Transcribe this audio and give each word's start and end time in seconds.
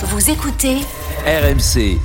Vous 0.00 0.30
écoutez 0.30 0.76
RMC. 1.26 1.98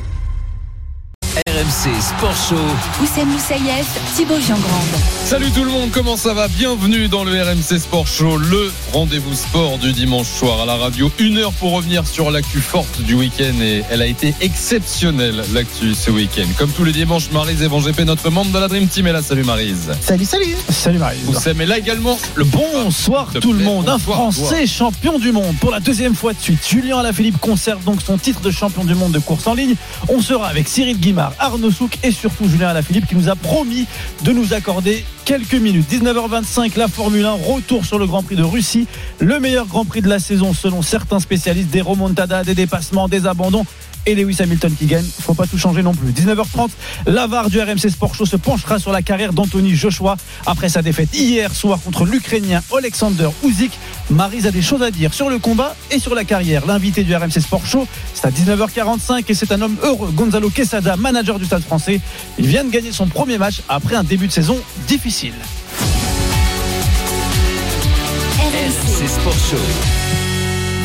RMC 1.74 2.02
Sport 2.02 2.36
Show. 2.50 3.04
Oussem 3.04 3.28
Moussaïef, 3.30 3.88
Thibaut 4.16 4.40
Giangrande. 4.40 4.84
Salut 5.26 5.50
tout 5.50 5.64
le 5.64 5.72
monde, 5.72 5.90
comment 5.92 6.18
ça 6.18 6.36
va? 6.36 6.48
Bienvenue 6.48 7.08
dans 7.08 7.24
le 7.24 7.32
RMC 7.32 7.80
Sport 7.80 8.06
Show, 8.06 8.38
le 8.38 8.72
rendez-vous 8.92 9.34
sport 9.34 9.80
du 9.80 9.92
dimanche 9.92 10.28
soir 10.28 10.62
à 10.62 10.66
la 10.68 10.76
radio. 10.76 11.12
Une 11.18 11.40
heure 11.40 11.52
pour 11.54 11.72
revenir 11.72 12.06
sur 12.06 12.30
l'actu 12.30 12.60
forte 12.60 13.02
du 13.02 13.16
week-end 13.16 13.60
et 13.60 13.84
elle 13.90 14.04
a 14.04 14.06
été 14.06 14.36
exceptionnelle 14.42 15.44
l'actu 15.52 15.96
ce 15.96 16.12
week-end. 16.12 16.46
Comme 16.60 16.70
tous 16.70 16.84
les 16.84 16.92
dimanches, 16.92 17.32
Marise 17.32 17.64
Evan 17.64 17.82
GP, 17.82 18.02
notre 18.02 18.30
membre 18.30 18.52
de 18.52 18.60
la 18.60 18.68
Dream 18.68 18.88
Team 18.88 19.08
est 19.08 19.14
là. 19.14 19.24
Salut 19.24 19.44
Marise. 19.44 19.94
Salut, 20.00 20.26
salut. 20.26 20.56
Salut 20.70 21.00
Marie. 21.00 21.18
Oussem 21.28 21.60
est 21.60 21.66
là 21.66 21.80
également. 21.80 22.20
Le 22.36 22.44
Bonsoir 22.44 23.30
tout 23.42 23.52
le 23.52 23.64
monde. 23.64 23.90
Un 23.90 23.94
bonsoir, 23.94 24.32
Français 24.32 24.68
champion 24.68 25.18
du 25.18 25.32
monde 25.32 25.56
pour 25.60 25.72
la 25.72 25.80
deuxième 25.80 26.14
fois 26.14 26.34
de 26.34 26.40
suite. 26.40 26.60
Julien 26.68 27.00
Alaphilippe 27.00 27.40
conserve 27.40 27.84
donc 27.84 28.02
son 28.06 28.20
titre 28.20 28.42
de 28.42 28.52
champion 28.52 28.84
du 28.84 28.94
monde 28.94 29.14
de 29.14 29.20
course 29.20 29.48
en 29.48 29.56
ligne. 29.56 29.76
On 30.08 30.22
sera 30.22 30.48
avec 30.48 30.68
Cyril 30.68 31.00
Guimard, 31.00 31.34
Arnaud 31.40 31.63
Et 32.04 32.12
surtout 32.12 32.50
Julien 32.50 32.70
Alaphilippe 32.70 33.08
qui 33.08 33.16
nous 33.16 33.30
a 33.30 33.36
promis 33.36 33.86
de 34.24 34.34
nous 34.34 34.54
accorder 34.54 35.06
quelques 35.24 35.54
minutes. 35.54 35.90
19h25, 35.90 36.78
la 36.78 36.90
Formule 36.90 37.24
1, 37.24 37.32
retour 37.32 37.86
sur 37.86 37.98
le 37.98 38.06
Grand 38.06 38.22
Prix 38.22 38.36
de 38.36 38.44
Russie. 38.44 38.86
Le 39.20 39.40
meilleur 39.40 39.68
Grand 39.68 39.86
Prix 39.86 40.02
de 40.02 40.10
la 40.10 40.20
saison 40.20 40.54
selon 40.54 40.82
certains 40.82 41.22
spécialistes. 41.22 41.70
Des 41.70 41.80
remontadas, 41.80 42.44
des 42.44 42.54
dépassements, 42.56 43.08
des 43.08 43.28
abandons 43.28 43.66
et 44.06 44.16
Lewis 44.16 44.38
Hamilton 44.40 44.74
qui 44.78 44.86
gagne. 44.86 45.06
Faut 45.22 45.34
pas 45.34 45.48
tout 45.48 45.58
changer 45.58 45.84
non 45.84 45.94
plus. 45.94 46.12
19h30, 46.12 46.70
l'avare 47.06 47.50
du 47.50 47.60
RMC 47.60 47.90
Sport 47.90 48.16
Show 48.16 48.26
se 48.26 48.36
penchera 48.36 48.80
sur 48.80 48.92
la 48.92 49.02
carrière 49.02 49.34
d'Anthony 49.34 49.76
Joshua 49.76 50.18
après 50.46 50.70
sa 50.70 50.82
défaite 50.82 51.10
hier 51.14 51.54
soir 51.54 51.80
contre 51.84 52.06
l'Ukrainien 52.06 52.62
Alexander 52.76 53.30
Usyk. 53.44 53.72
Marise 54.10 54.48
a 54.48 54.52
des 54.52 54.62
choses 54.62 54.84
à 54.84 54.92
dire 54.92 55.14
sur 55.14 55.30
le 55.30 55.40
combat 55.40 55.76
et 55.92 56.00
sur 56.00 56.16
la 56.16 56.24
carrière. 56.24 56.66
L'invité 56.66 57.04
du 57.04 57.16
RMC 57.16 57.40
Sport 57.40 57.66
Show, 57.66 57.88
c'est 58.14 58.26
à 58.26 58.32
19h45 58.32 59.24
et 59.28 59.34
c'est 59.34 59.52
un 59.52 59.62
homme 59.62 59.78
heureux. 59.84 60.12
Gonzalo 60.12 60.50
Quesada, 60.50 60.96
manager 60.98 61.40
du 61.40 61.46
Stade 61.46 61.64
français. 61.64 62.02
Il 62.38 62.48
vient 62.48 62.64
de 62.64 62.70
gagner 62.70 62.92
son 62.92 63.08
premier 63.08 63.38
match 63.38 63.62
après 63.70 63.96
un 63.96 64.04
début 64.04 64.28
de 64.28 64.34
saison 64.34 64.58
difficile. 64.88 65.34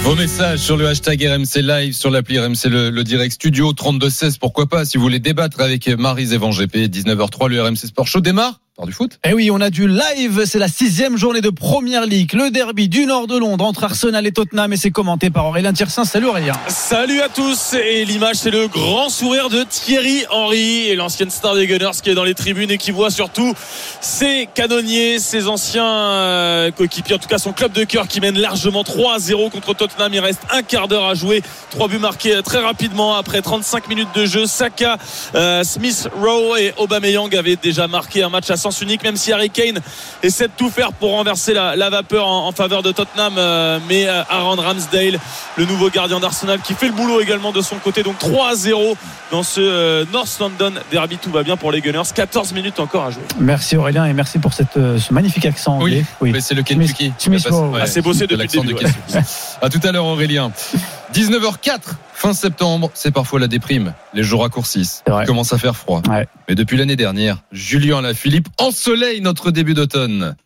Vos 0.03 0.15
messages 0.15 0.61
sur 0.61 0.77
le 0.77 0.89
hashtag 0.89 1.23
RMC 1.23 1.63
Live, 1.63 1.93
sur 1.93 2.11
l'appli 2.11 2.39
RMC 2.39 2.65
le, 2.67 3.03
Direct 3.03 3.35
Studio 3.35 3.73
3216, 3.73 4.39
pourquoi 4.39 4.67
pas, 4.67 4.85
si 4.85 4.97
vous 4.97 5.03
voulez 5.03 5.21
débattre 5.21 5.61
avec 5.61 5.87
Marise 5.89 6.33
Evan 6.33 6.51
GP, 6.51 6.89
19h03, 6.89 7.49
le 7.49 7.63
RMC 7.63 7.77
Sport 7.77 8.07
Show 8.07 8.21
démarre 8.21 8.61
du 8.87 8.93
foot. 8.93 9.19
Eh 9.25 9.33
oui, 9.35 9.51
on 9.51 9.61
a 9.61 9.71
du 9.71 9.89
live. 9.89 10.45
C'est 10.45 10.59
la 10.59 10.69
sixième 10.69 11.17
journée 11.17 11.41
de 11.41 11.51
Première 11.51 12.07
Ligue. 12.07 12.33
Le 12.35 12.51
derby 12.51 12.89
du 12.89 13.07
nord 13.07 13.27
de 13.27 13.37
Londres 13.37 13.65
entre 13.65 13.85
Arsenal 13.85 14.25
et 14.27 14.31
Tottenham 14.31 14.73
et 14.73 14.77
c'est 14.77 14.93
commenté 14.93 15.31
par 15.31 15.47
Aurélien 15.47 15.73
Tiersin. 15.73 16.05
Salut 16.05 16.27
Aurélien. 16.27 16.53
Salut 16.69 17.21
à 17.21 17.29
tous 17.29 17.75
et 17.75 18.05
l'image 18.05 18.37
c'est 18.37 18.51
le 18.51 18.69
grand 18.69 19.09
sourire 19.09 19.49
de 19.49 19.65
Thierry 19.65 20.25
Henry 20.31 20.87
et 20.89 20.95
l'ancienne 20.95 21.31
star 21.31 21.57
des 21.57 21.67
Gunners 21.67 21.99
qui 22.03 22.11
est 22.11 22.15
dans 22.15 22.25
les 22.25 22.35
tribunes 22.35 22.71
et 22.71 22.79
qui 22.79 22.93
voit 22.93 23.11
surtout 23.11 23.53
ses 24.01 24.49
canonniers, 24.55 25.19
ses 25.19 25.49
anciens 25.49 25.85
euh, 25.85 26.71
coéquipiers, 26.71 27.17
en 27.17 27.19
tout 27.19 27.29
cas 27.29 27.39
son 27.39 27.53
club 27.53 27.73
de 27.73 27.83
cœur 27.83 28.07
qui 28.07 28.21
mène 28.21 28.39
largement 28.39 28.85
3 28.85 29.15
à 29.15 29.19
0 29.19 29.51
contre 29.51 29.75
Tottenham. 29.75 30.13
Il 30.15 30.21
reste 30.21 30.43
un 30.53 30.63
quart 30.63 30.87
d'heure 30.87 31.07
à 31.07 31.15
jouer, 31.15 31.43
trois 31.71 31.89
buts 31.89 31.99
marqués 31.99 32.41
très 32.45 32.61
rapidement 32.61 33.17
après 33.17 33.43
35 33.43 33.89
minutes 33.89 34.15
de 34.15 34.25
jeu. 34.25 34.47
Saka, 34.47 34.99
euh, 35.35 35.65
Smith, 35.65 36.09
Rowe 36.15 36.57
et 36.57 36.73
Aubameyang 36.77 37.35
avaient 37.35 37.57
déjà 37.57 37.89
marqué 37.89 38.23
un 38.23 38.29
match 38.29 38.51
à 38.51 38.57
sens 38.71 38.81
unique, 38.83 39.03
même 39.03 39.17
si 39.17 39.33
Harry 39.33 39.51
Kane 39.51 39.81
essaie 40.23 40.47
de 40.49 40.53
tout 40.57 40.71
faire 40.71 40.93
pour 40.93 41.11
renverser 41.11 41.55
la, 41.55 41.77
la 41.77 41.91
vapeur 41.91 42.27
en, 42.27 42.49
en, 42.49 42.53
faveur 42.53 42.83
de 42.83 42.93
Tottenham. 42.93 43.35
Euh, 43.37 43.79
mais 43.89 44.07
euh, 44.07 44.23
Aaron 44.29 44.57
Ramsdale, 44.57 45.19
le 45.57 45.65
nouveau 45.65 45.91
gardien 45.91 46.21
d'Arsenal, 46.21 46.61
qui 46.61 46.75
fait 46.75 46.87
le 46.87 46.93
boulot 46.93 47.21
également 47.21 47.53
de 47.53 47.61
son 47.61 47.77
côté. 47.77 48.03
Donc 48.03 48.19
3 48.19 48.51
à 48.51 48.55
0 48.55 48.97
dans 49.31 49.43
ce 49.43 49.61
euh, 49.61 50.05
North 50.13 50.37
London 50.41 50.73
Derby. 50.91 51.19
Tout 51.19 51.31
va 51.31 51.43
bien 51.43 51.57
pour 51.57 51.73
les 51.73 51.81
Gunners. 51.81 52.03
14 52.15 52.53
minutes 52.53 52.81
encore 52.81 53.05
à 53.05 53.11
jouer. 53.11 53.23
Merci 53.39 53.77
Aurélien 53.77 54.05
et 54.05 54.13
merci 54.13 54.39
pour 54.39 54.53
cette, 54.53 54.77
euh, 54.77 54.99
ce 54.99 55.13
magnifique 55.13 55.47
accent 55.47 55.75
anglais. 55.77 56.05
Oui, 56.21 56.35
c'est 56.41 56.55
le 56.55 56.63
Kentucky. 56.63 57.13
Ouais, 57.29 57.39
Ah, 57.81 57.87
c'est 57.87 58.03
bossé 58.03 58.27
depuis 58.27 58.61
de. 58.61 58.75
À 59.61 59.69
tout 59.69 59.81
à 59.83 59.93
l'heure 59.93 60.07
Aurélien. 60.07 60.53
19h04, 61.15 61.81
fin 62.13 62.33
septembre, 62.33 62.91
c'est 62.95 63.11
parfois 63.11 63.41
la 63.41 63.49
déprime. 63.49 63.95
Les 64.13 64.23
jours 64.23 64.43
raccourcissent. 64.43 65.03
Il 65.07 65.27
commence 65.27 65.53
à 65.53 65.59
faire 65.59 65.77
froid. 65.77 66.03
Ouais. 66.09 66.27
Mais 66.49 66.55
depuis 66.55 66.77
l'année 66.77 66.97
dernière, 66.97 67.43
Julien 67.51 68.03
Lafilippe 68.03 68.49
ensoleille 68.59 69.21
notre 69.21 69.51
début 69.51 69.75
d'automne. 69.75 70.37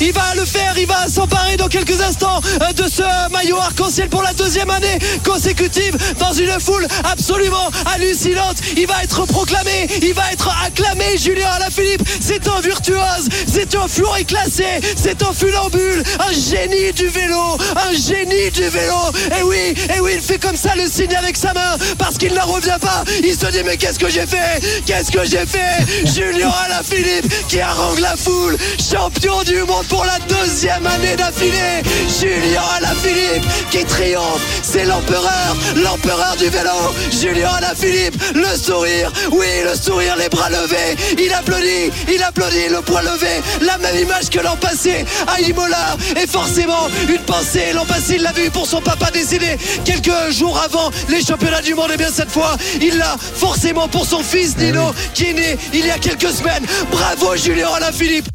Il 0.00 0.12
va 0.12 0.34
le 0.34 0.44
faire, 0.44 0.74
il 0.78 0.86
va 0.86 1.08
s'emparer 1.08 1.56
dans 1.56 1.68
quelques 1.68 2.00
instants 2.02 2.40
euh, 2.60 2.72
de 2.72 2.84
ce 2.88 3.02
maillot 3.32 3.56
arc-en-ciel 3.56 4.08
pour 4.08 4.22
la 4.22 4.34
deuxième 4.34 4.68
année 4.68 4.98
consécutive 5.24 5.96
dans 6.18 6.32
une 6.32 6.52
foule 6.60 6.86
absolument 7.04 7.70
hallucinante. 7.94 8.58
Il 8.76 8.86
va 8.86 9.02
être 9.02 9.24
proclamé, 9.26 9.88
il 10.02 10.12
va 10.12 10.30
être 10.32 10.50
acclamé, 10.64 11.16
Julien 11.16 11.48
Alaphilippe. 11.56 12.02
C'est 12.20 12.46
un 12.46 12.60
virtuose, 12.60 13.28
c'est 13.46 13.74
un 13.74 13.88
fleuret 13.88 14.24
classé, 14.24 14.64
c'est 14.96 15.22
un 15.22 15.32
funambule, 15.32 16.02
un 16.20 16.32
génie 16.32 16.92
du 16.92 17.08
vélo, 17.08 17.56
un 17.76 17.92
génie 17.92 18.50
du 18.50 18.68
vélo. 18.68 18.98
Et 19.38 19.42
oui, 19.44 19.74
et 19.96 20.00
oui, 20.00 20.12
il 20.16 20.20
fait 20.20 20.38
comme 20.38 20.56
ça 20.56 20.74
le 20.76 20.88
signe 20.88 21.16
avec 21.16 21.36
sa 21.36 21.54
main 21.54 21.76
parce 21.96 22.18
qu'il 22.18 22.34
n'en 22.34 22.44
revient 22.46 22.78
pas. 22.80 23.02
Il 23.24 23.34
se 23.34 23.46
dit 23.46 23.62
mais 23.64 23.78
qu'est-ce 23.78 23.98
que 23.98 24.10
j'ai 24.10 24.26
fait? 24.26 24.60
Qu'est-ce 24.84 25.10
que 25.10 25.24
j'ai 25.24 25.46
fait? 25.46 25.84
Julien 26.04 26.52
Alaphilippe 26.66 27.32
qui 27.48 27.60
harangue 27.60 28.00
la 28.00 28.16
foule, 28.16 28.58
champion 28.78 29.42
du 29.42 29.62
monde 29.62 29.85
pour 29.88 30.04
la 30.04 30.18
deuxième 30.20 30.86
année 30.86 31.16
d'affilée. 31.16 31.82
Julien 32.20 32.62
Alaphilippe 32.76 33.44
qui 33.70 33.84
triomphe, 33.84 34.40
c'est 34.62 34.84
l'empereur, 34.84 35.56
l'empereur 35.76 36.36
du 36.36 36.48
vélo. 36.48 36.70
Julien 37.10 37.50
Alaphilippe, 37.58 38.14
le 38.34 38.56
sourire, 38.56 39.12
oui, 39.32 39.46
le 39.64 39.74
sourire, 39.74 40.16
les 40.16 40.28
bras 40.28 40.50
levés. 40.50 40.96
Il 41.18 41.32
applaudit, 41.32 41.90
il 42.12 42.22
applaudit, 42.22 42.68
le 42.70 42.80
poing 42.80 43.02
levé. 43.02 43.42
La 43.62 43.78
même 43.78 43.96
image 43.98 44.30
que 44.30 44.40
l'an 44.40 44.56
passé 44.56 45.04
à 45.26 45.40
Imola. 45.40 45.96
Et 46.20 46.26
forcément, 46.26 46.88
une 47.08 47.22
pensée. 47.22 47.72
L'an 47.74 47.84
passé, 47.84 48.14
il 48.16 48.22
l'a 48.22 48.32
vu 48.32 48.50
pour 48.50 48.66
son 48.66 48.80
papa 48.80 49.10
décédé 49.10 49.56
quelques 49.84 50.30
jours 50.30 50.58
avant 50.58 50.90
les 51.08 51.22
championnats 51.22 51.62
du 51.62 51.74
monde. 51.74 51.90
Et 51.92 51.96
bien 51.96 52.10
cette 52.12 52.30
fois, 52.30 52.56
il 52.80 52.96
l'a 52.98 53.16
forcément 53.18 53.88
pour 53.88 54.06
son 54.06 54.22
fils 54.22 54.56
Nino 54.56 54.94
qui 55.14 55.26
est 55.26 55.32
né 55.32 55.58
il 55.72 55.86
y 55.86 55.90
a 55.90 55.98
quelques 55.98 56.30
semaines. 56.30 56.64
Bravo 56.90 57.36
Julien 57.36 57.68
Alaphilippe. 57.76 58.28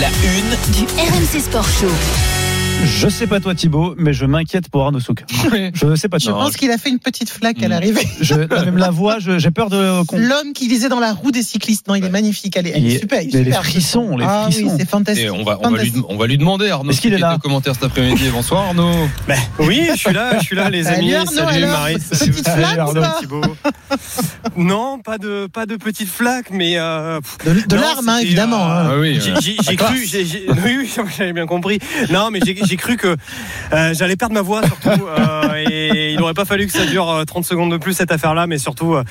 La 0.00 0.06
une 0.22 0.56
Du 0.72 0.84
RMC 0.96 1.40
Sport 1.40 1.68
Show. 1.68 2.37
Je 2.84 3.08
sais 3.08 3.26
pas 3.26 3.38
toi 3.40 3.54
Thibaut, 3.54 3.94
mais 3.98 4.12
je 4.12 4.24
m'inquiète 4.24 4.68
pour 4.70 4.82
Arnaud 4.84 5.00
Souk. 5.00 5.24
Je 5.74 5.94
sais 5.94 6.08
pas 6.08 6.18
Je 6.18 6.26
toi. 6.26 6.34
pense 6.34 6.56
qu'il 6.56 6.70
a 6.70 6.78
fait 6.78 6.88
une 6.90 6.98
petite 6.98 7.30
flaque 7.30 7.62
à 7.62 7.68
l'arrivée. 7.68 8.06
Je, 8.20 8.34
même 8.34 8.76
la 8.76 8.90
voix, 8.90 9.18
je- 9.18 9.38
j'ai 9.38 9.50
peur 9.50 9.68
de. 9.70 10.02
qu'on- 10.04 10.18
L'homme 10.18 10.52
qui 10.54 10.68
lisait 10.68 10.88
dans 10.88 10.98
la 11.00 11.12
roue 11.12 11.30
des 11.30 11.42
cyclistes. 11.42 11.86
Non, 11.88 11.94
il 11.94 12.04
est 12.04 12.08
magnifique. 12.10 12.56
Elle 12.56 12.66
est, 12.66 12.72
elle 12.74 12.98
super. 12.98 13.22
il 13.22 13.34
est 13.34 13.38
mais 13.40 13.44
les 13.46 13.52
frissons, 13.52 14.16
les 14.16 14.24
ah 14.28 14.44
frissons. 14.50 14.66
oui, 14.68 14.72
c'est 14.78 14.88
fantastique. 14.88 15.26
Et 15.26 15.30
on 15.30 15.44
va, 15.44 15.58
on 15.62 15.70
va, 15.70 15.82
lui, 15.82 15.92
on 16.08 16.16
va 16.16 16.26
lui 16.26 16.38
demander, 16.38 16.70
Arnaud, 16.70 16.90
Est-ce 16.90 17.00
qu'il 17.00 17.14
est 17.14 17.18
là 17.18 17.38
commentaire 17.42 17.74
cet 17.74 17.84
après-midi. 17.84 18.24
Bonsoir 18.32 18.66
Arnaud. 18.68 19.08
Oui, 19.58 19.88
je 19.92 19.98
suis 19.98 20.12
là, 20.12 20.38
je 20.38 20.44
suis 20.44 20.56
là, 20.56 20.70
les 20.70 20.84
Salut 20.84 20.98
amis. 20.98 21.14
Arnaud, 21.14 21.30
Salut 21.32 21.64
alors, 21.64 21.70
Marie. 21.80 21.94
petite 21.98 22.14
Salut 22.14 22.32
flaque 22.64 22.76
ou 22.76 22.80
Arnaud. 22.80 23.00
pas 23.00 23.16
Thibaut. 23.20 23.40
Non, 24.56 24.98
pas 24.98 25.18
de 25.18 25.46
pas 25.52 25.66
de 25.66 25.76
petite 25.76 26.08
flaque, 26.08 26.50
mais 26.50 26.74
euh, 26.78 27.20
De, 27.44 27.66
de 27.66 27.76
larmes, 27.76 28.08
hein, 28.08 28.14
c'était, 28.16 28.26
évidemment. 28.26 28.66
euh, 28.70 28.82
hein. 28.84 28.88
Ah 28.92 28.98
oui. 28.98 29.18
J'ai 29.22 29.30
euh, 29.32 29.36
j'ai- 29.40 29.56
j'ai 29.62 29.76
cru, 29.76 29.94
oui, 30.64 30.90
j'avais 31.16 31.32
bien 31.32 31.46
compris. 31.46 31.78
Non, 32.10 32.30
mais 32.30 32.40
j'ai 32.44 32.54
j'ai 32.68 32.76
cru 32.76 32.96
que 32.96 33.16
euh, 33.72 33.94
j'allais 33.94 34.16
perdre 34.16 34.34
ma 34.34 34.42
voix 34.42 34.62
surtout, 34.64 34.88
euh, 35.18 35.64
et 35.68 36.12
il 36.12 36.18
n'aurait 36.18 36.34
pas 36.34 36.44
fallu 36.44 36.66
que 36.66 36.72
ça 36.72 36.84
dure 36.86 37.10
euh, 37.10 37.24
30 37.24 37.44
secondes 37.44 37.70
de 37.72 37.76
plus 37.78 37.94
cette 37.94 38.12
affaire-là, 38.12 38.46
mais 38.46 38.58
surtout, 38.58 38.94
euh, 38.94 39.02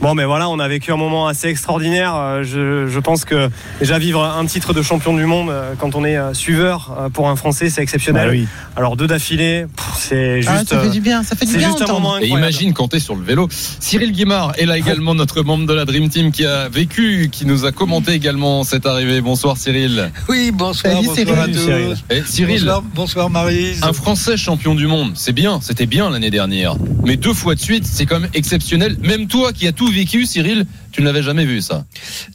bon, 0.00 0.14
mais 0.14 0.24
voilà, 0.24 0.48
on 0.48 0.58
a 0.58 0.68
vécu 0.68 0.92
un 0.92 0.96
moment 0.96 1.26
assez 1.26 1.48
extraordinaire. 1.48 2.14
Euh, 2.14 2.42
Je, 2.44 2.86
je 2.86 3.00
pense 3.00 3.24
que 3.24 3.48
déjà 3.80 3.98
vivre 3.98 4.22
un 4.22 4.44
titre 4.46 4.72
de 4.72 4.82
champion 4.82 5.14
du 5.16 5.24
monde 5.26 5.50
euh, 5.50 5.74
quand 5.78 5.94
on 5.94 6.04
est 6.04 6.16
euh, 6.16 6.34
suiveur 6.34 6.96
euh, 6.98 7.08
pour 7.08 7.28
un 7.28 7.36
Français, 7.36 7.70
c'est 7.70 7.82
exceptionnel. 7.82 8.26
Bah 8.28 8.32
oui. 8.32 8.46
Alors 8.76 8.96
deux 8.96 9.06
d'affilée, 9.06 9.66
c'est 9.98 10.40
Ah, 10.46 10.58
juste. 10.58 10.68
ça 10.70 10.80
fait 10.80 10.86
euh, 10.88 10.90
du 10.90 11.00
bien. 11.00 11.22
Ça 11.22 11.34
fait 11.36 11.46
du 11.46 11.52
c'est 11.52 11.58
bien 11.58 11.68
juste 11.70 11.82
un 11.82 11.86
moment 11.92 12.14
Et 12.18 12.24
incroyable. 12.24 12.40
imagine 12.40 12.72
quand 12.74 12.88
t'es 12.88 12.98
sur 13.00 13.14
le 13.16 13.22
vélo. 13.24 13.48
Cyril 13.80 14.12
Guimard 14.12 14.52
est 14.58 14.66
là 14.66 14.76
également, 14.82 15.14
notre 15.14 15.42
membre 15.42 15.66
de 15.66 15.72
la 15.74 15.84
Dream 15.84 16.08
Team 16.08 16.30
qui 16.32 16.44
a 16.44 16.68
vécu, 16.68 17.28
qui 17.32 17.46
nous 17.46 17.64
a 17.64 17.72
commenté 17.72 18.12
également 18.12 18.64
cette 18.64 18.86
arrivée. 18.86 19.20
Bonsoir 19.20 19.56
Cyril. 19.56 20.10
Oui, 20.28 20.50
bonsoir, 20.52 20.92
Salut, 20.94 21.06
bonsoir 21.06 21.40
à 21.40 21.44
Cyril. 21.46 21.94
tous. 22.10 22.24
Cyril, 22.26 22.56
Bonsoir, 22.60 22.82
bonsoir 23.06 23.30
Marie. 23.30 23.76
un 23.82 23.92
Français 23.92 24.36
champion 24.36 24.74
du 24.74 24.88
monde, 24.88 25.12
c'est 25.14 25.32
bien, 25.32 25.60
c'était 25.60 25.86
bien 25.86 26.10
l'année 26.10 26.32
dernière. 26.32 26.74
Mais 27.04 27.16
deux 27.16 27.34
fois 27.34 27.54
de 27.54 27.60
suite, 27.60 27.86
c'est 27.86 28.04
quand 28.04 28.18
même 28.18 28.30
exceptionnel. 28.34 28.96
Même 29.00 29.28
toi 29.28 29.52
qui 29.52 29.68
as 29.68 29.72
tout 29.72 29.86
vécu, 29.86 30.26
Cyril, 30.26 30.66
Tu 30.96 31.02
ne 31.02 31.08
l'avais 31.08 31.22
jamais 31.22 31.44
vu 31.44 31.60
ça 31.60 31.84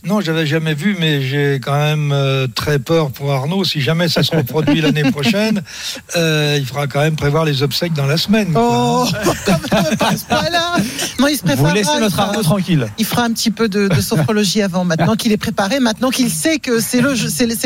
Non, 0.06 0.22
j'avais 0.22 0.46
jamais 0.46 0.76
vu, 0.76 0.96
mais 1.00 1.24
j'ai 1.24 1.56
quand 1.56 1.74
même 1.76 2.12
euh, 2.12 2.46
très 2.54 2.78
peur 2.78 3.10
pour 3.10 3.32
Arnaud. 3.32 3.64
Si 3.64 3.82
jamais 3.82 4.08
ça 4.08 4.22
se 4.22 4.36
reproduit 4.36 4.82
l'année 4.82 5.10
prochaine, 5.10 5.64
euh, 6.16 6.58
il 6.60 6.66
faudra 6.68 6.86
quand 6.86 7.02
même 7.02 7.16
prévoir 7.16 7.44
les 7.44 7.64
obsèques 7.64 7.94
dans 7.94 8.06
la 8.06 8.18
semaine. 8.18 8.54
Oh, 8.56 9.08
pas 9.48 10.14
point-là. 10.30 10.76
Non, 11.20 11.28
il 11.28 11.38
se 11.38 11.42
Vous 11.42 11.48
prépare. 11.48 11.74
laissez 11.74 12.00
notre 12.00 12.20
Arnaud 12.20 12.44
tranquille. 12.44 12.86
Il 13.00 13.06
fera 13.06 13.24
un 13.24 13.32
petit 13.34 13.50
peu 13.50 13.68
de, 13.68 13.88
de 13.88 14.00
sophrologie 14.00 14.62
avant. 14.62 14.86
Maintenant 14.86 15.16
qu'il 15.16 15.32
est 15.32 15.38
préparé, 15.38 15.80
maintenant 15.80 16.12
qu'il 16.12 16.30
sait 16.30 16.60
que 16.60 16.80
c'est 16.80 17.02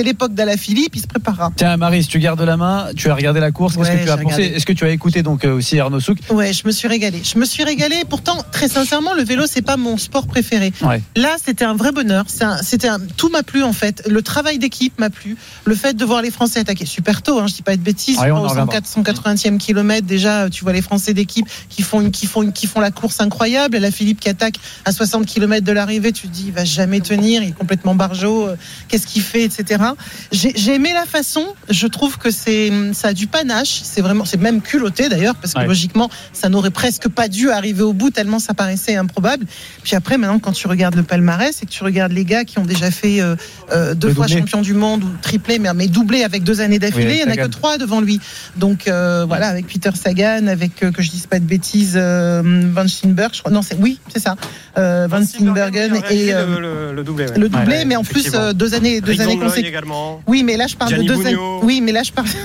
l'époque 0.02 0.34
d'Alaphilippe, 0.34 0.96
il 0.96 1.02
se 1.02 1.08
préparera. 1.08 1.52
Tiens, 1.58 1.76
Marie, 1.76 2.06
tu 2.06 2.20
gardes 2.20 2.40
la 2.40 2.56
main, 2.56 2.88
tu 2.96 3.10
as 3.10 3.16
regardé 3.16 3.42
la 3.42 3.52
course, 3.52 3.76
qu'est-ce 3.76 3.90
Ouais, 3.90 4.00
que 4.00 4.06
tu 4.06 4.10
as 4.12 4.18
pensé. 4.18 4.44
Est-ce 4.44 4.66
que 4.66 4.72
tu 4.72 4.86
as 4.86 4.92
écouté 4.92 5.24
donc 5.24 5.44
euh, 5.44 5.58
aussi 5.58 5.78
Arnaud 5.78 6.00
Souk 6.00 6.20
Ouais, 6.30 6.54
je 6.54 6.66
me 6.66 6.72
suis 6.72 6.88
régalée. 6.88 7.22
Je 7.22 7.38
me 7.38 7.44
suis 7.44 7.66
régalée. 7.66 8.04
Pourtant, 8.08 8.38
très 8.54 8.70
sincèrement, 8.70 9.14
le 9.14 9.24
vélo, 9.24 9.44
c'est 9.46 9.62
pas 9.62 9.76
mon 9.76 9.98
sport 9.98 10.26
préféré. 10.26 10.72
Ouais. 10.86 11.02
Là, 11.16 11.36
c'était 11.44 11.66
un 11.66 11.76
vrai 11.76 11.92
bonheur. 11.92 12.26
C'était 12.62 12.88
un- 12.88 13.00
tout 13.18 13.30
m'a 13.30 13.44
plu 13.44 13.64
en 13.64 13.74
fait. 13.74 14.04
Le 14.08 14.22
travail 14.22 14.60
d'équipe 14.60 14.98
m'a 15.00 15.10
plu. 15.10 15.36
Le 15.66 15.76
fait 15.76 15.94
de 15.96 16.06
voir 16.06 16.22
les 16.22 16.32
Français 16.32 16.60
attaquer 16.60 16.86
super 16.86 17.22
tôt. 17.22 17.40
Hein, 17.40 17.48
je 17.48 17.56
dis 17.56 17.62
pas 17.62 17.76
de 17.76 17.82
bêtises. 17.82 18.18
Ouais, 18.20 18.30
au 18.32 18.36
reviendra. 18.42 18.66
104, 18.82 18.86
180e 18.88 19.58
kilomètre 19.58 20.06
déjà, 20.08 20.50
tu 20.50 20.64
vois 20.64 20.74
les 20.74 20.82
Français 20.82 21.14
d'équipe 21.14 21.48
qui 21.70 21.82
font 21.82 22.02
une, 22.02 22.12
qui 22.12 22.28
font 22.28 22.44
une- 22.44 22.54
qui 22.54 22.68
font 22.68 22.80
la 22.80 22.92
course 22.92 23.20
incroyable. 23.20 23.76
Et 23.76 23.80
la 23.80 23.92
Philippe 23.92 24.20
qui 24.20 24.30
attaque 24.30 24.56
à 24.86 24.92
60 24.92 25.26
km 25.26 25.66
de 25.66 25.72
l'arrivée. 25.72 26.12
Tu 26.12 26.28
te 26.28 26.34
dis, 26.34 26.46
il 26.48 26.54
va 26.54 26.66
jamais 26.66 27.00
tenir. 27.02 27.42
Il 27.42 27.50
est 27.50 27.58
complètement 27.58 27.96
barjot. 27.96 28.48
euh, 28.50 28.56
Qu'est-ce 28.88 29.08
qu'il 29.08 29.22
fait, 29.24 29.44
etc. 29.44 29.84
J'ai 30.32 30.74
aimé 30.76 30.92
la 30.94 31.06
façon. 31.06 31.46
Je 31.70 31.88
trouve 31.88 32.18
que 32.18 32.30
c'est 32.32 32.72
ça 32.94 33.10
a 33.10 33.14
du 33.14 33.28
panache. 33.28 33.82
C'est 33.84 34.02
vraiment, 34.02 34.26
c'est 34.26 34.40
même 34.40 34.62
culotté 34.62 35.10
d'ailleurs 35.10 35.36
parce 35.36 35.54
que 35.54 35.60
Ouais. 35.60 35.66
logiquement, 35.68 36.10
ça 36.34 36.50
n'aurait 36.50 36.70
presque 36.72 37.08
pas 37.10 37.28
dû 37.28 37.50
arriver 37.50 37.82
au 37.84 37.94
bout 37.94 38.10
tellement 38.12 38.40
ça 38.40 38.54
paraissait 38.54 38.96
improbable. 38.96 39.46
Puis 39.84 39.96
après, 39.96 40.18
maintenant, 40.18 40.40
quand 40.40 40.52
tu 40.52 40.68
regardes 40.68 40.75
le 40.76 41.04
palmarès 41.04 41.62
et 41.62 41.66
que 41.66 41.72
tu 41.72 41.84
regardes 41.84 42.12
les 42.12 42.26
gars 42.26 42.44
qui 42.46 42.60
ont 42.60 42.66
déjà 42.66 42.92
fait 42.92 43.22
euh, 43.22 43.36
euh, 43.72 43.94
deux 43.96 44.10
Le 44.10 44.14
fois 44.14 44.26
doublé. 44.28 44.40
champion 44.42 44.62
du 44.62 44.74
monde 44.74 45.04
ou 45.04 45.10
triplé, 45.22 45.60
mais, 45.60 45.74
mais 45.74 45.88
doublé 45.88 46.24
avec 46.24 46.44
deux 46.44 46.62
années 46.62 46.80
d'affilée, 46.80 47.06
Oui, 47.06 47.20
il 47.26 47.32
n'y 47.32 47.32
en 47.40 47.44
a 47.44 47.48
que 47.48 47.52
trois 47.52 47.78
devant 47.78 48.02
lui. 48.02 48.20
Donc 48.58 48.88
euh, 48.88 49.26
voilà, 49.28 49.48
avec 49.48 49.68
Peter 49.68 49.90
Sagan, 49.96 50.48
avec 50.48 50.84
euh, 50.84 50.92
que 50.92 51.02
je 51.02 51.10
dise 51.10 51.26
pas 51.28 51.40
de 51.40 51.46
bêtises, 51.46 51.94
euh, 51.96 52.42
Van 52.74 52.88
Steenberg, 52.88 53.32
je 53.34 53.40
crois. 53.40 53.52
Non, 53.52 53.62
c'est 53.62 53.78
oui, 53.80 54.00
c'est 54.14 54.20
ça. 54.22 54.36
Euh, 54.78 55.08
Van 55.10 55.24
Steenbergen 55.26 55.96
et 56.10 56.34
euh, 56.34 56.46
le, 56.46 56.62
le, 56.62 56.94
le 56.96 57.04
doublé. 57.04 57.26
ouais. 57.28 57.38
le 57.38 57.50
doublé, 57.50 57.76
Ouais, 57.78 57.86
mais 57.86 57.96
en 57.96 58.04
plus 58.04 58.32
euh, 58.36 58.54
deux 58.54 58.74
années, 58.74 59.02
deux 59.02 59.20
années 59.22 59.38
consécutives. 59.40 59.82
Oui, 60.28 60.44
mais 60.44 60.58
là 60.58 60.68
je 60.68 60.76
parle 60.76 60.92
Gianni 60.92 61.08
de 61.08 61.14
deux 61.16 61.26
années. 61.28 61.38
Oui, 61.64 61.82
mais 61.82 61.92
là 61.92 62.04
je 62.04 62.12
parle. 62.12 62.28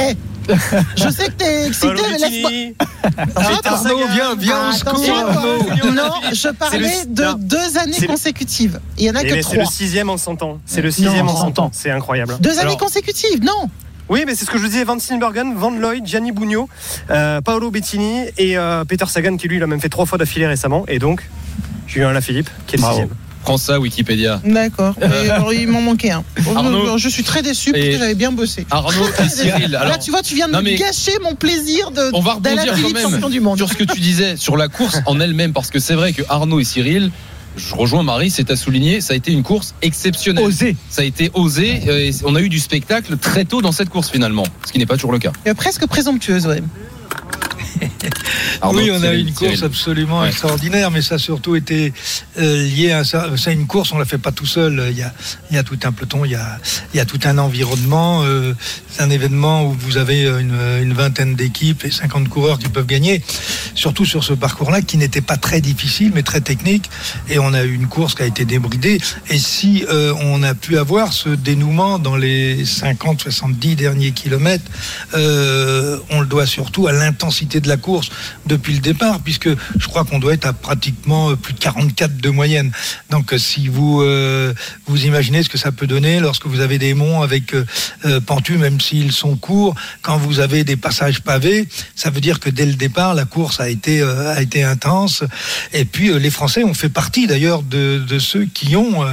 Eh, 0.00 0.14
je 0.96 1.08
sais 1.10 1.26
que 1.26 1.32
t'es 1.32 1.66
excité, 1.66 1.86
Paolo 1.94 2.02
mais 2.10 2.18
laisse-moi. 2.18 2.50
Arrête, 3.36 3.66
Arnaud, 3.66 3.98
viens, 4.12 4.34
viens 4.36 4.70
Ah, 4.70 4.74
attention, 4.74 5.14
quoi. 5.14 5.30
Arnaud. 5.30 5.92
Non, 5.92 6.10
je 6.32 6.48
parlais 6.48 6.78
le- 7.04 7.14
de 7.14 7.24
non. 7.24 7.34
deux 7.38 7.78
années 7.78 7.92
C'est 7.98 8.06
consécutives. 8.06 8.80
Il 8.96 9.04
y 9.04 9.10
en 9.10 9.14
a 9.14 9.22
Eh 9.22 9.28
que 9.28 9.34
ben, 9.34 9.42
C'est 9.42 9.56
le 9.56 9.62
trois. 9.62 9.72
sixième 9.72 10.10
en 10.10 10.16
100 10.16 10.42
ans. 10.42 10.58
C'est 10.66 10.80
le 10.82 10.90
sixième 10.90 11.26
Non, 11.26 11.32
en 11.32 11.36
100 11.36 11.58
ans. 11.58 11.70
C'est 11.72 11.90
incroyable. 11.90 12.36
Deux 12.40 12.50
années 12.52 12.60
Alors- 12.60 12.78
consécutives, 12.78 13.42
non. 13.42 13.68
Oui, 14.08 14.24
mais 14.26 14.34
c'est 14.34 14.46
ce 14.46 14.50
que 14.50 14.56
je 14.56 14.62
vous 14.62 14.68
disais. 14.70 14.84
Van 14.84 14.98
Steenbergen, 14.98 15.54
Van 15.54 15.70
Lloyd, 15.70 16.06
Gianni 16.06 16.32
Bugno, 16.32 16.68
euh, 17.10 17.42
Paolo 17.42 17.70
Bettini 17.70 18.22
et 18.38 18.56
euh, 18.56 18.84
Peter 18.86 19.04
Sagan 19.06 19.36
qui 19.36 19.48
lui 19.48 19.58
il 19.58 19.62
a 19.62 19.66
même 19.66 19.80
fait 19.82 19.90
trois 19.90 20.06
fois 20.06 20.16
d'affilée 20.16 20.46
récemment. 20.46 20.84
Et 20.88 20.98
donc, 20.98 21.28
Julien 21.86 22.10
Lafilippe 22.12 22.48
qui 22.66 22.76
est 22.76 22.78
le 22.78 22.82
Bravo. 22.82 22.96
sixième. 23.00 23.16
Prends 23.42 23.56
ça, 23.58 23.80
Wikipédia. 23.80 24.40
D'accord. 24.44 24.94
Mais 25.00 25.30
alors, 25.30 25.52
il 25.52 25.68
m'en 25.68 25.80
manquait 25.80 26.10
un. 26.10 26.22
Arnaud. 26.54 26.98
Je 26.98 27.08
suis 27.08 27.22
très 27.22 27.42
déçu 27.42 27.72
parce 27.72 27.84
que 27.84 27.98
j'avais 27.98 28.14
bien 28.14 28.32
bossé. 28.32 28.66
Arnaud 28.70 29.06
et 29.24 29.28
Cyril. 29.28 29.70
Là, 29.70 29.80
Alors, 29.80 29.98
tu 29.98 30.10
vois, 30.10 30.22
tu 30.22 30.34
viens 30.34 30.48
de 30.48 30.52
Non, 30.52 30.58
me 30.58 30.64
mais- 30.64 30.76
gâcher 30.76 31.12
mon 31.22 31.34
plaisir 31.34 31.90
de 31.90 32.10
on 32.12 32.20
va 32.20 32.34
rebondir 32.34 32.74
quand 32.82 32.90
même 32.92 33.10
champion 33.10 33.28
du 33.28 33.40
monde. 33.40 33.56
sur 33.56 33.68
ce 33.68 33.74
que 33.74 33.84
tu 33.84 34.00
disais 34.00 34.36
sur 34.36 34.56
la 34.56 34.68
course 34.68 34.98
en 35.06 35.18
elle-même, 35.20 35.52
parce 35.52 35.70
que 35.70 35.78
c'est 35.78 35.94
vrai 35.94 36.12
que 36.12 36.22
Arnaud 36.28 36.60
et 36.60 36.64
Cyril, 36.64 37.10
je 37.56 37.74
rejoins 37.74 38.02
Marie, 38.02 38.30
c'est 38.30 38.50
à 38.50 38.56
souligner, 38.56 39.00
ça 39.00 39.14
a 39.14 39.16
été 39.16 39.32
une 39.32 39.42
course 39.42 39.74
exceptionnelle. 39.82 40.44
Osé. 40.44 40.76
Ça 40.90 41.02
a 41.02 41.04
été 41.04 41.30
osé. 41.34 41.80
euh, 41.88 41.98
et 41.98 42.12
on 42.24 42.34
a 42.36 42.40
eu 42.40 42.48
du 42.48 42.58
spectacle 42.60 43.16
très 43.16 43.44
tôt 43.44 43.62
dans 43.62 43.72
cette 43.72 43.88
course 43.88 44.10
finalement, 44.10 44.44
ce 44.66 44.72
qui 44.72 44.78
n'est 44.78 44.86
pas 44.86 44.94
toujours 44.94 45.12
le 45.12 45.18
cas. 45.18 45.32
Euh, 45.46 45.54
Presque 45.54 45.86
présomptueuse, 45.86 46.46
ouais. 46.46 46.62
Oui, 48.72 48.90
on 48.92 49.02
a 49.02 49.14
eu 49.14 49.20
une 49.20 49.32
course 49.34 49.62
absolument 49.62 50.20
Ouais. 50.22 50.28
extraordinaire, 50.28 50.90
mais 50.90 51.00
ça 51.02 51.14
a 51.14 51.18
surtout 51.18 51.54
été 51.54 51.92
euh, 52.38 52.62
lié 52.64 52.90
à 52.92 53.04
ça. 53.04 53.28
C'est 53.36 53.52
une 53.52 53.66
course, 53.66 53.92
on 53.92 53.98
la 53.98 54.04
fait 54.04 54.18
pas 54.18 54.32
tout 54.32 54.46
seul. 54.46 54.88
Il 54.90 54.98
y 54.98 55.02
a, 55.02 55.12
il 55.50 55.56
y 55.56 55.58
a 55.58 55.62
tout 55.62 55.78
un 55.84 55.92
peloton, 55.92 56.24
il 56.24 56.32
y 56.32 56.34
a, 56.34 56.58
il 56.92 56.96
y 56.96 57.00
a 57.00 57.04
tout 57.04 57.20
un 57.24 57.38
environnement. 57.38 58.22
euh, 58.24 58.54
c'est 58.90 59.02
un 59.02 59.10
événement 59.10 59.64
où 59.66 59.72
vous 59.78 59.96
avez 59.96 60.22
une, 60.24 60.58
une 60.82 60.92
vingtaine 60.92 61.36
d'équipes 61.36 61.84
et 61.84 61.90
50 61.90 62.28
coureurs 62.28 62.58
qui 62.58 62.68
peuvent 62.68 62.86
gagner. 62.86 63.22
Surtout 63.74 64.04
sur 64.04 64.24
ce 64.24 64.32
parcours-là, 64.32 64.82
qui 64.82 64.96
n'était 64.96 65.20
pas 65.20 65.36
très 65.36 65.60
difficile, 65.60 66.10
mais 66.14 66.22
très 66.24 66.40
technique. 66.40 66.90
Et 67.28 67.38
on 67.38 67.54
a 67.54 67.62
eu 67.62 67.74
une 67.74 67.86
course 67.86 68.14
qui 68.16 68.22
a 68.22 68.26
été 68.26 68.44
débridée. 68.44 69.00
Et 69.30 69.38
si 69.38 69.84
euh, 69.88 70.12
on 70.20 70.42
a 70.42 70.54
pu 70.54 70.78
avoir 70.78 71.12
ce 71.12 71.28
dénouement 71.28 71.98
dans 72.00 72.16
les 72.16 72.64
50-70 72.64 73.76
derniers 73.76 74.10
kilomètres, 74.12 74.64
on 75.14 76.20
le 76.20 76.26
doit 76.26 76.46
surtout 76.46 76.88
à 76.88 76.92
l'intensité 76.92 77.60
de 77.60 77.67
la 77.68 77.76
course 77.76 78.10
depuis 78.46 78.74
le 78.74 78.80
départ, 78.80 79.20
puisque 79.20 79.48
je 79.48 79.86
crois 79.86 80.04
qu'on 80.04 80.18
doit 80.18 80.34
être 80.34 80.46
à 80.46 80.52
pratiquement 80.52 81.30
euh, 81.30 81.36
plus 81.36 81.54
de 81.54 81.58
44 81.58 82.16
de 82.16 82.30
moyenne. 82.30 82.72
Donc 83.10 83.32
euh, 83.32 83.38
si 83.38 83.68
vous 83.68 84.02
euh, 84.02 84.52
vous 84.86 85.04
imaginez 85.04 85.42
ce 85.42 85.48
que 85.48 85.58
ça 85.58 85.72
peut 85.72 85.86
donner 85.86 86.20
lorsque 86.20 86.46
vous 86.46 86.60
avez 86.60 86.78
des 86.78 86.94
monts 86.94 87.22
avec 87.22 87.54
euh, 87.54 87.64
même 88.58 88.80
s'ils 88.80 89.12
sont 89.12 89.36
courts, 89.36 89.74
quand 90.02 90.16
vous 90.16 90.40
avez 90.40 90.64
des 90.64 90.76
passages 90.76 91.22
pavés, 91.22 91.68
ça 91.94 92.10
veut 92.10 92.20
dire 92.20 92.40
que 92.40 92.50
dès 92.50 92.66
le 92.66 92.74
départ, 92.74 93.14
la 93.14 93.24
course 93.24 93.60
a 93.60 93.68
été 93.68 94.02
a 94.02 94.40
été 94.40 94.62
intense. 94.62 95.22
Et 95.72 95.84
puis 95.84 96.18
les 96.18 96.30
Français 96.30 96.64
ont 96.64 96.74
fait 96.74 96.88
partie 96.88 97.26
d'ailleurs 97.26 97.62
de, 97.62 97.98
de 97.98 98.18
ceux 98.18 98.44
qui 98.46 98.76
ont 98.76 99.04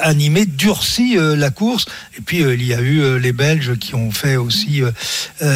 animé, 0.00 0.46
durci 0.46 1.16
la 1.16 1.50
course. 1.50 1.86
Et 2.18 2.20
puis 2.20 2.38
il 2.40 2.64
y 2.64 2.74
a 2.74 2.80
eu 2.80 3.18
les 3.18 3.32
Belges 3.32 3.76
qui 3.78 3.94
ont 3.94 4.10
fait 4.10 4.36
aussi 4.36 4.82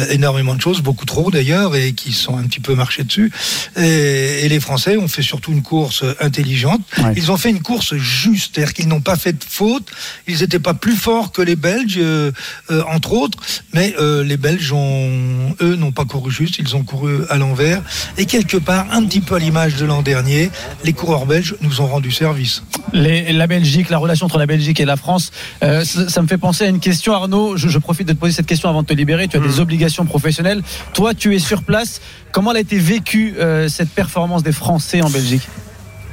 énormément 0.09 0.55
de 0.55 0.61
choses, 0.61 0.81
beaucoup 0.81 1.05
trop 1.05 1.31
d'ailleurs, 1.31 1.75
et 1.75 1.93
qui 1.93 2.13
sont 2.13 2.30
un 2.37 2.43
petit 2.43 2.59
peu 2.59 2.75
marchés 2.75 3.03
dessus. 3.03 3.31
Et, 3.77 4.45
et 4.45 4.49
les 4.49 4.59
Français 4.59 4.97
ont 4.97 5.07
fait 5.07 5.21
surtout 5.21 5.51
une 5.51 5.61
course 5.61 6.03
intelligente. 6.19 6.81
Ouais. 6.97 7.13
Ils 7.15 7.31
ont 7.31 7.37
fait 7.37 7.49
une 7.49 7.61
course 7.61 7.95
juste, 7.95 8.51
c'est-à-dire 8.55 8.73
qu'ils 8.73 8.87
n'ont 8.87 9.01
pas 9.01 9.15
fait 9.15 9.33
de 9.33 9.43
faute. 9.47 9.89
Ils 10.27 10.39
n'étaient 10.39 10.59
pas 10.59 10.73
plus 10.73 10.95
forts 10.95 11.31
que 11.31 11.41
les 11.41 11.55
Belges, 11.55 11.95
euh, 11.97 12.31
euh, 12.69 12.83
entre 12.89 13.13
autres, 13.13 13.37
mais 13.73 13.93
euh, 13.99 14.23
les 14.23 14.37
Belges 14.37 14.71
ont, 14.73 15.55
eux, 15.61 15.75
n'ont 15.75 15.91
pas 15.91 16.05
couru 16.05 16.31
juste. 16.31 16.57
Ils 16.59 16.75
ont 16.75 16.83
couru 16.83 17.21
à 17.29 17.37
l'envers. 17.37 17.81
Et 18.17 18.25
quelque 18.25 18.57
part, 18.57 18.87
un 18.91 19.03
petit 19.05 19.21
peu 19.21 19.35
à 19.35 19.39
l'image 19.39 19.75
de 19.75 19.85
l'an 19.85 20.01
dernier, 20.01 20.49
les 20.83 20.93
coureurs 20.93 21.25
belges 21.25 21.55
nous 21.61 21.81
ont 21.81 21.87
rendu 21.87 22.11
service. 22.11 22.63
Les- 22.93 23.31
la 23.33 23.47
Belgique, 23.47 23.89
la 23.89 23.97
relation 23.97 24.25
entre 24.25 24.37
la 24.37 24.45
Belgique 24.45 24.79
et 24.79 24.85
la 24.85 24.97
France, 24.97 25.31
euh, 25.63 25.83
ça, 25.85 26.09
ça 26.09 26.21
me 26.21 26.27
fait 26.27 26.37
penser 26.37 26.65
à 26.65 26.67
une 26.67 26.79
question, 26.79 27.13
Arnaud. 27.13 27.57
Je, 27.57 27.69
je 27.69 27.77
profite 27.77 28.07
de 28.07 28.13
te 28.13 28.17
poser 28.17 28.33
cette 28.33 28.45
question 28.45 28.69
avant 28.69 28.81
de 28.81 28.87
te 28.87 28.93
libérer. 28.93 29.27
Tu 29.27 29.37
as 29.37 29.39
des 29.39 29.59
obligations 29.59 30.05
professionnelles. 30.05 30.61
Toi, 30.93 31.13
tu 31.13 31.35
es 31.35 31.39
sur 31.39 31.63
place. 31.63 32.01
Comment 32.31 32.51
elle 32.51 32.57
a 32.57 32.61
été 32.61 32.77
vécue 32.77 33.35
euh, 33.37 33.67
cette 33.67 33.89
performance 33.89 34.43
des 34.43 34.51
Français 34.53 35.01
en 35.01 35.09
Belgique? 35.09 35.47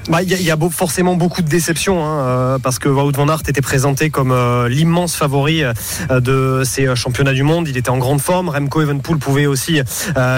Bah, 0.08 0.22
Il 0.22 0.30
y 0.30 0.34
a, 0.34 0.40
y 0.40 0.50
a 0.50 0.56
forcément 0.70 1.16
beaucoup 1.16 1.42
de 1.42 1.48
déceptions 1.48 2.02
hein, 2.02 2.20
euh, 2.20 2.58
parce 2.58 2.78
que 2.78 2.88
Wout 2.88 3.12
van 3.12 3.28
Aert 3.28 3.42
était 3.46 3.60
présenté 3.60 4.08
comme 4.08 4.32
euh, 4.32 4.66
l'immense 4.66 5.14
favori 5.14 5.62
euh, 5.62 6.20
de 6.20 6.62
ces 6.64 6.96
championnats 6.96 7.34
du 7.34 7.42
monde. 7.42 7.68
Il 7.68 7.76
était 7.76 7.90
en 7.90 7.98
grande 7.98 8.20
forme. 8.20 8.48
Remco 8.48 8.80
Evenepoel 8.80 9.18
pouvait 9.18 9.44
aussi 9.44 9.82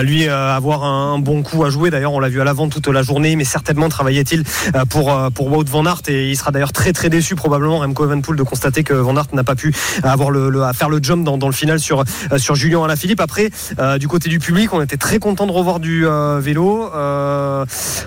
lui 0.02 0.28
avoir 0.28 0.84
un, 0.84 1.18
bon 1.18 1.42
coup 1.42 1.64
à 1.64 1.70
jouer. 1.70 1.90
D'ailleurs, 1.90 2.12
on 2.12 2.20
l'a 2.20 2.28
vu 2.28 2.40
à 2.40 2.44
l'avant 2.44 2.68
toute 2.68 2.88
la 2.88 3.02
journée, 3.02 3.36
mais 3.36 3.44
certainement 3.44 3.88
travaillait-il 3.88 4.42
pour 4.88 5.16
pour 5.34 5.52
Wout 5.52 5.64
van 5.68 5.86
Aert 5.86 6.02
et 6.08 6.30
il 6.30 6.36
sera 6.36 6.50
d'ailleurs 6.50 6.72
très 6.72 6.92
très 6.92 7.08
déçu 7.08 7.34
probablement 7.34 7.78
Remco 7.78 8.04
Evenepoel 8.04 8.36
de 8.36 8.42
constater 8.42 8.82
que 8.82 8.94
Van 8.94 9.16
Aert 9.16 9.26
n'a 9.32 9.44
pas 9.44 9.54
pu 9.54 9.74
avoir 10.02 10.30
le, 10.30 10.62
à 10.62 10.72
faire 10.72 10.88
le 10.88 10.98
jump 11.02 11.24
dans, 11.24 11.46
le 11.46 11.52
final 11.52 11.78
sur 11.78 12.04
sur 12.36 12.54
Julien 12.54 12.82
Alaphilippe. 12.82 13.20
Après, 13.20 13.50
du 13.98 14.08
côté 14.08 14.28
du 14.28 14.38
public, 14.38 14.72
on 14.72 14.82
était 14.82 14.96
très 14.96 15.18
content 15.18 15.46
de 15.46 15.52
revoir 15.52 15.80
du 15.80 16.06
vélo. 16.40 16.90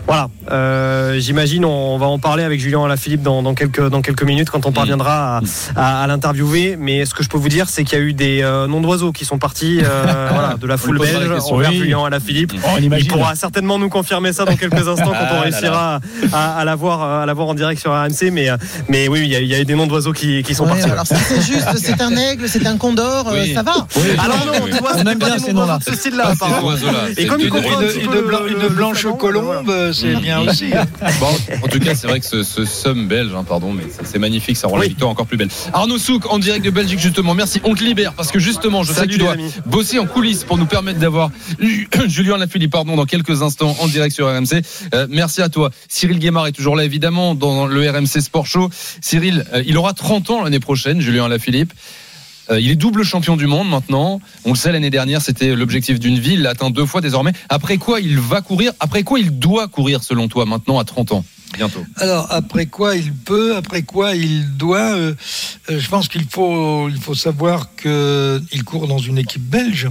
Voilà, 0.08 0.30
Euh, 0.52 1.20
j'imagine 1.54 1.66
on 1.66 1.98
va 1.98 2.08
en 2.08 2.20
parler 2.20 2.44
avec 2.44 2.60
Julien 2.60 2.84
Alaphilippe 2.84 3.22
dans, 3.22 3.44
dans 3.44 3.54
quelques 3.54 3.88
dans 3.90 4.02
quelques 4.02 4.24
minutes 4.24 4.50
quand 4.50 4.66
on 4.66 4.72
parviendra 4.72 5.38
à, 5.38 5.42
à, 5.76 6.04
à 6.04 6.08
l'interviewer. 6.08 6.76
Mais 6.80 7.06
ce 7.06 7.14
que 7.14 7.24
je 7.24 7.30
peux 7.30 7.38
vous 7.38 7.50
dire, 7.50 7.70
c'est 7.70 7.84
qu'il 7.84 7.98
y 7.98 8.02
a 8.02 8.04
eu 8.04 8.14
des 8.14 8.42
euh, 8.42 8.68
noms 8.68 8.82
d'oiseaux 8.82 9.12
qui 9.12 9.26
sont 9.26 9.38
partis 9.38 9.80
euh, 9.84 10.30
voilà, 10.34 10.56
de 10.60 10.66
la 10.68 10.78
foule 10.78 10.98
la 10.98 11.06
belge 11.06 11.32
envers 11.52 11.70
Oui. 11.70 11.78
Julien 11.78 12.04
Alaphilippe. 12.06 12.54
On 12.66 12.78
Il 12.78 13.08
pourra 13.08 13.36
certainement 13.36 13.78
nous 13.80 13.90
confirmer 13.90 14.34
ça 14.34 14.46
dans 14.46 14.56
quelques 14.56 14.88
instants 14.88 15.12
quand 15.12 15.14
Ah 15.24 15.30
on 15.32 15.36
là 15.36 15.42
réussira 15.42 16.00
à, 16.32 16.58
à 16.60 16.66
l'avoir 16.66 17.02
à 17.22 17.26
l'avoir 17.26 17.48
en 17.48 17.54
direct 17.54 17.80
sur 17.80 17.92
RMC. 17.92 18.32
Mais 18.32 18.50
euh, 18.50 18.58
mais 18.90 19.08
oui, 19.08 19.22
il 19.24 19.30
y 19.30 19.36
a, 19.36 19.40
il 19.40 19.48
y 19.48 19.56
a 19.56 19.60
eu 19.60 19.66
des 19.66 19.76
noms 19.76 19.88
d'oiseaux 19.88 20.14
qui, 20.14 20.42
qui 20.44 20.56
sont 20.56 20.64
Ouais, 20.66 20.72
partis. 20.72 20.90
alors 20.92 21.06
si 21.08 21.16
c'est 21.16 21.42
juste, 21.42 21.68
c'est 21.78 22.02
un 22.02 22.16
aigle, 22.16 22.48
c'est 22.50 22.66
un 22.66 22.78
condor, 22.78 23.28
euh, 23.28 23.42
Oui. 23.44 23.54
ça 23.54 23.62
va. 23.64 23.88
Alors 24.24 24.46
non, 24.46 24.66
tu 24.66 24.78
vois, 24.80 24.92
On 24.98 25.06
aime 25.06 25.20
bien 25.20 25.38
ces 25.38 25.54
noms 25.54 25.62
noms-là. 25.62 25.80
ce 25.86 25.94
style-là, 25.96 26.34
oiseaux-là, 26.64 27.00
Et 27.18 27.26
comme 27.28 27.42
il 27.42 27.48
une 27.48 28.68
blanche 28.70 29.06
colombe, 29.20 29.72
c'est 29.94 30.16
bien 30.16 30.40
aussi. 30.42 30.72
Bon, 31.20 31.28
En 31.64 31.68
tout 31.68 31.80
cas, 31.80 31.96
c'est 31.96 32.08
vrai 32.08 32.20
que 32.20 32.26
ce, 32.26 32.44
ce 32.44 32.66
somme 32.66 33.08
belge, 33.08 33.32
hein, 33.36 33.44
pardon, 33.48 33.74
mais 33.74 33.84
c'est- 34.04 34.20
magnifique, 34.20 34.56
ça 34.58 34.68
rend 34.68 34.78
la 34.78 34.88
victoire 34.88 35.10
encore 35.12 35.26
plus 35.28 35.38
belle. 35.38 35.50
Arnaud 35.74 35.98
Souk, 35.98 36.32
en 36.32 36.40
direct 36.40 36.64
de 36.64 36.70
Belgique, 36.70 37.00
justement. 37.00 37.34
Merci. 37.34 37.60
On 37.64 37.76
te 37.76 37.84
libère 37.84 38.14
parce 38.14 38.32
que 38.32 38.40
justement, 38.40 38.84
je 38.84 38.94
sais 38.94 39.06
que 39.06 39.12
tu 39.12 39.18
dois 39.18 39.34
amis. 39.34 39.52
bosser 39.66 40.00
en 40.00 40.06
coulisses 40.06 40.44
pour 40.44 40.58
nous 40.58 40.66
permettre 40.66 41.00
d'avoir 41.00 41.30
Julien 42.08 42.38
Lafilippe, 42.38 42.72
pardon, 42.72 42.96
dans 42.96 43.06
quelques 43.06 43.42
instants 43.42 43.76
en 43.80 43.88
direct 43.88 44.16
sur 44.16 44.28
RMC. 44.28 44.62
Euh, 44.94 45.08
merci 45.10 45.42
à 45.42 45.50
toi. 45.50 45.72
Cyril 45.90 46.20
Guémard 46.20 46.48
est 46.48 46.52
toujours 46.54 46.76
là, 46.76 46.84
évidemment, 46.86 47.36
dans 47.36 47.66
le 47.66 47.90
RMC 47.90 48.22
Sport 48.22 48.46
Show. 48.48 48.70
Cyril, 49.02 49.46
euh, 49.54 49.64
il 49.66 49.78
aura 49.78 49.94
30 49.94 50.30
ans 50.30 50.44
l'année 50.44 50.60
prochaine, 50.60 51.02
Julien 51.02 51.28
Lafilippe. 51.28 51.74
Euh, 52.52 52.60
il 52.60 52.70
est 52.72 52.76
double 52.76 53.04
champion 53.06 53.38
du 53.38 53.48
monde 53.48 53.70
maintenant. 53.70 54.20
On 54.44 54.50
le 54.52 54.58
sait, 54.58 54.72
l'année 54.74 54.90
dernière, 54.90 55.22
c'était 55.22 55.56
l'objectif 55.56 55.98
d'une 56.00 56.20
ville. 56.20 56.34
Il 56.34 56.42
l'a 56.42 56.50
atteint 56.52 56.70
deux 56.70 56.86
fois 56.86 57.00
désormais. 57.00 57.32
Après 57.48 57.78
quoi 57.78 58.02
il 58.02 58.20
va 58.20 58.42
courir 58.42 58.74
Après 58.82 59.04
quoi 59.04 59.20
il 59.20 59.40
doit 59.40 59.68
courir, 59.70 60.04
selon 60.04 60.28
toi, 60.28 60.46
maintenant, 60.46 60.78
à 60.78 60.84
30 60.84 61.14
ans? 61.14 61.24
Alors 61.98 62.28
après 62.32 62.66
quoi 62.66 62.96
il 62.96 63.14
peut, 63.14 63.56
après 63.56 63.84
quoi 63.84 64.16
il 64.16 64.58
doit. 64.58 64.96
euh, 64.96 65.14
euh, 65.70 65.80
je 65.80 65.90
pense 65.90 66.08
qu'il 66.08 66.26
faut, 66.26 66.90
il 66.90 67.00
savoir 67.16 67.76
que 67.76 68.42
il 68.52 68.64
court 68.64 68.88
dans 68.88 68.98
une 68.98 69.18
équipe 69.18 69.42
belge. 69.42 69.90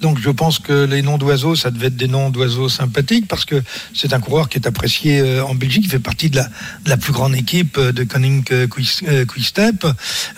Donc 0.00 0.18
je 0.20 0.30
pense 0.30 0.58
que 0.58 0.84
les 0.84 1.02
noms 1.02 1.18
d'oiseaux, 1.18 1.56
ça 1.56 1.70
devait 1.70 1.86
être 1.86 1.96
des 1.96 2.08
noms 2.08 2.30
d'oiseaux 2.30 2.68
sympathiques 2.68 3.26
parce 3.26 3.44
que 3.44 3.62
c'est 3.94 4.12
un 4.12 4.20
coureur 4.20 4.48
qui 4.48 4.58
est 4.58 4.66
apprécié 4.66 5.20
euh, 5.20 5.44
en 5.44 5.54
Belgique. 5.54 5.84
Il 5.84 5.90
fait 5.90 5.98
partie 5.98 6.30
de 6.30 6.40
la, 6.86 6.96
plus 6.96 7.12
grande 7.12 7.34
équipe 7.34 7.78
de 7.78 8.04
Quick-Step, 8.04 9.86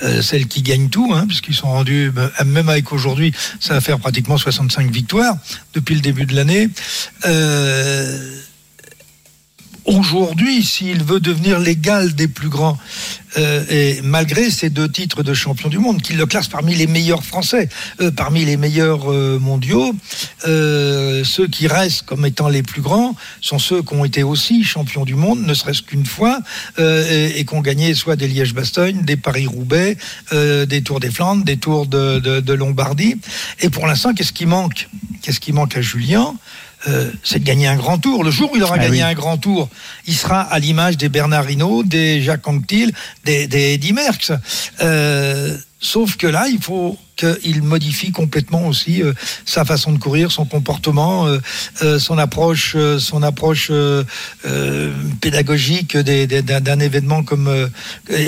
euh, 0.03 0.23
celle 0.23 0.47
qui 0.47 0.63
gagne 0.63 0.89
tout, 0.89 1.11
hein, 1.15 1.27
puisqu'ils 1.27 1.55
sont 1.55 1.69
rendus, 1.69 2.13
même 2.45 2.69
avec 2.69 2.93
aujourd'hui, 2.93 3.33
ça 3.61 3.75
va 3.75 3.81
faire 3.81 3.99
pratiquement 3.99 4.37
65 4.37 4.91
victoires 4.91 5.37
depuis 5.75 5.95
le 5.95 6.01
début 6.01 6.27
de 6.27 6.35
l'année. 6.35 6.69
Aujourd'hui, 9.91 10.63
s'il 10.65 11.03
veut 11.03 11.21
devenir 11.21 11.59
l'égal 11.59 12.15
des 12.15 12.29
plus 12.29 12.49
grands, 12.49 12.79
euh, 13.39 13.65
et 13.71 14.01
malgré 14.03 14.51
ces 14.51 14.71
deux 14.71 14.89
titres 14.89 15.23
de 15.23 15.35
champion 15.35 15.69
du 15.69 15.79
monde, 15.79 16.01
qui 16.03 16.15
le 16.15 16.27
classent 16.27 16.49
parmi 16.49 16.75
les 16.75 16.87
meilleurs 16.87 17.25
Français, 17.25 17.69
euh, 18.01 18.11
parmi 18.11 18.45
les 18.45 18.57
meilleurs 18.57 19.11
euh, 19.13 19.39
mondiaux, 19.39 19.93
ceux 20.45 21.47
qui 21.51 21.67
restent 21.67 22.03
comme 22.03 22.25
étant 22.25 22.49
les 22.49 22.63
plus 22.63 22.83
grands 22.83 23.15
sont 23.41 23.59
ceux 23.59 23.83
qui 23.83 23.95
ont 23.95 24.05
été 24.05 24.23
aussi 24.23 24.65
champions 24.65 25.05
du 25.05 25.15
monde, 25.15 25.41
ne 25.45 25.55
serait-ce 25.55 25.83
qu'une 25.83 26.07
fois, 26.07 26.41
et, 26.79 27.45
qui 27.45 27.55
ont 27.55 27.61
gagné 27.61 27.95
soit 27.95 28.17
des 28.17 28.29
Liège-Bastogne, 28.29 29.03
des 29.05 29.17
Paris-Roubaix, 29.17 29.97
des 30.33 30.83
Tours 30.83 31.01
des 31.01 31.11
Flandres, 31.11 31.45
des 31.45 31.57
Tours 31.57 31.87
de, 31.87 32.19
de- 32.19 32.41
de 32.41 32.53
Lombardie. 32.53 33.17
Et 33.61 33.69
pour 33.71 33.87
l'instant, 33.87 34.15
qu'est-ce 34.15 34.33
qui 34.33 34.47
manque? 34.47 34.89
Qu'est-ce 35.23 35.41
qui 35.41 35.53
manque 35.53 35.77
à 35.77 35.83
Julien? 35.83 36.35
Euh, 36.89 37.11
c'est 37.23 37.41
de 37.41 37.45
gagner 37.45 37.67
un 37.67 37.77
grand 37.77 37.99
tour. 37.99 38.25
Le 38.25 38.31
jour 38.31 38.51
où 38.53 38.57
il 38.57 38.63
aura 38.63 38.77
Ah 38.77 38.83
gagné 38.85 38.99
oui. 38.99 39.03
un 39.03 39.15
grand 39.15 39.37
tour, 39.37 39.69
il 40.07 40.15
sera 40.15 40.41
à 40.41 40.59
l'image 40.59 40.97
des 40.97 41.09
Bernard 41.09 41.51
Hinault, 41.51 41.83
des 41.83 42.23
Jacques 42.23 42.47
Anquetil, 42.49 42.93
des, 43.25 43.47
des 43.47 43.75
Eddy 43.75 43.93
Merckx. 43.93 44.33
Euh, 44.81 45.57
sauf 45.81 46.17
que 46.17 46.27
là, 46.27 46.49
il 46.49 46.61
faut 46.61 46.99
qu'il 47.17 47.63
modifie 47.63 48.13
complètement 48.13 48.67
aussi 48.67 49.03
euh, 49.03 49.13
sa 49.45 49.67
façon 49.67 49.93
de 49.93 49.99
courir, 49.99 50.33
son 50.33 50.47
comportement, 50.47 51.27
euh, 51.27 51.39
euh, 51.83 51.99
son 51.99 52.17
approche, 52.17 52.73
euh, 52.77 52.99
son 52.99 53.23
approche 53.23 53.69
euh, 53.71 54.05
euh, 54.47 54.91
pédagogique 55.21 55.99
d'un 55.99 56.81
événement 56.81 57.23
comme 57.23 57.49
euh, 57.49 57.69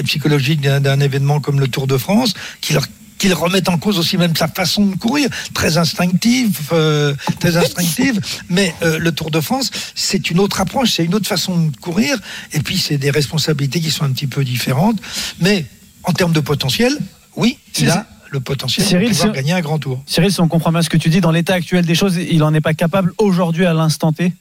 psychologique 0.04 0.61
d'un 0.61 0.80
d'un 0.80 1.00
événement 1.00 1.40
comme 1.40 1.59
le 1.59 1.68
Tour 1.68 1.87
de 1.87 1.97
France, 1.97 2.35
qu'il 2.61 2.78
qu'il 3.22 3.34
remette 3.34 3.68
en 3.68 3.78
cause 3.78 4.00
aussi 4.00 4.16
même 4.16 4.34
sa 4.34 4.48
façon 4.48 4.84
de 4.84 4.96
courir, 4.96 5.28
très 5.54 5.78
instinctive, 5.78 6.58
euh, 6.72 7.14
très 7.38 7.56
instinctive. 7.56 8.20
Mais 8.48 8.74
euh, 8.82 8.98
le 8.98 9.12
Tour 9.12 9.30
de 9.30 9.40
France, 9.40 9.70
c'est 9.94 10.28
une 10.30 10.40
autre 10.40 10.60
approche, 10.60 10.94
c'est 10.94 11.04
une 11.04 11.14
autre 11.14 11.28
façon 11.28 11.66
de 11.68 11.76
courir. 11.76 12.18
Et 12.52 12.58
puis 12.58 12.76
c'est 12.78 12.98
des 12.98 13.10
responsabilités 13.10 13.78
qui 13.78 13.92
sont 13.92 14.04
un 14.04 14.10
petit 14.10 14.26
peu 14.26 14.42
différentes. 14.42 15.00
Mais 15.38 15.66
en 16.02 16.12
termes 16.12 16.32
de 16.32 16.40
potentiel, 16.40 16.98
oui, 17.36 17.58
il 17.78 17.88
a 17.90 18.08
le 18.32 18.40
potentiel 18.40 18.84
Cyril, 18.84 19.10
de 19.10 19.14
pouvoir 19.14 19.32
gagner 19.34 19.52
un 19.52 19.60
grand 19.60 19.78
tour. 19.78 20.02
Cyril, 20.04 20.32
si 20.32 20.40
on 20.40 20.48
comprend 20.48 20.72
bien 20.72 20.82
ce 20.82 20.90
que 20.90 20.96
tu 20.96 21.08
dis, 21.08 21.20
dans 21.20 21.30
l'état 21.30 21.54
actuel 21.54 21.86
des 21.86 21.94
choses, 21.94 22.16
il 22.16 22.38
n'en 22.38 22.52
est 22.54 22.60
pas 22.60 22.74
capable 22.74 23.12
aujourd'hui 23.18 23.66
à 23.66 23.72
l'instant 23.72 24.12
T? 24.12 24.32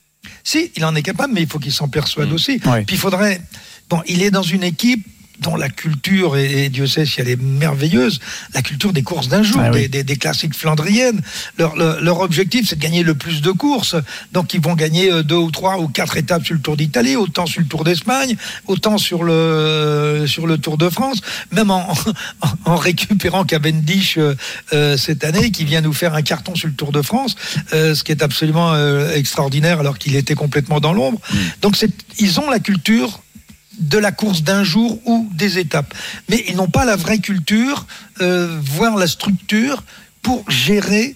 Si, 0.44 0.72
il 0.76 0.86
en 0.86 0.96
est 0.96 1.04
capable, 1.04 1.34
mais 1.36 1.42
il 1.42 1.48
faut 1.48 1.60
qu'il 1.60 1.74
s'en 1.74 1.88
persuade 1.88 2.32
aussi. 2.32 2.60
Ouais. 2.66 2.84
Puis 2.84 2.96
il 2.96 3.00
faudrait. 3.00 3.42
Bon, 3.92 4.02
il 4.08 4.24
est 4.24 4.32
dans 4.32 4.42
une 4.42 4.64
équipe 4.64 5.06
dont 5.42 5.56
la 5.56 5.70
culture, 5.70 6.38
et, 6.38 6.66
et 6.66 6.70
Dieu 6.70 6.88
sait 6.88 7.06
si 7.06 7.20
elle 7.20 7.28
est 7.30 7.42
merveilleuse, 7.42 8.20
la 8.54 8.62
culture 8.62 8.94
des 8.94 9.02
courses 9.04 9.28
d'un 9.28 9.44
jour, 9.44 9.60
Ah 9.64 9.72
oui. 9.74 9.90
des, 9.90 10.04
classiques 10.18 10.56
flandriennes. 10.56 11.22
Leur, 11.58 11.76
leur, 11.76 12.00
leur 12.02 12.20
objectif, 12.20 12.68
c'est 12.70 12.76
de 12.78 12.82
gagner 12.82 13.04
le 13.04 13.16
plus 13.16 13.42
de 13.42 13.52
courses. 13.52 13.96
Donc 14.32 14.54
ils 14.54 14.62
vont 14.62 14.76
gagner 14.76 15.12
euh, 15.12 15.24
deux 15.24 15.36
ou 15.36 15.50
trois 15.52 15.80
ou 15.80 15.88
quatre 15.88 16.16
étapes 16.18 16.46
sur 16.46 16.54
le 16.54 16.62
Tour 16.62 16.78
d'Italie, 16.78 17.16
autant 17.16 17.46
sur 17.48 17.60
le 17.62 17.68
Tour 17.68 17.84
d'Espagne, 17.84 18.36
autant 18.68 18.98
sur 19.00 19.24
le, 19.24 20.26
sur 20.28 20.46
le 20.48 20.58
Tour 20.60 20.78
de 20.78 20.90
France, 20.90 21.22
même 21.52 21.72
en, 21.72 21.92
en, 22.42 22.50
en 22.72 22.76
récupérant 22.76 23.44
Cavendish 23.44 24.18
euh, 24.18 24.36
euh, 24.74 24.96
cette 24.98 25.24
année, 25.24 25.52
qui 25.52 25.66
vient 25.66 25.82
nous 25.82 25.94
faire 25.94 26.14
un 26.14 26.22
carton 26.22 26.54
sur 26.56 26.68
le 26.68 26.74
Tour 26.76 26.92
de 26.92 27.02
France, 27.02 27.36
euh, 27.74 27.96
ce 27.96 28.04
qui 28.04 28.12
est 28.12 28.22
absolument 28.22 28.74
euh, 28.74 29.12
extraordinaire 29.16 29.80
alors 29.80 29.98
qu'il 29.98 30.16
était 30.16 30.36
complètement 30.36 30.80
dans 30.80 30.94
l'ombre. 30.94 31.20
Donc 31.62 31.76
c'est- 31.76 31.92
ils 32.20 32.40
ont 32.40 32.50
la 32.50 32.60
culture 32.60 33.24
de 33.80 33.98
la 33.98 34.12
course 34.12 34.44
d'un 34.44 34.64
jour 34.64 35.00
ou 35.06 35.28
des 35.34 35.60
étapes. 35.60 35.94
Mais 36.30 36.44
ils 36.48 36.56
n'ont 36.56 36.70
pas 36.70 36.86
la 36.86 36.96
vraie 36.96 37.20
culture, 37.20 37.88
euh, 38.22 38.60
voire 38.62 38.98
la 38.98 39.08
structure 39.08 39.84
pour 40.22 40.50
gérer 40.50 41.16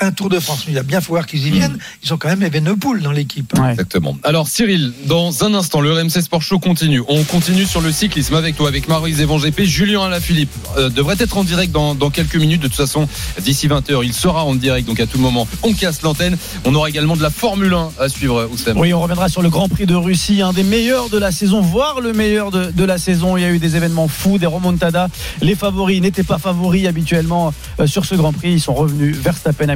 un 0.00 0.12
Tour 0.12 0.28
de 0.28 0.40
France. 0.40 0.64
Il 0.68 0.74
va 0.74 0.82
bien 0.82 1.00
falloir 1.00 1.26
qu'ils 1.26 1.46
y 1.46 1.50
viennent. 1.50 1.78
Ils 2.02 2.12
ont 2.12 2.16
quand 2.16 2.28
même 2.28 2.42
Evenepoel 2.42 3.00
dans 3.02 3.12
l'équipe. 3.12 3.52
Ouais. 3.58 3.70
Exactement. 3.70 4.16
Alors 4.24 4.48
Cyril, 4.48 4.92
dans 5.06 5.44
un 5.44 5.54
instant, 5.54 5.80
le 5.80 5.92
RMC 5.92 6.20
Sport 6.22 6.42
Show 6.42 6.58
continue. 6.58 7.02
On 7.08 7.22
continue 7.24 7.64
sur 7.64 7.80
le 7.80 7.92
cyclisme 7.92 8.34
avec 8.34 8.56
toi, 8.56 8.68
avec 8.68 8.88
Marie 8.88 9.12
Zévan 9.14 9.38
GP. 9.38 9.62
Julien 9.62 10.02
Alaphilippe 10.02 10.50
euh, 10.76 10.90
devrait 10.90 11.16
être 11.18 11.36
en 11.36 11.44
direct 11.44 11.72
dans, 11.72 11.94
dans 11.94 12.10
quelques 12.10 12.36
minutes. 12.36 12.62
De 12.62 12.68
toute 12.68 12.76
façon, 12.76 13.08
d'ici 13.40 13.68
20h, 13.68 14.04
il 14.04 14.12
sera 14.12 14.44
en 14.44 14.54
direct. 14.54 14.86
Donc 14.86 15.00
à 15.00 15.06
tout 15.06 15.18
moment, 15.18 15.46
on 15.62 15.72
casse 15.72 16.02
l'antenne. 16.02 16.36
On 16.64 16.74
aura 16.74 16.88
également 16.88 17.16
de 17.16 17.22
la 17.22 17.30
Formule 17.30 17.72
1 17.72 17.90
à 18.00 18.08
suivre, 18.08 18.48
Oussem. 18.52 18.76
Oui, 18.78 18.92
on 18.92 19.00
reviendra 19.00 19.28
sur 19.28 19.42
le 19.42 19.50
Grand 19.50 19.68
Prix 19.68 19.86
de 19.86 19.94
Russie, 19.94 20.42
un 20.42 20.52
des 20.52 20.64
meilleurs 20.64 21.08
de 21.08 21.18
la 21.18 21.30
saison, 21.30 21.60
voire 21.60 22.00
le 22.00 22.12
meilleur 22.12 22.50
de, 22.50 22.70
de 22.70 22.84
la 22.84 22.98
saison. 22.98 23.36
Il 23.36 23.42
y 23.42 23.44
a 23.44 23.50
eu 23.50 23.58
des 23.58 23.76
événements 23.76 24.08
fous, 24.08 24.38
des 24.38 24.46
remontadas. 24.46 25.08
Les 25.40 25.54
favoris 25.54 26.00
n'étaient 26.00 26.22
pas 26.22 26.38
favoris 26.38 26.86
habituellement 26.86 27.54
euh, 27.80 27.86
sur 27.86 28.04
ce 28.04 28.14
Grand 28.14 28.32
Prix. 28.32 28.52
Ils 28.52 28.60
sont 28.60 28.74
revenus. 28.74 29.16
Verstappen, 29.16 29.68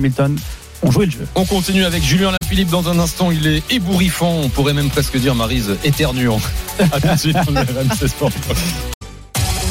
On 1.34 1.44
continue 1.44 1.84
avec 1.84 2.02
Julien 2.02 2.32
Lafilippe 2.40 2.70
dans 2.70 2.88
un 2.88 2.98
instant. 2.98 3.30
Il 3.30 3.46
est 3.46 3.62
ébouriffant. 3.70 4.32
On 4.44 4.48
pourrait 4.48 4.74
même 4.74 4.90
presque 4.90 5.16
dire 5.16 5.34
Marise 5.34 5.76
éternuant. 5.84 6.40
À 6.92 7.00
tout 7.00 7.08
de 7.08 7.16
suite. 7.16 7.36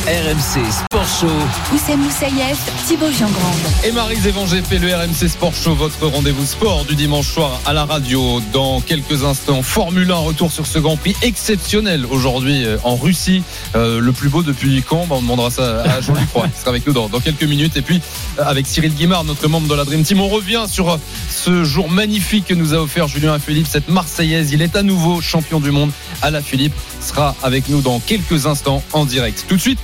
RMC 0.08 0.72
Sport 0.72 1.06
Show. 1.20 1.76
Oussem 1.76 2.00
Moussaïef, 2.00 2.58
Thibaut 2.88 3.12
Giangrande. 3.12 3.58
Et 3.84 3.92
Marie 3.92 4.16
Zévan 4.16 4.46
GP, 4.46 4.80
le 4.80 4.96
RMC 4.96 5.28
Sport 5.28 5.54
Show, 5.54 5.76
votre 5.76 6.08
rendez-vous 6.08 6.46
sport 6.46 6.86
du 6.86 6.96
dimanche 6.96 7.28
soir 7.28 7.60
à 7.66 7.74
la 7.74 7.84
radio. 7.84 8.40
Dans 8.54 8.80
quelques 8.80 9.26
instants, 9.26 9.62
Formule 9.64 10.10
1, 10.10 10.16
retour 10.16 10.50
sur 10.50 10.66
ce 10.66 10.80
Grand 10.80 10.96
Prix 10.96 11.14
exceptionnel 11.24 12.06
aujourd'hui 12.10 12.64
euh, 12.64 12.78
en 12.86 12.96
Russie. 12.96 13.44
Euh, 13.76 14.00
le 14.00 14.14
plus 14.14 14.30
beau 14.30 14.44
depuis 14.44 14.82
quand? 14.82 15.08
Bah, 15.08 15.16
On 15.18 15.22
demandera 15.22 15.52
ça 15.52 15.82
à 15.82 16.00
Jean-Luc 16.00 16.30
Roy, 16.34 16.48
qui 16.48 16.58
sera 16.58 16.70
avec 16.70 16.88
nous 16.88 16.94
dans, 16.94 17.10
dans 17.10 17.20
quelques 17.20 17.44
minutes. 17.44 17.76
Et 17.76 17.82
puis 17.82 18.00
euh, 18.40 18.44
avec 18.46 18.66
Cyril 18.66 18.94
Guimard, 18.94 19.26
notre 19.26 19.46
membre 19.50 19.68
de 19.68 19.76
la 19.76 19.84
Dream 19.84 20.04
Team, 20.04 20.22
on 20.22 20.30
revient 20.30 20.68
sur 20.70 20.98
ce 21.30 21.66
jour 21.66 21.90
magnifique 21.90 22.46
que 22.46 22.54
nous 22.54 22.74
a 22.74 22.78
offert 22.78 23.10
Julien 23.10 23.38
Philippe, 23.40 23.68
cette 23.68 23.90
Marseillaise. 23.90 24.54
Il 24.54 24.62
est 24.62 24.78
à 24.78 24.84
nouveau 24.84 25.20
champion 25.20 25.60
du 25.60 25.72
monde. 25.72 25.92
Alain 26.22 26.42
Philippe 26.42 26.74
sera 27.02 27.36
avec 27.44 27.68
nous 27.68 27.82
dans 27.82 28.00
quelques 28.00 28.46
instants 28.46 28.82
en 28.94 29.04
direct. 29.04 29.44
Tout 29.50 29.58
de 29.58 29.62
suite, 29.62 29.80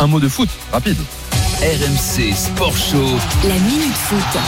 un 0.00 0.06
mot 0.06 0.20
de 0.20 0.28
foot 0.28 0.48
rapide. 0.72 0.98
RMC 1.60 2.34
Sport 2.34 2.76
Show. 2.76 3.04
La 3.48 3.54
Minute 3.54 3.94
Foot. 3.94 4.40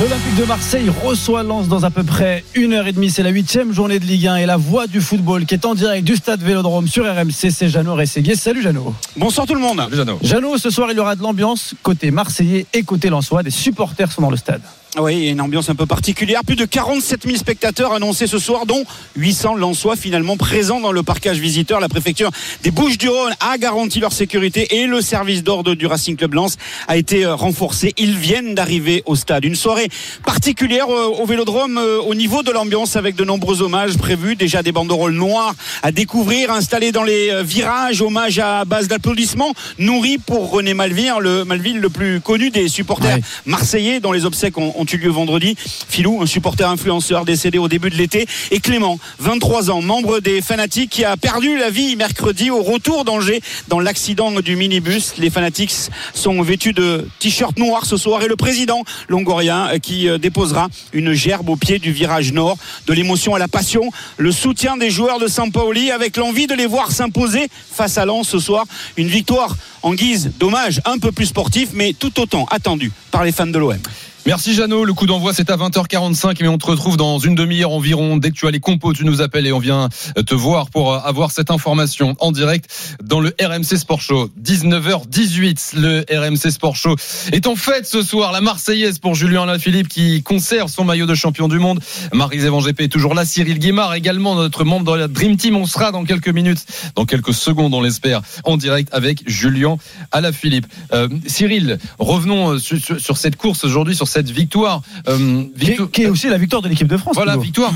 L'Olympique 0.00 0.34
de 0.34 0.44
Marseille 0.44 0.90
reçoit 1.04 1.44
Lens 1.44 1.68
dans 1.68 1.84
à 1.84 1.90
peu 1.90 2.02
près 2.02 2.44
une 2.56 2.72
heure 2.72 2.88
et 2.88 2.92
demie. 2.92 3.08
C'est 3.08 3.22
la 3.22 3.30
huitième 3.30 3.72
journée 3.72 4.00
de 4.00 4.04
Ligue 4.04 4.26
1 4.26 4.36
et 4.36 4.46
la 4.46 4.56
voix 4.56 4.88
du 4.88 5.00
football 5.00 5.46
qui 5.46 5.54
est 5.54 5.64
en 5.64 5.74
direct 5.76 6.04
du 6.04 6.16
stade 6.16 6.42
Vélodrome 6.42 6.88
sur 6.88 7.04
RMC. 7.04 7.50
C'est 7.50 7.68
Jeannot 7.68 7.94
Rességuier. 7.94 8.34
Salut 8.34 8.62
Jeannot. 8.62 8.94
Bonsoir 9.16 9.46
tout 9.46 9.54
le 9.54 9.60
monde. 9.60 9.78
Salut, 9.78 9.96
Jeannot. 9.96 10.18
Jeannot, 10.22 10.58
ce 10.58 10.70
soir 10.70 10.88
il 10.90 10.96
y 10.96 11.00
aura 11.00 11.14
de 11.14 11.22
l'ambiance 11.22 11.74
côté 11.82 12.10
marseillais 12.10 12.66
et 12.74 12.82
côté 12.82 13.10
lensois. 13.10 13.44
Des 13.44 13.50
supporters 13.50 14.10
sont 14.10 14.22
dans 14.22 14.30
le 14.30 14.36
stade. 14.36 14.62
Oui, 14.98 15.28
une 15.28 15.42
ambiance 15.42 15.68
un 15.68 15.74
peu 15.74 15.84
particulière. 15.84 16.40
Plus 16.42 16.56
de 16.56 16.64
47 16.64 17.24
000 17.24 17.36
spectateurs 17.36 17.92
annoncés 17.92 18.26
ce 18.26 18.38
soir, 18.38 18.64
dont 18.64 18.82
800 19.16 19.56
Lensois 19.56 19.94
finalement 19.94 20.38
présents 20.38 20.80
dans 20.80 20.90
le 20.90 21.02
parcage 21.02 21.36
visiteur. 21.38 21.80
La 21.80 21.90
préfecture 21.90 22.30
des 22.62 22.70
Bouches-du-Rhône 22.70 23.34
a 23.40 23.58
garanti 23.58 24.00
leur 24.00 24.14
sécurité 24.14 24.76
et 24.76 24.86
le 24.86 25.02
service 25.02 25.42
d'ordre 25.42 25.74
du 25.74 25.84
Racing 25.84 26.16
Club 26.16 26.32
Lens 26.32 26.56
a 26.88 26.96
été 26.96 27.26
euh, 27.26 27.34
renforcé. 27.34 27.92
Ils 27.98 28.16
viennent 28.16 28.54
d'arriver 28.54 29.02
au 29.04 29.16
stade. 29.16 29.44
Une 29.44 29.54
soirée 29.54 29.88
particulière 30.24 30.88
euh, 30.88 31.08
au 31.20 31.26
Vélodrome 31.26 31.76
euh, 31.76 32.00
au 32.00 32.14
niveau 32.14 32.42
de 32.42 32.50
l'ambiance 32.50 32.96
avec 32.96 33.16
de 33.16 33.24
nombreux 33.24 33.60
hommages 33.60 33.98
prévus. 33.98 34.34
Déjà 34.34 34.62
des 34.62 34.72
banderoles 34.72 35.12
noires 35.12 35.54
à 35.82 35.92
découvrir, 35.92 36.50
installées 36.52 36.92
dans 36.92 37.04
les 37.04 37.42
virages. 37.42 38.00
Hommage 38.00 38.38
à 38.38 38.64
base 38.64 38.88
d'applaudissements 38.88 39.52
nourris 39.78 40.16
pour 40.16 40.50
René 40.50 40.72
Malville, 40.72 41.12
le 41.20 41.44
Malville 41.44 41.80
le 41.80 41.90
plus 41.90 42.20
connu 42.22 42.48
des 42.48 42.68
supporters 42.68 43.16
Ouais. 43.16 43.20
marseillais 43.44 44.00
dont 44.00 44.10
les 44.12 44.24
obsèques 44.24 44.56
ont, 44.56 44.85
lieu 44.94 45.10
vendredi. 45.10 45.56
Filou, 45.88 46.22
un 46.22 46.26
supporter 46.26 46.68
influenceur 46.68 47.24
décédé 47.24 47.58
au 47.58 47.68
début 47.68 47.90
de 47.90 47.96
l'été. 47.96 48.26
Et 48.50 48.60
Clément, 48.60 48.98
23 49.18 49.70
ans, 49.70 49.82
membre 49.82 50.20
des 50.20 50.40
fanatiques 50.40 50.90
qui 50.90 51.04
a 51.04 51.16
perdu 51.16 51.58
la 51.58 51.70
vie 51.70 51.96
mercredi 51.96 52.50
au 52.50 52.62
retour 52.62 53.04
d'Angers 53.04 53.40
dans 53.68 53.80
l'accident 53.80 54.30
du 54.40 54.56
minibus. 54.56 55.14
Les 55.18 55.30
fanatiques 55.30 55.74
sont 56.14 56.40
vêtus 56.42 56.72
de 56.72 57.08
t-shirts 57.18 57.58
noirs 57.58 57.86
ce 57.86 57.96
soir 57.96 58.22
et 58.22 58.28
le 58.28 58.36
président 58.36 58.82
longorien 59.08 59.68
euh, 59.68 59.78
qui 59.78 60.08
euh, 60.08 60.18
déposera 60.18 60.68
une 60.92 61.12
gerbe 61.12 61.48
au 61.48 61.56
pied 61.56 61.78
du 61.78 61.92
virage 61.92 62.32
nord. 62.32 62.56
De 62.86 62.92
l'émotion 62.92 63.34
à 63.34 63.38
la 63.38 63.48
passion, 63.48 63.90
le 64.16 64.32
soutien 64.32 64.76
des 64.76 64.90
joueurs 64.90 65.18
de 65.18 65.26
Sampaoli 65.26 65.90
avec 65.90 66.16
l'envie 66.16 66.46
de 66.46 66.54
les 66.54 66.66
voir 66.66 66.92
s'imposer 66.92 67.48
face 67.72 67.98
à 67.98 68.04
Lens 68.04 68.28
ce 68.28 68.38
soir. 68.38 68.64
Une 68.96 69.08
victoire 69.08 69.56
en 69.82 69.94
guise 69.94 70.32
d'hommage 70.38 70.80
un 70.84 70.98
peu 70.98 71.12
plus 71.12 71.26
sportif 71.26 71.70
mais 71.72 71.92
tout 71.92 72.20
autant 72.20 72.46
attendu 72.50 72.92
par 73.10 73.24
les 73.24 73.32
fans 73.32 73.46
de 73.46 73.58
l'OM. 73.58 73.78
Merci 74.26 74.54
Jeannot, 74.54 74.84
le 74.84 74.92
coup 74.92 75.06
d'envoi 75.06 75.32
c'est 75.32 75.50
à 75.50 75.56
20h45 75.56 76.38
mais 76.40 76.48
on 76.48 76.58
te 76.58 76.66
retrouve 76.66 76.96
dans 76.96 77.20
une 77.20 77.36
demi-heure 77.36 77.70
environ. 77.70 78.16
Dès 78.16 78.32
que 78.32 78.34
tu 78.34 78.48
as 78.48 78.50
les 78.50 78.58
compos, 78.58 78.92
tu 78.92 79.04
nous 79.04 79.20
appelles 79.20 79.46
et 79.46 79.52
on 79.52 79.60
vient 79.60 79.88
te 80.26 80.34
voir 80.34 80.68
pour 80.68 80.94
avoir 80.94 81.30
cette 81.30 81.52
information 81.52 82.16
en 82.18 82.32
direct 82.32 82.68
dans 83.04 83.20
le 83.20 83.32
RMC 83.40 83.76
Sport 83.78 84.00
Show. 84.00 84.28
19h18, 84.42 85.76
le 85.78 86.04
RMC 86.10 86.50
Sport 86.50 86.74
Show 86.74 86.96
est 87.30 87.46
en 87.46 87.54
fête 87.54 87.86
ce 87.86 88.02
soir. 88.02 88.32
La 88.32 88.40
Marseillaise 88.40 88.98
pour 88.98 89.14
Julien 89.14 89.46
Lafilippe 89.46 89.86
qui 89.86 90.24
conserve 90.24 90.68
son 90.68 90.82
maillot 90.82 91.06
de 91.06 91.14
champion 91.14 91.46
du 91.46 91.60
monde. 91.60 91.78
Marie-Zévan 92.12 92.58
GP 92.58 92.80
est 92.80 92.88
toujours 92.88 93.14
là. 93.14 93.24
Cyril 93.24 93.60
Guimard 93.60 93.94
également, 93.94 94.34
notre 94.34 94.64
membre 94.64 94.92
de 94.92 94.98
la 94.98 95.06
Dream 95.06 95.36
Team. 95.36 95.54
On 95.54 95.66
sera 95.66 95.92
dans 95.92 96.04
quelques 96.04 96.30
minutes, 96.30 96.66
dans 96.96 97.04
quelques 97.04 97.32
secondes 97.32 97.72
on 97.74 97.80
l'espère, 97.80 98.22
en 98.42 98.56
direct 98.56 98.88
avec 98.90 99.22
Julien 99.28 99.76
Alaphilippe. 100.10 100.66
Euh, 100.92 101.08
Cyril, 101.28 101.78
revenons 102.00 102.54
euh, 102.54 102.58
sur, 102.58 102.76
sur, 102.76 103.00
sur 103.00 103.16
cette 103.18 103.36
course 103.36 103.62
aujourd'hui, 103.62 103.94
sur 103.94 104.08
cette 104.08 104.15
victoire. 104.24 104.82
Euh, 105.08 105.44
victoire 105.54 105.90
qui, 105.90 106.00
est, 106.00 106.02
qui, 106.02 106.02
est, 106.02 106.08
aussi 106.08 106.28
la 106.28 106.38
victoire 106.38 106.62
de 106.62 106.68
l'équipe 106.68 106.88
de 106.88 106.96
France. 106.96 107.14
Voilà, 107.14 107.32
toujours. 107.32 107.44
victoire 107.44 107.72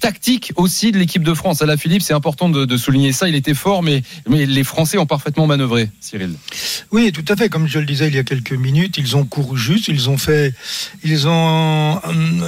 tactique 0.00 0.52
aussi 0.56 0.92
de 0.92 0.98
l'équipe 0.98 1.22
de 1.22 1.34
France. 1.34 1.62
La 1.62 1.76
Philippe, 1.76 2.02
c'est 2.02 2.14
important 2.14 2.48
de, 2.48 2.76
souligner 2.76 3.12
ça. 3.12 3.28
Il 3.28 3.34
était 3.34 3.54
fort, 3.54 3.82
mais, 3.82 4.02
les 4.28 4.64
Français 4.64 4.98
ont 4.98 5.06
parfaitement 5.06 5.46
manœuvré, 5.46 5.90
Cyril. 6.00 6.34
Oui, 6.90 7.12
tout 7.12 7.24
à 7.28 7.36
fait. 7.36 7.48
Comme 7.48 7.66
je 7.68 7.78
le 7.78 7.86
disais 7.86 8.08
il 8.08 8.14
y 8.14 8.18
a 8.18 8.24
quelques 8.24 8.52
minutes, 8.52 8.98
ils 8.98 9.16
ont 9.16 9.24
couru 9.24 9.56
juste, 9.56 9.88
ils 9.88 10.10
ont 10.10 10.18
fait, 10.18 10.54
ils 11.02 11.28
ont 11.28 12.00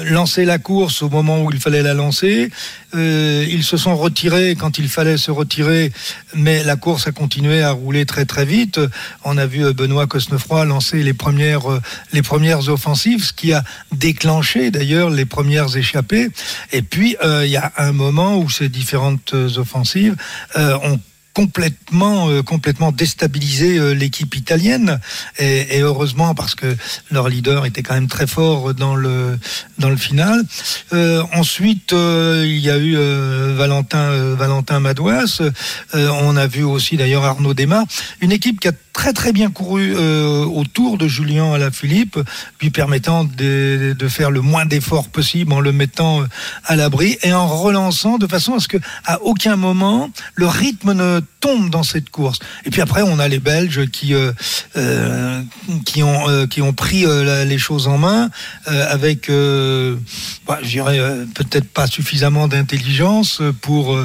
lancé 0.05 0.45
la 0.45 0.59
course 0.59 1.03
au 1.03 1.09
moment 1.09 1.43
où 1.43 1.51
il 1.53 1.61
fallait 1.61 1.83
la 1.83 1.95
lancer. 1.95 2.51
Euh, 2.95 3.47
ils 3.49 3.65
se 3.65 3.77
sont 3.77 3.97
retirés 3.97 4.57
quand 4.57 4.79
il 4.79 4.89
fallait 4.89 5.17
se 5.17 5.31
retirer, 5.31 5.93
mais 6.35 6.65
la 6.65 6.77
course 6.77 7.07
a 7.07 7.13
continué 7.13 7.63
à 7.63 7.73
rouler 7.73 8.07
très 8.07 8.25
très 8.25 8.45
vite. 8.45 8.81
On 9.25 9.37
a 9.37 9.47
vu 9.47 9.65
euh, 9.65 9.73
Benoît 9.73 10.07
Cosnefroy 10.07 10.65
lancer 10.65 11.03
les 11.03 11.15
premières, 11.15 11.71
euh, 11.71 11.83
les 12.13 12.23
premières 12.23 12.69
offensives, 12.69 13.25
ce 13.25 13.33
qui 13.33 13.53
a 13.53 13.63
déclenché 13.93 14.71
d'ailleurs 14.71 15.11
les 15.11 15.25
premières 15.25 15.77
échappées. 15.77 16.29
Et 16.73 16.83
puis 16.83 17.17
euh, 17.23 17.46
il 17.47 17.53
y 17.53 17.57
a 17.57 17.73
un 17.77 17.93
moment 17.93 18.39
où 18.39 18.51
ces 18.51 18.69
différentes 18.69 19.35
offensives 19.35 20.17
euh, 20.57 20.77
ont 20.83 21.01
complètement 21.37 22.31
euh, 22.31 22.43
complètement 22.43 22.93
déstabilisé 22.93 23.77
euh, 23.77 23.93
l'équipe 23.93 24.35
italienne. 24.35 24.99
Et, 25.39 25.81
heureusement 25.83 26.35
parce 26.35 26.55
que 26.55 26.75
leur 27.11 27.29
leader 27.29 27.67
était 27.67 27.83
quand 27.83 27.93
même 27.93 28.09
très 28.09 28.27
fort 28.27 28.73
dans 28.73 28.97
le 28.97 29.39
dans 29.79 29.91
le 29.91 29.97
final. 29.97 30.43
Euh, 30.95 31.23
ensuite 31.35 31.93
euh, 31.93 32.43
il 32.47 32.61
y 32.61 32.71
a 32.71 32.79
eu 32.79 32.97
euh, 32.97 33.55
Valentin 33.55 34.35
Valentin 34.35 34.81
Madouas. 34.81 35.43
On 35.93 36.37
a 36.37 36.47
vu 36.47 36.63
aussi 36.63 36.97
d'ailleurs 36.97 37.25
Arnaud 37.25 37.53
Desmar 37.53 37.85
une 38.23 38.33
équipe 38.33 38.59
qui 38.59 38.69
a 38.69 38.73
très 38.97 39.13
très 39.13 39.33
bien 39.33 39.51
couru 39.51 39.95
autour 40.61 40.97
de 40.97 41.07
Julien 41.07 41.53
Alaphilippe 41.53 42.19
lui 42.61 42.71
permettant 42.71 43.25
de, 43.25 43.95
de 43.97 44.09
faire 44.09 44.31
le 44.31 44.41
moins 44.41 44.65
d'efforts 44.65 45.09
possible 45.09 45.53
en 45.53 45.61
le 45.61 45.73
mettant 45.73 46.25
à 46.65 46.77
l'abri 46.77 47.19
et 47.23 47.33
en 47.33 47.47
relançant 47.47 48.17
de 48.17 48.27
façon 48.27 48.55
à 48.55 48.61
ce 48.61 48.69
que 48.69 48.79
à 49.05 49.21
aucun 49.23 49.57
moment 49.57 50.11
le 50.35 50.47
rythme 50.47 50.93
ne 50.95 51.21
tombe 51.41 51.69
dans 51.71 51.83
cette 51.83 52.11
course. 52.11 52.39
Et 52.65 52.71
puis 52.71 52.81
après, 52.81 53.03
on 53.03 53.19
a 53.19 53.29
les 53.29 53.39
Belges 53.39 53.87
qui 53.91 54.15
euh, 54.15 54.33
euh, 54.77 55.43
qui 55.85 56.03
ont 56.03 56.29
euh, 56.29 56.47
qui 56.47 56.63
ont 56.63 56.73
pris 56.73 57.05
euh, 57.05 57.45
les 57.45 57.59
choses 57.59 57.87
en 57.89 57.99
main 57.99 58.31
euh, 58.69 58.87
avec, 58.93 59.31
bah, 60.47 60.59
je 60.63 60.69
dirais 60.69 60.99
peut-être 61.35 61.69
pas 61.69 61.87
suffisamment 61.87 62.49
d'intelligence 62.49 63.43
pour 63.61 63.99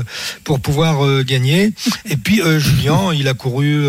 pour 0.44 0.60
pouvoir 0.60 1.24
gagner. 1.24 1.74
Et 2.06 2.18
puis 2.18 2.42
Julien, 2.58 3.14
il 3.14 3.28
a 3.28 3.34
couru 3.34 3.86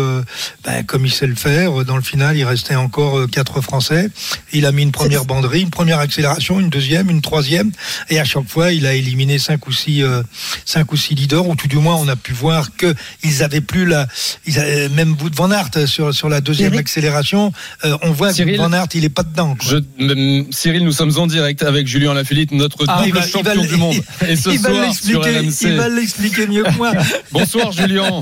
ben, 0.63 0.83
comme 0.93 1.07
il 1.07 1.11
sait 1.11 1.25
le 1.25 1.33
faire. 1.33 1.83
Dans 1.85 1.95
le 1.95 2.03
final, 2.03 2.37
il 2.37 2.43
restait 2.43 2.75
encore 2.75 3.27
quatre 3.27 3.61
Français. 3.61 4.11
Il 4.51 4.67
a 4.67 4.71
mis 4.71 4.83
une 4.83 4.91
première 4.91 5.25
banderie, 5.25 5.61
une 5.61 5.71
première 5.71 5.97
accélération, 5.97 6.59
une 6.59 6.69
deuxième, 6.69 7.09
une 7.09 7.21
troisième, 7.21 7.71
et 8.11 8.19
à 8.19 8.23
chaque 8.25 8.47
fois, 8.47 8.71
il 8.71 8.85
a 8.85 8.93
éliminé 8.93 9.39
cinq 9.39 9.65
ou 9.65 9.71
six 9.71 10.03
cinq 10.65 10.91
ou 10.91 10.95
six 10.97 11.15
leaders, 11.15 11.47
ou 11.47 11.55
tout 11.55 11.67
du 11.67 11.77
moins, 11.77 11.95
on 11.95 12.07
a 12.07 12.15
pu 12.15 12.31
voir 12.33 12.75
que 12.77 12.93
ils 13.23 13.41
avaient 13.41 13.61
plus 13.61 13.87
la, 13.87 14.07
ils 14.45 14.59
avaient, 14.59 14.87
même 14.89 15.15
Wout 15.19 15.31
van 15.35 15.49
Aert 15.49 15.87
sur 15.87 16.13
sur 16.13 16.29
la 16.29 16.41
deuxième 16.41 16.69
Cyril. 16.69 16.79
accélération, 16.79 17.51
euh, 17.85 17.97
on 18.03 18.11
voit 18.11 18.31
Cyril, 18.31 18.57
que 18.57 18.61
Van 18.61 18.71
Aert 18.71 18.89
il 18.93 19.03
est 19.03 19.09
pas 19.09 19.23
dedans. 19.23 19.55
Quoi. 19.55 19.79
Je, 19.97 20.43
Cyril, 20.51 20.83
nous 20.83 20.91
sommes 20.91 21.17
en 21.17 21.25
direct 21.25 21.63
avec 21.63 21.87
Julien 21.87 22.13
Lafilippe, 22.13 22.51
notre 22.51 22.85
ah, 22.87 23.01
double 23.03 23.17
va, 23.17 23.27
champion 23.27 23.61
va, 23.61 23.67
du 23.67 23.77
monde. 23.77 23.95
Et 24.27 24.35
ce 24.35 24.55
soir 24.57 24.93
sur 24.93 25.23
RMC. 25.23 25.63
Il 25.63 25.75
va 25.75 25.89
l'expliquer 25.89 26.45
mieux 26.45 26.63
que 26.63 26.77
moi. 26.77 26.91
Bonsoir 27.31 27.71
Julien. 27.71 28.21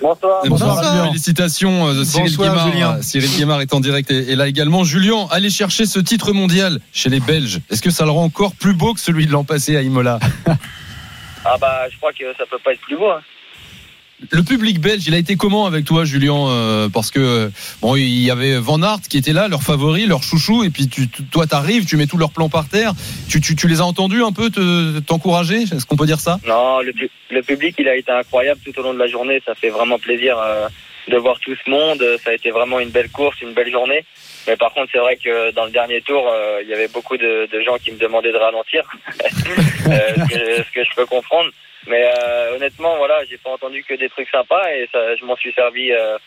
Bonsoir. 0.00 0.42
Bonsoir. 0.48 0.76
Bonsoir. 0.76 1.06
Félicitations 1.06 1.55
euh, 1.64 2.04
Cyril 2.04 2.36
Bonsoir, 2.36 2.70
Guimard. 2.70 3.02
Cyril 3.02 3.30
Guimard 3.30 3.60
est 3.60 3.74
en 3.74 3.80
direct 3.80 4.10
et, 4.10 4.32
et 4.32 4.36
là 4.36 4.46
également. 4.46 4.84
Julien, 4.84 5.26
allez 5.30 5.50
chercher 5.50 5.86
ce 5.86 5.98
titre 5.98 6.32
mondial 6.32 6.80
chez 6.92 7.08
les 7.08 7.20
Belges. 7.20 7.60
Est-ce 7.70 7.82
que 7.82 7.90
ça 7.90 8.04
le 8.04 8.10
rend 8.10 8.24
encore 8.24 8.54
plus 8.54 8.74
beau 8.74 8.94
que 8.94 9.00
celui 9.00 9.26
de 9.26 9.32
l'an 9.32 9.44
passé 9.44 9.76
à 9.76 9.82
Imola? 9.82 10.18
Ah 11.48 11.56
bah 11.60 11.84
je 11.90 11.96
crois 11.98 12.12
que 12.12 12.24
ça 12.36 12.44
peut 12.50 12.58
pas 12.58 12.72
être 12.72 12.80
plus 12.80 12.96
beau. 12.96 13.08
Hein. 13.08 13.20
Le 14.30 14.42
public 14.42 14.80
belge, 14.80 15.06
il 15.06 15.14
a 15.14 15.18
été 15.18 15.36
comment 15.36 15.66
avec 15.66 15.84
toi, 15.84 16.06
Julien 16.06 16.48
euh, 16.48 16.88
Parce 16.88 17.10
que 17.10 17.50
bon, 17.82 17.96
il 17.96 18.22
y 18.22 18.30
avait 18.30 18.56
Van 18.56 18.82
Aert 18.82 19.02
qui 19.10 19.18
était 19.18 19.34
là, 19.34 19.46
leur 19.46 19.62
favori, 19.62 20.06
leur 20.06 20.22
chouchou, 20.22 20.64
et 20.64 20.70
puis 20.70 20.88
tu, 20.88 21.08
toi, 21.08 21.46
t'arrives, 21.46 21.84
tu 21.84 21.98
mets 21.98 22.06
tous 22.06 22.16
leurs 22.16 22.32
plans 22.32 22.48
par 22.48 22.66
terre. 22.66 22.94
Tu, 23.28 23.42
tu, 23.42 23.54
tu 23.54 23.68
les 23.68 23.80
as 23.80 23.84
entendus 23.84 24.22
un 24.22 24.32
peu 24.32 24.50
t'encourager? 25.06 25.62
Est-ce 25.62 25.84
qu'on 25.84 25.96
peut 25.96 26.06
dire 26.06 26.20
ça? 26.20 26.40
Non, 26.48 26.80
le, 26.80 26.94
le, 27.30 27.42
public, 27.42 27.76
il 27.78 27.88
a 27.88 27.96
été 27.96 28.10
incroyable 28.10 28.60
tout 28.64 28.78
au 28.80 28.82
long 28.82 28.94
de 28.94 28.98
la 28.98 29.06
journée. 29.06 29.42
Ça 29.44 29.54
fait 29.54 29.70
vraiment 29.70 29.98
plaisir 29.98 30.38
euh, 30.38 30.68
de 31.08 31.16
voir 31.16 31.38
tout 31.40 31.54
ce 31.54 31.70
monde. 31.70 32.02
Ça 32.22 32.30
a 32.30 32.34
été 32.34 32.50
vraiment 32.50 32.80
une 32.80 32.90
belle 32.90 33.10
course, 33.10 33.40
une 33.40 33.52
belle 33.52 33.70
journée. 33.70 34.04
Mais 34.46 34.56
par 34.56 34.72
contre, 34.72 34.90
c'est 34.92 34.98
vrai 34.98 35.16
que 35.16 35.50
dans 35.52 35.64
le 35.64 35.70
dernier 35.70 36.00
tour, 36.02 36.28
euh, 36.28 36.60
il 36.62 36.68
y 36.68 36.74
avait 36.74 36.88
beaucoup 36.88 37.16
de, 37.16 37.48
de, 37.50 37.60
gens 37.62 37.76
qui 37.78 37.90
me 37.90 37.98
demandaient 37.98 38.32
de 38.32 38.38
ralentir, 38.38 38.84
euh, 39.08 40.62
ce, 40.62 40.72
que, 40.72 40.84
je 40.84 40.94
peux 40.94 41.06
comprendre. 41.06 41.50
Mais 41.86 42.04
euh, 42.04 42.56
honnêtement, 42.56 42.96
voilà, 42.96 43.24
j'ai 43.24 43.38
pas 43.38 43.50
entendu 43.50 43.82
que 43.84 43.94
des 43.94 44.08
trucs 44.08 44.28
sympas 44.28 44.70
et 44.72 44.88
ça, 44.92 45.16
je 45.16 45.24
m'en 45.24 45.36
suis 45.36 45.52
servi 45.52 45.92
euh, 45.92 46.18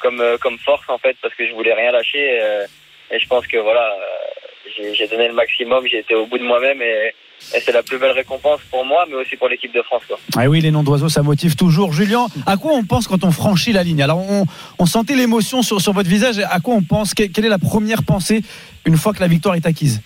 comme 0.00 0.20
euh, 0.20 0.36
comme 0.38 0.58
force 0.58 0.88
en 0.88 0.98
fait 0.98 1.16
parce 1.22 1.34
que 1.34 1.46
je 1.46 1.52
voulais 1.52 1.74
rien 1.74 1.90
lâcher 1.90 2.38
euh, 2.40 2.66
et 3.10 3.18
je 3.18 3.26
pense 3.26 3.46
que 3.46 3.56
voilà, 3.56 3.94
euh, 3.94 4.50
j'ai 4.94 5.08
donné 5.08 5.28
le 5.28 5.34
maximum, 5.34 5.86
j'ai 5.86 5.98
été 5.98 6.14
au 6.14 6.26
bout 6.26 6.38
de 6.38 6.44
moi-même 6.44 6.80
et, 6.82 7.12
et 7.54 7.60
c'est 7.60 7.72
la 7.72 7.82
plus 7.82 7.98
belle 7.98 8.10
récompense 8.12 8.60
pour 8.70 8.84
moi, 8.84 9.04
mais 9.08 9.14
aussi 9.14 9.36
pour 9.36 9.48
l'équipe 9.48 9.72
de 9.72 9.82
France. 9.82 10.02
Quoi. 10.08 10.18
Ah 10.36 10.48
oui, 10.48 10.60
les 10.60 10.70
noms 10.70 10.82
d'oiseaux, 10.82 11.08
ça 11.08 11.22
motive 11.22 11.56
toujours. 11.56 11.92
Julien, 11.92 12.26
à 12.46 12.56
quoi 12.56 12.72
on 12.72 12.84
pense 12.84 13.06
quand 13.08 13.24
on 13.24 13.30
franchit 13.30 13.72
la 13.72 13.82
ligne? 13.82 14.02
Alors, 14.02 14.18
on, 14.18 14.44
on 14.78 14.86
sentait 14.86 15.14
l'émotion 15.14 15.62
sur, 15.62 15.80
sur 15.80 15.92
votre 15.92 16.08
visage. 16.08 16.38
À 16.50 16.60
quoi 16.60 16.74
on 16.74 16.82
pense? 16.82 17.14
Quelle 17.14 17.44
est 17.44 17.48
la 17.48 17.58
première 17.58 18.02
pensée 18.02 18.42
une 18.84 18.96
fois 18.96 19.12
que 19.12 19.20
la 19.20 19.28
victoire 19.28 19.54
est 19.54 19.66
acquise? 19.66 20.00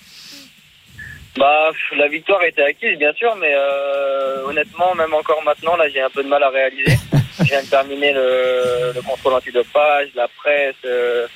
Bah, 1.39 1.71
la 1.97 2.09
victoire 2.09 2.43
était 2.45 2.63
acquise, 2.63 2.99
bien 2.99 3.13
sûr, 3.15 3.35
mais 3.37 3.53
euh, 3.55 4.45
honnêtement, 4.47 4.95
même 4.95 5.15
encore 5.15 5.43
maintenant, 5.45 5.77
là, 5.77 5.89
j'ai 5.89 6.01
un 6.01 6.11
peu 6.11 6.23
de 6.23 6.29
mal 6.29 6.43
à 6.43 6.51
réaliser. 6.51 6.97
je 7.39 7.45
viens 7.45 7.63
de 7.63 7.69
terminer 7.69 8.13
le, 8.13 8.93
le 8.95 9.03
contrôle 9.03 9.35
antidopage, 9.35 10.09
la 10.17 10.27
presse, 10.29 10.75
euh, 10.85 11.27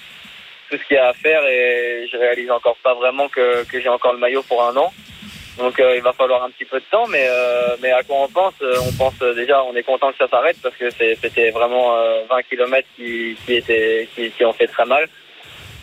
tout 0.76 0.82
ce 0.82 0.88
qu'il 0.88 0.96
y 0.96 0.98
a 0.98 1.08
à 1.08 1.12
faire, 1.12 1.44
et 1.46 2.08
je 2.10 2.16
réalise 2.16 2.50
encore 2.50 2.76
pas 2.82 2.94
vraiment 2.94 3.28
que, 3.28 3.64
que 3.64 3.80
j'ai 3.80 3.88
encore 3.88 4.12
le 4.12 4.18
maillot 4.18 4.42
pour 4.42 4.62
un 4.64 4.76
an. 4.76 4.92
Donc, 5.58 5.78
euh, 5.78 5.96
il 5.96 6.02
va 6.02 6.12
falloir 6.12 6.42
un 6.42 6.50
petit 6.50 6.64
peu 6.64 6.80
de 6.80 6.84
temps, 6.90 7.06
mais 7.06 7.26
euh, 7.28 7.76
mais 7.80 7.92
à 7.92 8.02
quoi 8.02 8.16
on 8.22 8.28
pense 8.28 8.54
On 8.60 8.92
pense 8.92 9.18
déjà, 9.36 9.62
on 9.62 9.76
est 9.76 9.84
content 9.84 10.10
que 10.10 10.18
ça 10.18 10.28
s'arrête 10.28 10.56
parce 10.62 10.74
que 10.76 10.90
c'était 10.90 11.50
vraiment 11.50 11.94
20 12.28 12.42
km 12.42 12.88
qui 12.96 13.36
étaient 13.48 14.08
qui, 14.14 14.44
ont 14.44 14.52
fait 14.52 14.66
très 14.66 14.84
mal. 14.84 15.08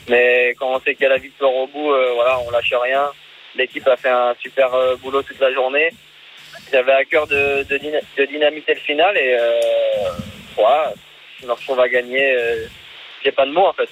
Mais 0.09 0.55
quand 0.59 0.73
on 0.73 0.79
sait 0.81 0.93
qu'il 0.93 1.03
y 1.03 1.05
a 1.05 1.09
la 1.09 1.17
victoire 1.17 1.53
au 1.53 1.67
bout, 1.67 1.93
voilà, 2.15 2.39
on 2.45 2.51
lâche 2.51 2.73
rien. 2.73 3.11
L'équipe 3.55 3.87
a 3.87 3.97
fait 3.97 4.09
un 4.09 4.33
super 4.39 4.73
euh, 4.73 4.95
boulot 4.95 5.21
toute 5.23 5.39
la 5.39 5.53
journée. 5.53 5.89
J'avais 6.71 6.93
à 6.93 7.03
cœur 7.03 7.27
de, 7.27 7.63
de, 7.63 7.77
de, 8.17 8.25
dynamiter 8.25 8.73
le 8.73 8.79
final 8.79 9.17
et 9.17 9.37
euh, 9.39 9.59
voilà, 10.55 10.93
je 11.41 11.47
me 11.47 11.51
retrouve 11.51 11.79
à 11.79 11.89
gagner. 11.89 12.33
Euh, 12.33 12.65
J'ai 13.23 13.31
pas 13.31 13.45
de 13.45 13.51
mots 13.51 13.67
en 13.67 13.73
fait. 13.73 13.89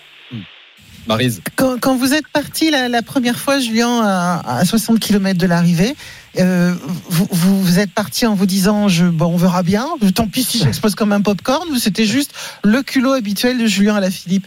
Marise. 1.08 1.42
Quand, 1.56 1.80
quand, 1.80 1.96
vous 1.96 2.14
êtes 2.14 2.28
parti 2.28 2.70
la, 2.70 2.88
la, 2.88 3.02
première 3.02 3.38
fois, 3.38 3.60
Julien, 3.60 4.02
à, 4.04 4.60
à 4.60 4.66
60 4.66 5.00
km 5.00 5.38
de 5.38 5.48
l'arrivée, 5.48 5.96
euh, 6.38 6.74
vous, 7.10 7.28
vous, 7.32 7.80
êtes 7.80 7.94
parti 7.94 8.26
en 8.26 8.36
vous 8.36 8.46
disant 8.46 8.88
je, 8.88 9.06
bon, 9.06 9.26
on 9.28 9.38
verra 9.38 9.64
bien, 9.64 9.88
tant 10.16 10.28
pis 10.28 10.44
si 10.44 10.60
j'expose 10.60 10.96
comme 10.96 11.12
un 11.12 11.22
popcorn, 11.22 11.68
ou 11.70 11.78
c'était 11.78 12.06
juste 12.06 12.34
le 12.64 12.84
culot 12.84 13.14
habituel 13.14 13.58
de 13.58 13.66
Julien 13.66 13.96
à 13.96 14.00
la 14.00 14.12
Philippe? 14.12 14.46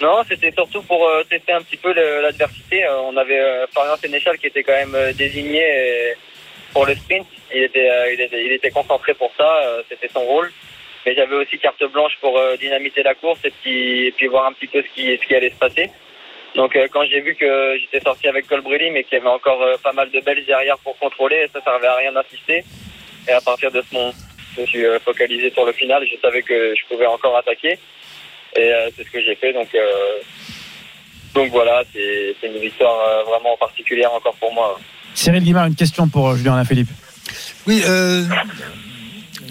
Non, 0.00 0.22
c'était 0.28 0.52
surtout 0.52 0.82
pour 0.82 1.06
euh, 1.06 1.22
tester 1.28 1.52
un 1.52 1.62
petit 1.62 1.76
peu 1.76 1.92
l'adversité. 1.92 2.84
Euh, 2.84 3.00
on 3.02 3.16
avait 3.16 3.40
Florian 3.72 3.96
Sénéchal 3.96 4.38
qui 4.38 4.46
était 4.46 4.62
quand 4.62 4.72
même 4.72 5.12
désigné 5.14 5.62
pour 6.72 6.86
le 6.86 6.94
sprint. 6.94 7.26
Il 7.54 7.62
était, 7.62 7.88
il 8.12 8.20
était, 8.20 8.44
il 8.44 8.52
était 8.52 8.70
concentré 8.70 9.14
pour 9.14 9.30
ça. 9.36 9.46
c'était 9.88 10.10
son 10.12 10.20
rôle. 10.20 10.50
Mais 11.06 11.14
j'avais 11.14 11.36
aussi 11.36 11.56
carte 11.58 11.82
blanche 11.92 12.14
pour 12.20 12.36
euh, 12.36 12.56
dynamiter 12.56 13.02
la 13.04 13.14
course 13.14 13.38
et 13.44 13.52
puis, 13.62 14.06
et 14.06 14.12
puis 14.12 14.26
voir 14.26 14.46
un 14.46 14.52
petit 14.52 14.66
peu 14.66 14.82
ce 14.82 14.88
qui, 14.94 15.16
ce 15.16 15.26
qui 15.26 15.34
allait 15.34 15.50
se 15.50 15.56
passer. 15.56 15.88
Donc 16.56 16.74
euh, 16.74 16.88
quand 16.92 17.04
j'ai 17.04 17.20
vu 17.20 17.36
que 17.36 17.78
j'étais 17.78 18.00
sorti 18.00 18.26
avec 18.26 18.48
Colbrelli, 18.48 18.90
mais 18.90 19.04
qu'il 19.04 19.18
y 19.18 19.20
avait 19.20 19.30
encore 19.30 19.62
euh, 19.62 19.76
pas 19.82 19.92
mal 19.92 20.10
de 20.10 20.20
belles 20.20 20.44
derrière 20.44 20.78
pour 20.78 20.98
contrôler, 20.98 21.46
ça 21.52 21.62
servait 21.62 21.86
à 21.86 21.94
rien 21.94 22.12
d'assister. 22.12 22.64
Et 23.28 23.32
à 23.32 23.40
partir 23.40 23.70
de 23.70 23.82
ce 23.82 23.94
moment, 23.94 24.12
je 24.56 24.62
me 24.62 24.66
suis 24.66 24.84
euh, 24.84 24.98
focalisé 24.98 25.50
sur 25.50 25.64
le 25.64 25.72
final. 25.72 26.04
Je 26.10 26.18
savais 26.20 26.42
que 26.42 26.74
je 26.74 26.86
pouvais 26.88 27.06
encore 27.06 27.36
attaquer. 27.36 27.78
Et 28.56 28.72
euh, 28.72 28.90
c'est 28.96 29.04
ce 29.04 29.10
que 29.10 29.20
j'ai 29.20 29.34
fait. 29.36 29.52
Donc, 29.52 29.68
euh, 29.74 30.18
donc 31.34 31.50
voilà, 31.50 31.82
c'est 31.92 32.34
une 32.42 32.58
victoire 32.58 32.98
euh, 33.08 33.22
vraiment 33.24 33.56
particulière 33.58 34.12
encore 34.12 34.34
pour 34.36 34.52
moi. 34.52 34.78
Cyril 35.14 35.42
Guimard, 35.42 35.66
une 35.66 35.74
question 35.76 36.08
pour 36.08 36.30
euh, 36.30 36.36
Julien 36.36 36.54
Alaphilippe. 36.54 36.88
Oui, 37.66 37.82
euh, 37.86 38.22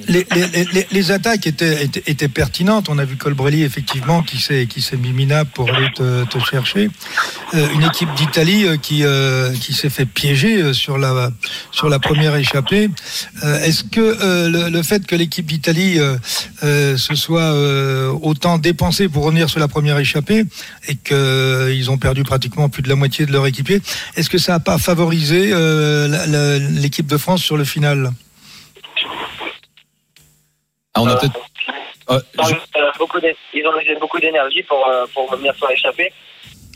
les, 0.07 1.11
attaques 1.11 1.47
étaient, 1.47 2.27
pertinentes. 2.27 2.89
On 2.89 2.97
a 2.97 3.05
vu 3.05 3.17
Colbrelli, 3.17 3.63
effectivement, 3.63 4.21
qui 4.23 4.39
s'est 4.39 4.67
qui 4.67 4.85
mis 4.97 5.13
minable 5.13 5.49
pour 5.53 5.73
aller 5.73 5.89
te, 5.93 6.39
chercher. 6.49 6.89
Euh, 7.53 7.67
une 7.73 7.83
équipe 7.83 8.13
d'Italie 8.15 8.65
euh, 8.65 8.77
qui, 8.77 9.03
euh, 9.03 9.53
qui 9.53 9.73
s'est 9.73 9.89
fait 9.89 10.05
piéger 10.05 10.73
sur 10.73 10.97
la, 10.97 11.31
première 11.99 12.35
échappée. 12.35 12.89
Est-ce 13.41 13.83
que 13.83 14.49
le, 14.49 14.69
le 14.69 14.83
fait 14.83 15.05
que 15.07 15.15
l'équipe 15.15 15.45
d'Italie 15.45 15.97
se 16.61 17.15
soit 17.15 17.53
autant 18.21 18.57
dépensée 18.57 19.07
pour 19.07 19.23
revenir 19.23 19.49
sur 19.49 19.59
la 19.59 19.67
première 19.67 19.97
échappée 19.97 20.45
et 20.87 20.95
qu'ils 20.95 21.89
ont 21.89 21.97
perdu 21.97 22.23
pratiquement 22.23 22.69
plus 22.69 22.83
de 22.83 22.89
la 22.89 22.95
moitié 22.95 23.25
de 23.25 23.31
leur 23.31 23.47
équipier, 23.47 23.81
est-ce 24.15 24.29
que 24.29 24.37
ça 24.37 24.53
n'a 24.53 24.59
pas 24.59 24.77
favorisé 24.77 25.53
l'équipe 26.71 27.07
de 27.07 27.17
France 27.17 27.41
sur 27.41 27.57
le 27.57 27.63
final? 27.63 28.11
Ah, 30.95 31.01
on 31.01 31.07
a 31.07 31.15
peut-être. 31.17 31.39
Euh, 32.11 32.19
Ils 32.35 32.41
ont, 32.53 32.57
euh, 32.77 32.91
beaucoup 32.99 33.19
d'é- 33.19 33.35
ils 33.53 33.67
ont 33.67 33.79
usé 33.79 33.95
beaucoup 33.95 34.19
d'énergie 34.19 34.63
pour, 34.63 34.87
euh, 34.87 35.05
pour 35.13 35.29
revenir 35.29 35.55
sur 35.55 35.67
l'échappée. 35.67 36.11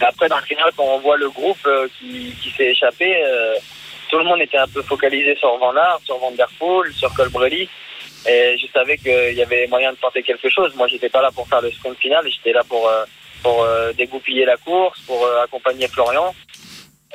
Après, 0.01 0.27
dans 0.27 0.37
le 0.37 0.43
final, 0.43 0.71
quand 0.75 0.83
on 0.85 0.99
voit 0.99 1.17
le 1.17 1.29
groupe 1.29 1.57
euh, 1.65 1.87
qui, 1.99 2.33
qui 2.41 2.49
s'est 2.51 2.71
échappé, 2.71 3.21
euh, 3.23 3.55
tout 4.09 4.17
le 4.17 4.23
monde 4.25 4.41
était 4.41 4.57
un 4.57 4.67
peu 4.67 4.81
focalisé 4.81 5.35
sur 5.35 5.55
Van 5.57 5.75
Aert, 5.75 5.99
sur 6.03 6.17
Van 6.17 6.31
Der 6.31 6.47
Poel, 6.57 6.91
sur 6.93 7.13
Colbrelli. 7.13 7.69
Et 8.27 8.57
je 8.57 8.67
savais 8.73 8.97
qu'il 8.97 9.33
y 9.33 9.41
avait 9.41 9.67
moyen 9.67 9.91
de 9.93 9.97
tenter 9.97 10.23
quelque 10.23 10.49
chose. 10.49 10.73
Moi, 10.75 10.87
j'étais 10.87 11.09
pas 11.09 11.21
là 11.21 11.31
pour 11.31 11.47
faire 11.47 11.61
le 11.61 11.71
sprint 11.71 11.97
final, 11.99 12.25
j'étais 12.29 12.51
là 12.51 12.63
pour, 12.67 12.87
euh, 12.87 13.05
pour 13.43 13.63
euh, 13.63 13.93
dégoupiller 13.93 14.45
la 14.45 14.57
course, 14.57 14.99
pour 15.01 15.25
accompagner 15.43 15.87
Florian. 15.87 16.33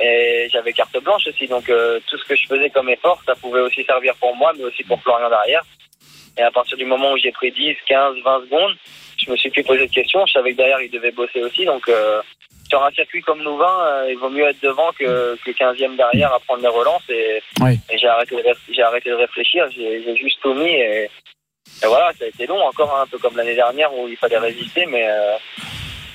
Et 0.00 0.48
j'avais 0.52 0.72
carte 0.72 0.96
blanche 1.02 1.26
aussi, 1.28 1.46
donc 1.46 1.66
tout 1.66 2.18
ce 2.18 2.24
que 2.24 2.34
je 2.34 2.46
faisais 2.48 2.70
comme 2.70 2.88
effort, 2.88 3.20
ça 3.26 3.34
pouvait 3.36 3.60
aussi 3.60 3.84
servir 3.84 4.14
pour 4.16 4.34
moi, 4.34 4.52
mais 4.56 4.64
aussi 4.64 4.82
pour 4.82 5.00
Florian 5.02 5.28
derrière. 5.28 5.62
Et 6.38 6.42
à 6.42 6.50
partir 6.50 6.76
du 6.76 6.84
moment 6.84 7.12
où 7.12 7.16
j'ai 7.18 7.32
pris 7.32 7.52
10, 7.52 7.76
15, 7.86 8.16
20 8.24 8.40
secondes, 8.46 8.76
je 9.24 9.30
me 9.30 9.36
suis 9.36 9.50
plus 9.50 9.62
posé 9.62 9.86
de 9.86 9.92
questions. 9.92 10.26
Je 10.26 10.32
savais 10.32 10.52
que 10.52 10.56
derrière, 10.56 10.80
il 10.80 10.90
devait 10.90 11.12
bosser 11.12 11.40
aussi. 11.42 11.64
Donc, 11.64 11.88
euh, 11.88 12.20
sur 12.68 12.84
un 12.84 12.90
circuit 12.90 13.22
comme 13.22 13.42
Louvain, 13.42 13.78
euh, 13.86 14.10
il 14.10 14.18
vaut 14.18 14.30
mieux 14.30 14.46
être 14.48 14.60
devant 14.62 14.90
que, 14.98 15.36
que 15.44 15.50
15e 15.50 15.96
derrière 15.96 16.32
à 16.32 16.40
prendre 16.40 16.62
les 16.62 16.68
relances. 16.68 17.08
Et, 17.08 17.40
Oui. 17.60 17.78
et 17.90 17.98
j'ai 17.98 18.08
arrêté, 18.08 18.34
de 18.36 18.82
arrêté 18.82 19.12
réfléchir. 19.12 19.66
J'ai 19.70 20.02
j'ai 20.02 20.16
juste 20.16 20.40
tout 20.42 20.54
mis. 20.54 20.70
Et, 20.72 21.04
et 21.82 21.86
voilà, 21.86 22.12
ça 22.18 22.24
a 22.24 22.28
été 22.28 22.46
long 22.46 22.60
encore, 22.62 22.94
hein, 22.96 23.02
un 23.04 23.06
peu 23.06 23.18
comme 23.18 23.36
l'année 23.36 23.54
dernière 23.54 23.92
où 23.96 24.08
il 24.08 24.16
fallait 24.16 24.38
résister. 24.38 24.86
Mais, 24.86 25.06
euh, 25.08 25.36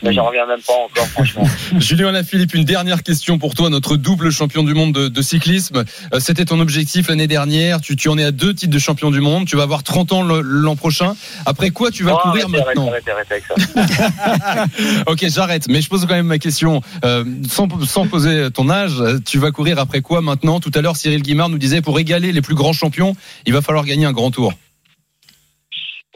mais 0.04 0.14
j'en 0.14 0.26
reviens 0.26 0.46
même 0.46 0.62
pas 0.62 0.74
encore, 0.74 1.08
franchement. 1.14 1.44
Julien 1.78 2.12
Lafilippe, 2.12 2.54
une 2.54 2.64
dernière 2.64 3.04
question 3.04 3.38
pour 3.38 3.54
toi, 3.56 3.70
notre 3.70 3.98
double 3.98 4.32
champion 4.32 4.64
du 4.64 4.74
monde 4.74 4.94
de, 4.94 5.08
de 5.08 5.22
cyclisme. 5.22 5.84
Euh, 6.14 6.20
C'était 6.20 6.46
ton 6.46 6.60
objectif 6.60 7.08
l'année 7.10 7.28
dernière. 7.28 7.82
Tu, 7.82 7.96
tu 7.96 8.10
en 8.10 8.18
es 8.18 8.24
à 8.24 8.32
deux 8.32 8.54
titres 8.54 8.74
de 8.74 8.80
champion 8.80 9.12
du 9.12 9.22
monde. 9.22 9.46
Tu 9.48 9.56
vas 9.56 9.64
avoir 9.64 9.84
30 9.84 10.14
ans 10.14 10.24
l'an 10.24 10.76
prochain. 10.76 11.16
Après 11.46 11.70
quoi 11.70 11.92
tu 11.92 12.04
vas 12.04 12.14
Oh, 12.16 12.20
courir 12.24 12.50
maintenant 12.50 12.90
ça. 13.06 14.66
Ok, 15.08 15.26
j'arrête. 15.28 15.68
Mais 15.70 15.82
je 15.82 15.90
pose 15.90 16.06
quand 16.06 16.16
même 16.16 16.28
ma 16.28 16.40
question. 16.40 16.82
Euh, 17.06 17.24
sans, 17.50 17.68
sans 17.86 18.08
poser 18.08 18.50
ton 18.52 18.70
âge, 18.70 19.02
tu 19.26 19.38
vas 19.40 19.52
courir 19.52 19.80
après 19.80 20.02
quoi 20.02 20.22
maintenant? 20.22 20.60
Tout 20.60 20.72
à 20.76 20.82
l'heure, 20.82 20.96
Cyril 20.96 21.22
Guimard 21.22 21.50
nous 21.50 21.58
disait 21.58 21.82
pour 21.82 22.00
égaler 22.00 22.32
les 22.32 22.42
plus 22.42 22.56
grands 22.56 22.74
champions, 22.74 23.16
il 23.46 23.54
va 23.54 23.62
falloir 23.62 23.86
gagner 23.86 24.06
un 24.06 24.14
grand 24.14 24.32
tour. 24.32 24.54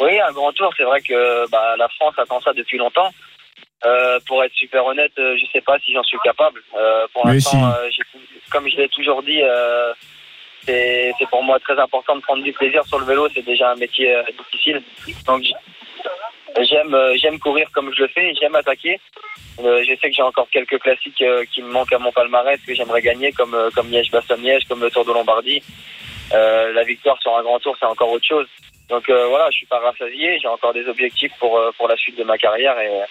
Oui, 0.02 0.12
un 0.28 0.32
grand 0.34 0.52
tour, 0.54 0.70
c'est 0.76 0.84
vrai 0.84 1.02
que 1.02 1.50
bah, 1.52 1.76
la 1.78 1.88
France 1.90 2.16
attend 2.18 2.42
ça 2.42 2.52
depuis 2.58 2.78
longtemps. 2.78 3.10
Euh, 3.86 4.20
pour 4.28 4.44
être 4.44 4.54
super 4.54 4.86
honnête, 4.86 5.12
euh, 5.20 5.36
je 5.38 5.46
sais 5.52 5.62
pas 5.62 5.78
si 5.80 5.94
j'en 5.94 6.04
suis 6.04 6.18
capable. 6.24 6.62
Euh, 6.76 7.06
pour 7.12 7.28
l'instant, 7.28 7.52
si. 7.52 8.00
euh, 8.18 8.20
comme 8.50 8.70
je 8.70 8.78
l'ai 8.78 8.88
toujours 8.88 9.22
dit, 9.24 9.42
euh, 9.42 9.94
c'est 10.66 11.14
pour 11.30 11.44
moi 11.44 11.60
très 11.60 11.78
important 11.78 12.16
de 12.16 12.22
prendre 12.22 12.44
du 12.44 12.54
plaisir 12.54 12.86
sur 12.86 13.00
le 13.00 13.06
vélo. 13.06 13.28
C'est 13.34 13.46
déjà 13.46 13.72
un 13.72 13.76
métier 13.76 14.16
difficile. 14.38 14.82
Donc 15.26 15.44
j'aime 16.62 16.98
j'aime 17.16 17.40
courir 17.40 17.68
comme 17.74 17.94
je 17.94 18.04
le 18.04 18.08
fais. 18.08 18.34
J'aime 18.40 18.56
attaquer. 18.56 19.00
Euh, 19.60 19.84
je 19.84 19.94
sais 19.96 20.10
que 20.10 20.16
j'ai 20.16 20.22
encore 20.22 20.48
quelques 20.50 20.80
classiques 20.80 21.22
euh, 21.22 21.44
qui 21.54 21.62
me 21.62 21.70
manquent 21.70 21.94
à 21.94 22.00
mon 22.00 22.12
palmarès 22.12 22.60
que 22.66 22.74
j'aimerais 22.74 23.02
gagner, 23.02 23.34
comme 23.34 23.56
comme 23.76 23.90
Liège-Bastogne-Liège, 23.90 24.66
comme 24.70 24.82
le 24.82 24.90
Tour 24.90 25.04
de 25.06 25.12
Lombardie. 25.12 25.62
Euh, 26.34 26.72
la 26.72 26.84
victoire 26.84 27.22
sur 27.22 27.36
un 27.38 27.44
grand 27.44 27.60
tour, 27.60 27.76
c'est 27.80 27.86
encore 27.86 28.10
autre 28.10 28.26
chose. 28.26 28.48
Donc 28.90 29.10
euh, 29.10 29.28
voilà, 29.28 29.50
je 29.52 29.58
suis 29.58 29.66
pas 29.66 29.80
rassasié. 29.80 30.40
J'ai 30.40 30.48
encore 30.48 30.74
des 30.74 30.88
objectifs 30.88 31.34
pour 31.40 31.58
euh, 31.58 31.72
pour 31.78 31.88
la 31.90 31.98
suite 31.98 32.18
de 32.18 32.24
ma 32.24 32.38
carrière 32.38 32.80
et 32.80 33.02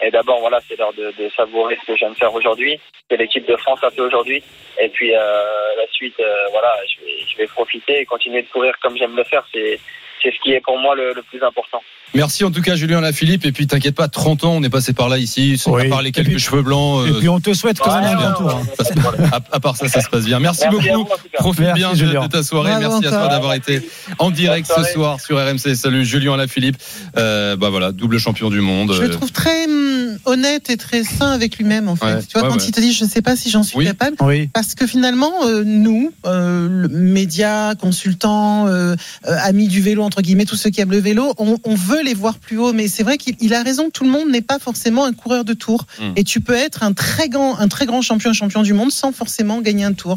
et 0.00 0.10
d'abord 0.10 0.40
voilà, 0.40 0.60
c'est 0.68 0.78
l'heure 0.78 0.92
de, 0.92 1.12
de 1.18 1.28
savourer 1.30 1.76
ce 1.80 1.92
que 1.92 2.08
de 2.08 2.14
faire 2.14 2.32
aujourd'hui, 2.32 2.78
que 3.10 3.16
l'équipe 3.16 3.46
de 3.46 3.56
France 3.56 3.82
a 3.82 3.90
fait 3.90 4.00
aujourd'hui. 4.00 4.42
Et 4.80 4.88
puis 4.88 5.14
euh, 5.14 5.76
la 5.76 5.86
suite, 5.90 6.18
euh, 6.20 6.46
voilà, 6.52 6.72
je 6.86 7.04
vais 7.04 7.18
je 7.26 7.36
vais 7.36 7.46
profiter 7.46 8.00
et 8.00 8.06
continuer 8.06 8.42
de 8.42 8.48
courir 8.48 8.74
comme 8.80 8.96
j'aime 8.96 9.16
le 9.16 9.24
faire. 9.24 9.44
C'est 9.52 9.80
c'est 10.22 10.30
ce 10.30 10.36
qui 10.42 10.50
est 10.52 10.60
pour 10.64 10.78
moi 10.78 10.94
le, 10.94 11.12
le 11.14 11.22
plus 11.22 11.42
important. 11.42 11.80
Merci 12.14 12.42
en 12.42 12.50
tout 12.50 12.62
cas 12.62 12.74
Julien 12.74 13.02
Lafilippe. 13.02 13.44
Et 13.44 13.52
puis 13.52 13.66
t'inquiète 13.66 13.94
pas, 13.94 14.08
30 14.08 14.44
ans, 14.44 14.52
on 14.54 14.62
est 14.62 14.70
passé 14.70 14.94
par 14.94 15.10
là 15.10 15.18
ici. 15.18 15.60
Oui. 15.66 15.86
À 15.86 15.88
part 15.90 16.00
les 16.02 16.10
quelques 16.10 16.28
puis- 16.28 16.38
cheveux 16.38 16.62
blancs. 16.62 17.06
Et 17.06 17.10
euh, 17.10 17.18
puis 17.18 17.28
on 17.28 17.38
te 17.38 17.52
souhaite 17.52 17.78
quand 17.78 18.00
même 18.00 18.16
un 18.18 18.32
tour. 18.32 18.50
hein. 18.50 19.28
à, 19.30 19.56
à 19.56 19.60
part 19.60 19.76
ça, 19.76 19.88
ça 19.88 20.00
se 20.00 20.08
passe 20.08 20.24
bien. 20.24 20.38
Merci, 20.40 20.62
Merci 20.70 20.88
à 20.88 20.92
vous, 20.96 21.04
beaucoup. 21.04 21.18
Profite 21.34 21.60
Merci, 21.60 21.80
bien 21.80 21.90
de, 21.92 21.96
Julien. 21.96 22.22
de 22.22 22.28
ta 22.28 22.42
soirée. 22.42 22.72
Merci 22.80 23.06
à 23.06 23.10
toi 23.10 23.28
d'avoir 23.28 23.52
été 23.54 23.82
en 24.18 24.30
direct 24.30 24.70
ce 24.74 24.84
soir 24.92 25.20
sur 25.20 25.36
RMC. 25.38 25.74
Salut 25.74 26.04
Julien 26.06 26.36
Lafilippe. 26.38 26.76
Euh, 27.18 27.56
bah 27.56 27.68
voilà, 27.68 27.92
double 27.92 28.18
champion 28.18 28.48
du 28.48 28.62
monde. 28.62 28.94
Je 28.94 29.02
le 29.02 29.08
Euh, 29.08 29.12
trouve 29.12 29.30
très 29.30 29.66
hum, 29.66 30.18
honnête 30.24 30.70
et 30.70 30.78
très 30.78 31.04
sain 31.04 31.30
avec 31.32 31.58
lui-même, 31.58 31.88
en 31.90 31.96
fait. 31.96 32.06
Ouais, 32.06 32.20
tu 32.22 32.32
vois, 32.32 32.42
ouais, 32.44 32.48
quand 32.48 32.56
ouais. 32.56 32.64
il 32.66 32.72
te 32.72 32.80
dit, 32.80 32.94
je 32.94 33.04
sais 33.04 33.20
pas 33.22 33.36
si 33.36 33.50
j'en 33.50 33.62
suis 33.62 33.76
Oui. 33.76 33.84
capable. 33.84 34.16
Oui. 34.20 34.48
Parce 34.54 34.74
que 34.74 34.86
finalement, 34.86 35.32
euh, 35.46 35.62
nous, 35.64 36.10
euh, 36.24 36.88
médias, 36.90 37.74
consultants, 37.74 38.66
euh, 38.66 38.94
euh, 39.26 39.36
amis 39.44 39.68
du 39.68 39.82
vélo, 39.82 40.02
entre 40.08 40.22
guillemets, 40.22 40.46
tous 40.46 40.56
ceux 40.56 40.70
qui 40.70 40.80
aiment 40.80 40.90
le 40.90 40.98
vélo, 40.98 41.34
on, 41.38 41.58
on 41.62 41.74
veut 41.74 42.02
les 42.02 42.14
voir 42.14 42.38
plus 42.38 42.58
haut. 42.58 42.72
Mais 42.72 42.88
c'est 42.88 43.02
vrai 43.02 43.18
qu'il 43.18 43.36
il 43.40 43.54
a 43.54 43.62
raison, 43.62 43.90
tout 43.90 44.04
le 44.04 44.10
monde 44.10 44.30
n'est 44.30 44.42
pas 44.42 44.58
forcément 44.58 45.04
un 45.04 45.12
coureur 45.12 45.44
de 45.44 45.52
tour. 45.52 45.86
Mm. 46.00 46.12
Et 46.16 46.24
tu 46.24 46.40
peux 46.40 46.54
être 46.54 46.82
un 46.82 46.94
très 46.94 47.28
grand, 47.28 47.58
un 47.58 47.68
très 47.68 47.86
grand 47.86 48.02
champion, 48.02 48.32
champion 48.32 48.62
du 48.62 48.72
monde 48.72 48.90
sans 48.90 49.12
forcément 49.12 49.60
gagner 49.60 49.84
un 49.84 49.92
tour. 49.92 50.16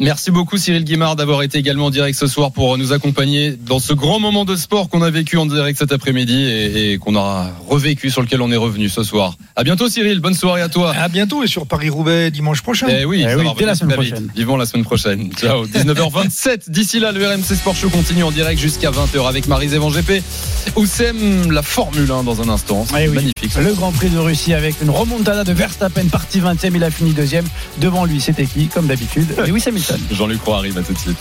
Merci 0.00 0.30
beaucoup 0.30 0.56
Cyril 0.56 0.84
Guimard 0.84 1.14
d'avoir 1.14 1.42
été 1.42 1.58
également 1.58 1.86
en 1.86 1.90
direct 1.90 2.18
ce 2.18 2.26
soir 2.26 2.52
pour 2.52 2.78
nous 2.78 2.92
accompagner 2.94 3.52
dans 3.52 3.78
ce 3.78 3.92
grand 3.92 4.18
moment 4.18 4.46
de 4.46 4.56
sport 4.56 4.88
qu'on 4.88 5.02
a 5.02 5.10
vécu 5.10 5.36
en 5.36 5.44
direct 5.44 5.78
cet 5.78 5.92
après-midi 5.92 6.34
et, 6.42 6.92
et 6.92 6.98
qu'on 6.98 7.14
aura 7.14 7.50
revécu 7.68 8.08
sur 8.10 8.22
lequel 8.22 8.40
on 8.40 8.50
est 8.50 8.56
revenu 8.56 8.88
ce 8.88 9.02
soir. 9.02 9.34
À 9.56 9.62
bientôt 9.62 9.90
Cyril, 9.90 10.20
bonne 10.20 10.32
soirée 10.34 10.62
à 10.62 10.70
toi. 10.70 10.94
À 10.96 11.08
bientôt 11.08 11.42
et 11.44 11.46
sur 11.46 11.66
Paris-Roubaix 11.66 12.30
dimanche 12.30 12.62
prochain. 12.62 12.86
Eh 12.88 13.04
oui, 13.04 13.26
Eh 13.28 13.34
oui, 13.34 13.46
dès 13.58 13.66
la 13.66 13.74
semaine 13.74 14.00
vite. 14.00 14.10
prochaine. 14.10 14.30
Vivons 14.34 14.56
la 14.56 14.64
semaine 14.64 14.84
prochaine. 14.84 15.30
Ciao. 15.38 15.66
19h27. 15.66 16.70
D'ici 16.70 16.98
là, 16.98 17.12
le 17.12 17.26
RMC 17.26 17.42
Sport 17.54 17.76
Show 17.76 17.90
continue 17.90 18.22
en 18.22 18.30
direct 18.30 18.58
jusqu'à 18.58 18.90
20h 18.90 19.28
avec 19.28 19.48
Marie 19.48 19.68
Van 19.68 19.90
GP. 19.90 20.22
Oussem, 20.76 21.52
la 21.52 21.62
Formule 21.62 22.10
1 22.10 22.22
dans 22.22 22.40
un 22.40 22.48
instant. 22.48 22.86
Eh 22.98 23.06
oui. 23.08 23.14
magnifique. 23.16 23.54
Le 23.62 23.74
Grand 23.74 23.92
Prix 23.92 24.08
de 24.08 24.18
Russie 24.18 24.54
avec 24.54 24.76
une 24.80 24.90
remontada 24.90 25.44
de 25.44 25.52
Verstappen, 25.52 26.06
parti 26.08 26.40
20e, 26.40 26.72
il 26.74 26.84
a 26.84 26.90
fini 26.90 27.12
deuxième. 27.12 27.44
Devant 27.78 28.06
lui, 28.06 28.20
c'était 28.20 28.46
qui, 28.46 28.68
comme 28.68 28.86
d'habitude? 28.86 29.26
Lewis 29.46 29.64
Hamilton. 29.66 29.89
Jean-Luc 30.10 30.42
Roy 30.42 30.56
arrive 30.58 30.78
à 30.78 30.82
tout 30.82 30.92
de 30.92 30.98
suite. 30.98 31.18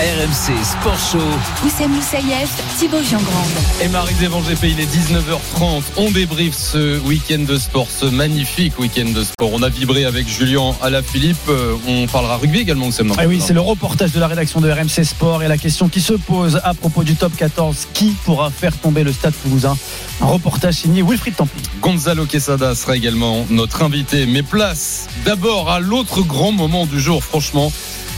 RMC 0.00 0.64
Sport 0.64 0.98
Show. 1.12 1.66
Oussem 1.66 1.90
Moussaïef, 1.90 2.48
Thibaut 2.78 3.02
Giangrande. 3.02 3.50
Et 3.82 3.88
Marie 3.88 4.14
Van 4.30 4.40
GP, 4.40 4.62
il 4.64 4.80
est 4.80 4.86
19h30. 4.86 5.82
On 5.98 6.10
débriefe 6.10 6.54
ce 6.56 6.98
week-end 7.00 7.40
de 7.46 7.58
sport, 7.58 7.86
ce 7.90 8.06
magnifique 8.06 8.78
week-end 8.78 9.10
de 9.14 9.22
sport. 9.22 9.50
On 9.52 9.62
a 9.62 9.68
vibré 9.68 10.06
avec 10.06 10.26
Julien 10.26 10.74
Alaphilippe. 10.80 11.36
Euh, 11.50 11.74
On 11.86 12.06
parlera 12.06 12.38
rugby 12.38 12.60
également, 12.60 12.86
Oussem. 12.86 13.12
Ah 13.18 13.24
oui, 13.26 13.42
c'est 13.46 13.52
le 13.52 13.60
reportage 13.60 14.12
de 14.12 14.20
la 14.20 14.26
rédaction 14.26 14.62
de 14.62 14.70
RMC 14.70 15.04
Sport 15.04 15.42
et 15.42 15.48
la 15.48 15.58
question 15.58 15.90
qui 15.90 16.00
se 16.00 16.14
pose 16.14 16.58
à 16.64 16.72
propos 16.72 17.04
du 17.04 17.14
top 17.14 17.36
14. 17.36 17.88
Qui 17.92 18.16
pourra 18.24 18.50
faire 18.50 18.74
tomber 18.78 19.04
le 19.04 19.12
stade 19.12 19.34
toulousain? 19.42 19.76
Un 20.22 20.26
reportage 20.26 20.74
signé 20.76 21.02
Wilfried 21.02 21.36
Templier. 21.36 21.66
Gonzalo 21.82 22.24
Quesada 22.24 22.74
sera 22.74 22.96
également 22.96 23.44
notre 23.50 23.82
invité. 23.82 24.24
Mais 24.24 24.42
place 24.42 25.08
d'abord 25.26 25.70
à 25.70 25.78
l'autre 25.78 26.22
grand 26.22 26.52
moment 26.52 26.86
du 26.86 26.98
jour, 27.00 27.22
franchement. 27.22 27.70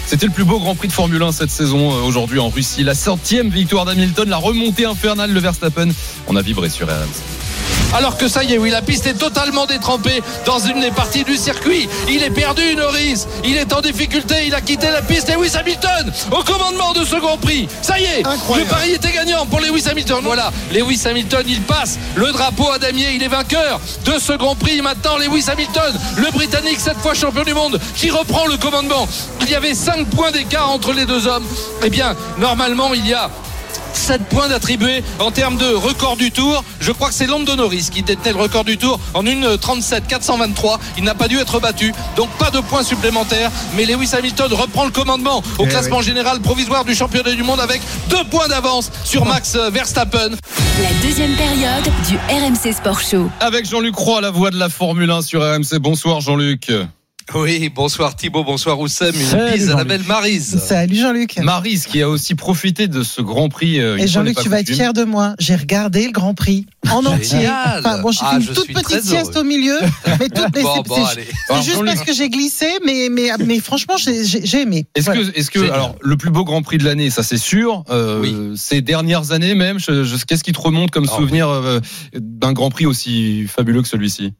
C'était 0.07 0.27
le 0.27 0.33
plus 0.33 0.45
beau 0.45 0.59
Grand 0.59 0.75
Prix 0.75 0.89
de 0.89 0.93
Formule 0.93 1.23
1 1.23 1.33
cette 1.33 1.51
saison 1.51 1.93
euh, 1.93 2.03
aujourd'hui 2.03 2.39
en 2.39 2.49
Russie. 2.49 2.83
La 2.83 2.95
centième 2.95 3.49
victoire 3.49 3.85
d'Hamilton, 3.85 4.29
la 4.29 4.37
remontée 4.37 4.85
infernale 4.85 5.33
de 5.33 5.41
Verstappen. 5.41 5.89
On 6.29 6.37
a 6.37 6.43
vibré 6.43 6.69
sur 6.69 6.89
RMC. 6.89 7.82
Alors 7.95 8.17
que 8.17 8.29
ça 8.29 8.43
y 8.45 8.55
est, 8.55 8.59
oui, 8.59 8.71
la 8.71 8.83
piste 8.83 9.07
est 9.07 9.15
totalement 9.15 9.67
détrempée 9.67 10.23
dans 10.47 10.59
une 10.59 10.81
des 10.81 10.91
parties 10.91 11.25
du 11.25 11.37
circuit. 11.37 11.89
Il 12.09 12.23
est 12.23 12.31
perdu, 12.31 12.75
Norris. 12.75 13.27
Il 13.45 13.57
est 13.57 13.73
en 13.73 13.81
difficulté. 13.81 14.47
Il 14.47 14.55
a 14.55 14.61
quitté 14.61 14.91
la 14.91 15.03
piste. 15.03 15.29
Lewis 15.29 15.57
Hamilton 15.57 16.13
au 16.31 16.43
commandement 16.43 16.93
de 16.93 17.05
ce 17.05 17.17
Grand 17.17 17.39
Prix. 17.39 17.69
Ça 17.83 17.99
y 17.99 18.05
est, 18.05 18.23
le 18.23 18.65
pari 18.65 18.93
était 18.93 19.13
gagnant 19.13 19.47
pour 19.47 19.61
Lewis 19.61 19.89
Hamilton. 19.89 20.21
Voilà, 20.23 20.53
Lewis 20.73 21.03
Hamilton, 21.05 21.45
il 21.47 21.61
passe 21.63 21.99
le 22.17 22.33
drapeau 22.33 22.71
à 22.71 22.79
Damier. 22.79 23.13
Il 23.15 23.23
est 23.23 23.29
vainqueur 23.29 23.81
de 24.05 24.19
ce 24.19 24.33
Grand 24.33 24.55
Prix. 24.55 24.81
Maintenant, 24.83 25.17
Lewis 25.19 25.45
Hamilton, 25.51 25.95
le 26.17 26.31
Britannique, 26.31 26.81
cette 26.81 26.99
fois 26.99 27.15
champion 27.15 27.45
du 27.45 27.55
monde, 27.55 27.79
qui 27.97 28.11
reprend 28.11 28.47
le 28.47 28.57
commandement. 28.57 29.07
Il 29.41 29.51
y 29.51 29.55
avait 29.55 29.75
5 29.75 30.07
points 30.07 30.31
d'écart 30.31 30.71
entre 30.71 30.93
les 30.93 31.05
deux 31.05 31.27
hommes. 31.27 31.45
Eh 31.83 31.91
bien, 31.91 32.15
normalement, 32.39 32.95
il 32.95 33.07
y 33.07 33.13
a 33.13 33.31
7 33.93 34.23
points 34.29 34.49
d'attribuer 34.49 35.03
en 35.19 35.31
termes 35.31 35.57
de 35.57 35.67
record 35.75 36.17
du 36.17 36.31
tour. 36.31 36.65
Je 36.81 36.93
crois 36.93 37.09
que 37.09 37.15
c'est 37.15 37.27
Lando 37.27 37.55
Norris 37.57 37.89
qui 37.93 38.03
détenait 38.03 38.33
le 38.33 38.39
record 38.41 38.65
du 38.65 38.77
tour 38.79 38.99
en 39.15 39.23
1.37 39.25 40.07
423. 40.09 40.79
Il 40.99 41.05
n'a 41.05 41.15
pas 41.15 41.29
dû 41.29 41.39
être 41.39 41.61
battu, 41.61 41.93
donc 42.17 42.29
pas 42.39 42.51
de 42.51 42.61
points 42.61 42.83
supplémentaires. 42.83 43.51
Mais 43.77 43.85
Lewis 43.85 44.11
Hamilton 44.17 44.53
reprend 44.53 44.85
le 44.85 44.91
commandement 44.91 45.43
au 45.59 45.65
Eh 45.65 45.69
classement 45.69 45.99
oui. 45.99 46.05
général 46.05 46.41
provisoire 46.41 46.85
du 46.85 46.95
championnat 46.95 47.33
du 47.35 47.43
monde 47.43 47.61
avec 47.61 47.81
deux 48.11 48.25
points 48.25 48.49
d'avance 48.49 48.91
sur 49.05 49.25
Max 49.25 49.57
Verstappen. 49.71 50.31
La 50.83 51.07
deuxième 51.07 51.35
période 51.35 51.85
du 52.09 52.17
RMC 52.29 52.73
Sport 52.75 53.01
Show. 53.01 53.31
Avec 53.41 53.69
Jean-Luc 53.69 53.95
Roy, 53.95 54.21
la 54.21 54.31
voix 54.31 54.51
de 54.51 54.59
la 54.59 54.69
Formule 54.69 55.11
1 55.11 55.23
sur 55.23 55.41
RMC. 55.43 55.79
Bonsoir 55.81 56.21
Jean-Luc. 56.21 56.71
Oui, 57.35 57.71
bonsoir 57.75 58.15
Thibaut, 58.15 58.45
bonsoir 58.45 58.79
Oussem. 58.79 59.15
Une 59.15 59.21
bise 59.21 59.31
à 59.31 59.45
la 59.47 59.55
Jean-Luc. 59.79 59.89
belle 59.89 60.03
Marise. 60.07 60.59
Salut 60.63 60.97
Jean-Luc. 60.97 61.39
Marise 61.39 61.87
qui 61.87 62.03
a 62.03 62.09
aussi 62.09 62.35
profité 62.35 62.89
de 62.89 63.03
ce 63.03 63.23
Grand 63.23 63.49
Prix. 63.49 63.81
euh, 63.81 63.97
Et 63.97 64.07
Jean-Luc, 64.07 64.39
tu 64.39 64.51
vas 64.51 64.61
être 64.61 64.71
fier 64.71 64.93
de 64.93 65.05
moi. 65.05 65.35
J'ai 65.39 65.57
regardé 65.57 66.05
le 66.05 66.13
Grand 66.13 66.35
Prix 66.35 66.67
en 66.91 67.05
entier. 67.07 67.39
Génial. 67.39 67.79
Enfin, 67.81 68.03
bon, 68.03 68.11
j'ai 68.11 68.19
Ah, 68.23 68.39
fait 68.39 68.47
une 68.47 68.55
toute 68.55 68.67
petite 68.73 69.03
sieste 69.03 69.33
heureux. 69.35 69.41
au 69.41 69.45
milieu, 69.45 69.79
mais, 70.21 70.29
tout, 70.29 70.43
mais 70.55 70.63
Bon, 70.63 70.75
c'est- 70.85 71.27
bon, 71.49 71.63
juste 71.63 71.77
Jean-Luc. 71.77 71.95
parce 71.95 72.07
que 72.07 72.13
j'ai 72.13 72.29
glissé, 72.29 72.67
mais, 72.85 73.09
mais, 73.11 73.31
mais 73.47 73.61
franchement, 73.61 73.97
j'ai 73.97 74.61
aimé. 74.61 74.85
Est-ce 74.95 75.07
Voilà. 75.07 75.23
que, 75.23 75.39
est-ce 75.39 75.51
que, 75.51 75.61
Génial. 75.61 75.75
alors, 75.75 75.97
le 76.03 76.17
plus 76.19 76.31
beau 76.31 76.45
Grand 76.45 76.61
Prix 76.63 76.77
de 76.79 76.85
l'année, 76.85 77.09
ça 77.09 77.23
c'est 77.23 77.39
sûr. 77.39 77.83
euh, 77.91 78.21
Oui. 78.21 78.37
Ces 78.57 78.83
dernières 78.83 79.33
années 79.33 79.55
même, 79.55 79.79
je- 79.79 80.05
je- 80.05 80.25
qu'est-ce 80.27 80.45
qui 80.45 80.53
te 80.53 80.61
remonte 80.61 80.91
comme 80.91 81.07
Ah, 81.11 81.17
souvenir 81.17 81.49
euh, 81.49 81.81
d'un 82.15 82.53
Grand 82.53 82.71
Prix 82.71 82.85
aussi 82.85 83.47
fabuleux 83.49 83.81
que 83.81 83.89
celui-ci? 83.89 84.35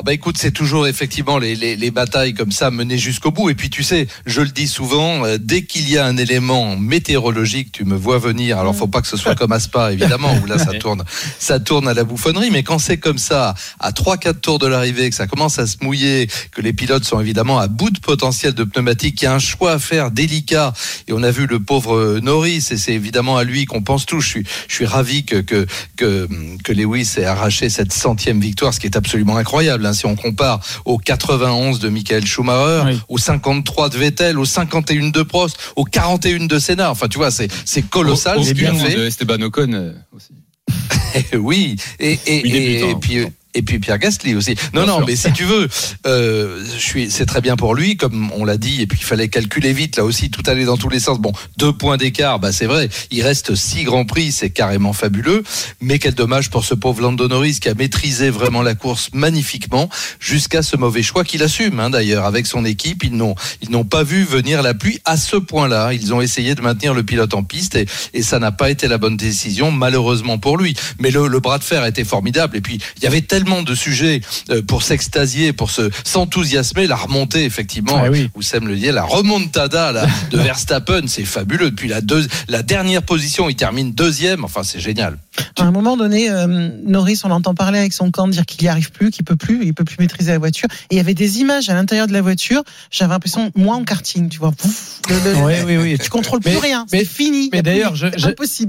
Ah 0.00 0.02
bah 0.04 0.12
écoute, 0.12 0.38
c'est 0.38 0.52
toujours 0.52 0.86
effectivement 0.86 1.38
les, 1.38 1.56
les, 1.56 1.74
les 1.74 1.90
batailles 1.90 2.32
comme 2.32 2.52
ça 2.52 2.70
menées 2.70 2.98
jusqu'au 2.98 3.32
bout. 3.32 3.50
Et 3.50 3.56
puis 3.56 3.68
tu 3.68 3.82
sais, 3.82 4.06
je 4.26 4.40
le 4.40 4.50
dis 4.50 4.68
souvent, 4.68 5.24
euh, 5.24 5.38
dès 5.40 5.62
qu'il 5.62 5.90
y 5.90 5.98
a 5.98 6.06
un 6.06 6.16
élément 6.16 6.76
météorologique, 6.76 7.72
tu 7.72 7.84
me 7.84 7.96
vois 7.96 8.20
venir. 8.20 8.58
Alors 8.60 8.76
faut 8.76 8.86
pas 8.86 9.00
que 9.00 9.08
ce 9.08 9.16
soit 9.16 9.34
comme 9.34 9.50
à 9.50 9.58
Spa, 9.58 9.92
évidemment, 9.92 10.38
où 10.40 10.46
là 10.46 10.56
ça 10.56 10.72
tourne, 10.74 11.02
ça 11.40 11.58
tourne 11.58 11.88
à 11.88 11.94
la 11.94 12.04
bouffonnerie. 12.04 12.52
Mais 12.52 12.62
quand 12.62 12.78
c'est 12.78 12.98
comme 12.98 13.18
ça, 13.18 13.56
à 13.80 13.90
3-4 13.90 14.38
tours 14.38 14.60
de 14.60 14.68
l'arrivée, 14.68 15.10
que 15.10 15.16
ça 15.16 15.26
commence 15.26 15.58
à 15.58 15.66
se 15.66 15.78
mouiller, 15.82 16.28
que 16.52 16.60
les 16.60 16.72
pilotes 16.72 17.04
sont 17.04 17.18
évidemment 17.18 17.58
à 17.58 17.66
bout 17.66 17.90
de 17.90 17.98
potentiel 17.98 18.54
de 18.54 18.62
pneumatique, 18.62 19.16
qu'il 19.16 19.26
y 19.26 19.28
a 19.28 19.34
un 19.34 19.40
choix 19.40 19.72
à 19.72 19.78
faire 19.80 20.12
délicat. 20.12 20.74
Et 21.08 21.12
on 21.12 21.24
a 21.24 21.32
vu 21.32 21.48
le 21.48 21.58
pauvre 21.58 21.96
euh, 21.96 22.20
Norris, 22.20 22.68
et 22.70 22.76
c'est 22.76 22.94
évidemment 22.94 23.36
à 23.36 23.42
lui 23.42 23.64
qu'on 23.64 23.82
pense 23.82 24.06
tous. 24.06 24.20
Je 24.20 24.28
suis, 24.28 24.44
je 24.68 24.74
suis 24.76 24.86
ravi 24.86 25.24
que, 25.24 25.40
que, 25.40 25.66
que, 25.96 26.28
que 26.62 26.72
Lewis 26.72 27.14
ait 27.16 27.24
arraché 27.24 27.68
cette 27.68 27.92
centième 27.92 28.38
victoire, 28.38 28.72
ce 28.72 28.78
qui 28.78 28.86
est 28.86 28.96
absolument 28.96 29.36
incroyable. 29.36 29.87
Hein. 29.88 29.92
si 29.92 30.06
on 30.06 30.14
compare 30.16 30.60
au 30.84 30.98
91 30.98 31.78
de 31.80 31.88
Michael 31.88 32.24
Schumacher, 32.26 32.82
Oui. 32.86 33.00
au 33.08 33.18
53 33.18 33.88
de 33.90 33.98
Vettel, 33.98 34.38
au 34.38 34.44
51 34.44 35.08
de 35.10 35.22
Prost, 35.22 35.56
au 35.76 35.84
41 35.84 36.46
de 36.46 36.58
Senna. 36.58 36.90
Enfin, 36.90 37.08
tu 37.08 37.18
vois, 37.18 37.30
c'est, 37.30 37.48
c'est 37.64 37.82
colossal 37.82 38.38
Au- 38.38 38.42
ce 38.42 38.50
au 38.50 38.54
qu'il 38.54 38.62
bien 38.62 38.74
fait. 38.74 38.94
de 38.94 39.06
Esteban 39.06 39.40
Ocon 39.42 39.72
euh, 39.72 39.92
aussi. 40.14 40.32
oui, 41.34 41.76
et, 41.98 42.18
et, 42.26 42.94
puis. 43.00 43.24
Et 43.58 43.62
puis 43.62 43.80
Pierre 43.80 43.98
Gasly 43.98 44.36
aussi. 44.36 44.54
Non, 44.72 44.82
Bien 44.84 44.86
non, 44.86 44.96
sûr. 44.98 45.06
mais 45.08 45.16
si 45.16 45.32
tu 45.32 45.42
veux, 45.44 45.68
euh, 46.06 46.64
je 46.64 46.78
suis, 46.80 47.10
c'est 47.10 47.26
très 47.26 47.40
bien 47.40 47.56
pour 47.56 47.74
lui, 47.74 47.96
comme 47.96 48.30
on 48.36 48.44
l'a 48.44 48.56
dit. 48.56 48.80
Et 48.82 48.86
puis 48.86 48.98
il 49.00 49.04
fallait 49.04 49.26
calculer 49.28 49.72
vite, 49.72 49.96
là 49.96 50.04
aussi, 50.04 50.30
tout 50.30 50.42
allait 50.46 50.64
dans 50.64 50.76
tous 50.76 50.88
les 50.88 51.00
sens. 51.00 51.18
Bon, 51.18 51.32
deux 51.56 51.72
points 51.72 51.96
d'écart, 51.96 52.38
bah 52.38 52.52
c'est 52.52 52.66
vrai. 52.66 52.88
Il 53.10 53.22
reste 53.22 53.56
six 53.56 53.82
grands 53.82 54.04
prix, 54.04 54.30
c'est 54.30 54.50
carrément 54.50 54.92
fabuleux. 54.92 55.42
Mais 55.80 55.98
quel 55.98 56.14
dommage 56.14 56.50
pour 56.50 56.64
ce 56.64 56.74
pauvre 56.74 57.02
Lando 57.02 57.26
Norris 57.26 57.58
qui 57.60 57.68
a 57.68 57.74
maîtrisé 57.74 58.30
vraiment 58.30 58.62
la 58.62 58.76
course 58.76 59.10
magnifiquement 59.12 59.88
jusqu'à 60.20 60.62
ce 60.62 60.76
mauvais 60.76 61.02
choix 61.02 61.24
qu'il 61.24 61.42
assume. 61.42 61.80
Hein, 61.80 61.90
D'ailleurs, 61.90 62.26
avec 62.26 62.46
son 62.46 62.64
équipe, 62.64 63.02
ils 63.02 63.16
n'ont, 63.16 63.34
ils 63.62 63.70
n'ont 63.70 63.84
pas 63.84 64.04
vu 64.04 64.22
venir 64.22 64.62
la 64.62 64.74
pluie 64.74 65.00
à 65.04 65.16
ce 65.16 65.34
point-là. 65.36 65.92
Ils 65.94 66.14
ont 66.14 66.20
essayé 66.20 66.54
de 66.54 66.60
maintenir 66.60 66.94
le 66.94 67.02
pilote 67.02 67.34
en 67.34 67.42
piste 67.42 67.74
et, 67.74 67.86
et 68.14 68.22
ça 68.22 68.38
n'a 68.38 68.52
pas 68.52 68.70
été 68.70 68.86
la 68.86 68.98
bonne 68.98 69.16
décision, 69.16 69.72
malheureusement 69.72 70.38
pour 70.38 70.56
lui. 70.58 70.76
Mais 71.00 71.10
le, 71.10 71.26
le 71.26 71.40
bras 71.40 71.58
de 71.58 71.64
fer 71.64 71.84
était 71.84 72.04
formidable. 72.04 72.56
Et 72.56 72.60
puis, 72.60 72.78
il 72.98 73.02
y 73.02 73.06
avait 73.06 73.22
tellement 73.22 73.47
de 73.62 73.74
sujets 73.74 74.20
euh, 74.50 74.62
pour 74.62 74.82
s'extasier, 74.82 75.52
pour 75.52 75.70
se, 75.70 75.90
s'enthousiasmer. 76.04 76.86
La 76.86 76.96
remontée, 76.96 77.44
effectivement, 77.44 78.00
Ah 78.04 78.10
oui. 78.10 78.30
Oussem 78.34 78.66
le 78.68 78.76
dit, 78.76 78.90
la 78.92 79.04
remontada 79.04 79.92
là, 79.92 80.06
de 80.30 80.38
Verstappen, 80.38 81.02
c'est 81.06 81.24
fabuleux. 81.24 81.70
Depuis 81.70 81.88
la, 81.88 82.00
deux, 82.00 82.26
la 82.48 82.62
dernière 82.62 83.02
position, 83.02 83.48
il 83.48 83.56
termine 83.56 83.92
deuxième. 83.92 84.44
Enfin, 84.44 84.62
c'est 84.62 84.80
génial. 84.80 85.18
À 85.58 85.62
un 85.64 85.70
moment 85.70 85.96
donné, 85.96 86.30
euh, 86.30 86.68
Norris, 86.84 87.20
on 87.24 87.28
l'entend 87.28 87.54
parler 87.54 87.78
avec 87.78 87.92
son 87.92 88.10
camp, 88.10 88.26
dire 88.28 88.44
qu'il 88.46 88.62
n'y 88.64 88.68
arrive 88.68 88.90
plus, 88.90 89.10
qu'il 89.10 89.24
peut 89.24 89.36
plus, 89.36 89.64
il 89.64 89.72
peut 89.74 89.84
plus 89.84 89.96
maîtriser 90.00 90.32
la 90.32 90.38
voiture. 90.38 90.68
Et 90.90 90.94
il 90.94 90.96
y 90.96 91.00
avait 91.00 91.14
des 91.14 91.38
images 91.40 91.68
à 91.68 91.74
l'intérieur 91.74 92.06
de 92.08 92.12
la 92.12 92.20
voiture. 92.22 92.62
J'avais 92.90 93.12
l'impression, 93.12 93.50
moi 93.54 93.76
en 93.76 93.84
karting, 93.84 94.28
tu 94.28 94.38
vois, 94.38 94.50
pouf, 94.52 95.00
le- 95.08 95.14
le- 95.32 95.36
Oui, 95.44 95.54
oui, 95.66 95.76
oui. 95.76 95.98
tu 96.02 96.10
contrôles 96.10 96.40
plus 96.40 96.52
Mais- 96.52 96.58
rien, 96.58 96.86
mais- 96.92 97.00
c'est 97.00 97.04
fini. 97.04 97.50
mais 97.52 97.62
d'ailleurs. 97.62 97.94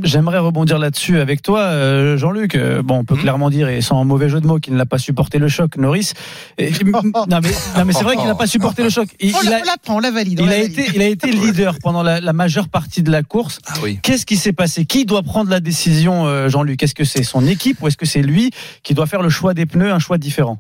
J'aimerais 0.03 0.37
rebondir 0.39 0.77
là-dessus 0.79 1.19
avec 1.19 1.41
toi, 1.41 1.61
euh, 1.61 2.17
Jean-Luc. 2.17 2.55
Euh, 2.55 2.81
Bon, 2.83 2.99
on 2.99 3.03
peut 3.03 3.15
Mhm. 3.15 3.21
clairement 3.21 3.49
dire, 3.49 3.67
et 3.69 3.81
sans 3.81 4.03
mauvais 4.05 4.29
jeu 4.29 4.39
de 4.41 4.47
mots, 4.47 4.58
qu'il 4.59 4.75
n'a 4.75 4.85
pas 4.85 4.97
supporté 4.97 5.39
le 5.39 5.47
choc, 5.47 5.75
Norris. 5.77 6.11
Et- 6.57 6.71
non, 6.83 7.01
mais, 7.03 7.51
non, 7.77 7.85
mais 7.85 7.93
c'est 7.93 8.03
vrai 8.03 8.15
qu'il 8.15 8.25
n'a 8.25 8.35
pas 8.35 8.47
supporté 8.47 8.83
le 8.83 8.89
choc. 8.89 9.09
Il, 9.19 9.35
On 9.35 9.41
il 9.41 9.49
la, 9.49 9.57
a, 9.57 9.63
la 9.63 9.75
prend, 9.81 9.95
on 9.97 9.99
la 9.99 10.11
valide. 10.11 10.39
on 10.41 10.43
il 10.43 10.49
la 10.49 10.55
a 10.55 10.59
valide. 10.61 10.79
été, 10.79 10.91
il 10.95 11.01
a 11.01 11.07
été 11.07 11.31
leader 11.31 11.75
pendant 11.81 12.03
la, 12.03 12.19
la 12.21 12.33
majeure 12.33 12.69
partie 12.69 13.03
de 13.03 13.11
la 13.11 13.23
course. 13.23 13.59
Ah 13.67 13.73
oui. 13.83 13.99
Qu'est-ce 14.01 14.25
qui 14.25 14.37
s'est 14.37 14.53
passé? 14.53 14.85
Qui 14.85 15.05
doit 15.05 15.23
prendre 15.23 15.49
la 15.49 15.59
décision, 15.59 16.27
euh, 16.27 16.49
Jean-Luc? 16.49 16.81
Est-ce 16.83 16.95
que 16.95 17.03
c'est 17.05 17.23
son 17.23 17.45
équipe 17.47 17.81
ou 17.81 17.87
est-ce 17.87 17.97
que 17.97 18.05
c'est 18.05 18.21
lui 18.21 18.51
qui 18.83 18.93
doit 18.93 19.07
faire 19.07 19.21
le 19.21 19.29
choix 19.29 19.53
des 19.53 19.65
pneus, 19.65 19.91
un 19.91 19.99
choix 19.99 20.17
différent? 20.17 20.59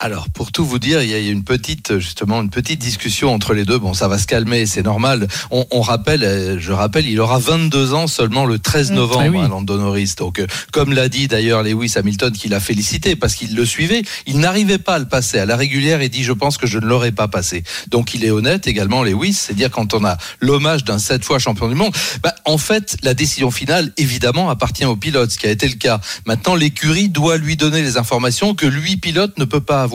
Alors, 0.00 0.28
pour 0.30 0.52
tout 0.52 0.64
vous 0.64 0.78
dire, 0.78 1.02
il 1.02 1.10
y 1.10 1.14
a 1.14 1.18
une 1.18 1.42
petite, 1.42 1.98
justement, 1.98 2.40
une 2.40 2.50
petite 2.50 2.78
discussion 2.78 3.34
entre 3.34 3.52
les 3.52 3.64
deux. 3.64 3.78
Bon, 3.78 3.94
ça 3.94 4.06
va 4.06 4.16
se 4.18 4.28
calmer, 4.28 4.64
c'est 4.64 4.84
normal. 4.84 5.26
On, 5.50 5.66
on 5.72 5.80
rappelle, 5.80 6.22
euh, 6.22 6.56
je 6.60 6.70
rappelle, 6.70 7.04
il 7.08 7.18
aura 7.18 7.40
22 7.40 7.94
ans 7.94 8.06
seulement 8.06 8.44
le 8.44 8.60
13 8.60 8.92
Mm. 8.92 8.94
novembre, 8.94 9.22
Ah 9.24 9.28
oui. 9.28 9.38
hein. 9.40 10.14
Donc, 10.16 10.38
euh, 10.38 10.46
comme 10.72 10.92
l'a 10.92 11.08
dit 11.08 11.26
d'ailleurs 11.26 11.64
Lewis 11.64 11.94
Hamilton, 11.96 12.30
qui 12.30 12.46
l'a 12.48 12.60
félicité 12.60 13.16
parce 13.16 13.34
qu'il 13.34 13.56
le 13.56 13.66
suivait, 13.66 14.02
il 14.28 14.38
n'arrivait 14.38 14.78
pas 14.78 14.94
à 14.94 14.98
le 15.00 15.08
passer 15.08 15.40
à 15.40 15.46
la 15.46 15.56
régulière 15.56 16.00
et 16.00 16.08
dit, 16.08 16.22
je 16.22 16.30
pense 16.32 16.58
que 16.58 16.68
je 16.68 16.78
ne 16.78 16.86
l'aurais 16.86 17.10
pas 17.10 17.26
passé. 17.26 17.64
Donc, 17.88 18.14
il 18.14 18.24
est 18.24 18.30
honnête 18.30 18.68
également, 18.68 19.02
Lewis, 19.02 19.32
c'est 19.34 19.54
dire 19.54 19.72
quand 19.72 19.94
on 19.94 20.04
a 20.04 20.16
l'hommage 20.38 20.84
d'un 20.84 21.00
sept 21.00 21.24
fois 21.24 21.40
champion 21.40 21.66
du 21.68 21.74
monde, 21.74 21.92
bah, 22.22 22.36
en 22.44 22.56
fait, 22.58 22.96
la 23.02 23.14
décision 23.14 23.50
finale, 23.50 23.92
évidemment, 23.96 24.48
appartient 24.48 24.84
au 24.84 24.94
pilote, 24.94 25.32
ce 25.32 25.38
qui 25.38 25.48
a 25.48 25.50
été 25.50 25.66
le 25.66 25.74
cas. 25.74 26.00
Maintenant, 26.24 26.54
l'écurie 26.54 27.08
doit 27.08 27.36
lui 27.36 27.56
donner 27.56 27.82
les 27.82 27.96
informations 27.96 28.54
que 28.54 28.64
lui, 28.66 28.96
pilote, 28.96 29.36
ne 29.38 29.44
peut 29.44 29.60
pas 29.60 29.82
avoir. 29.82 29.87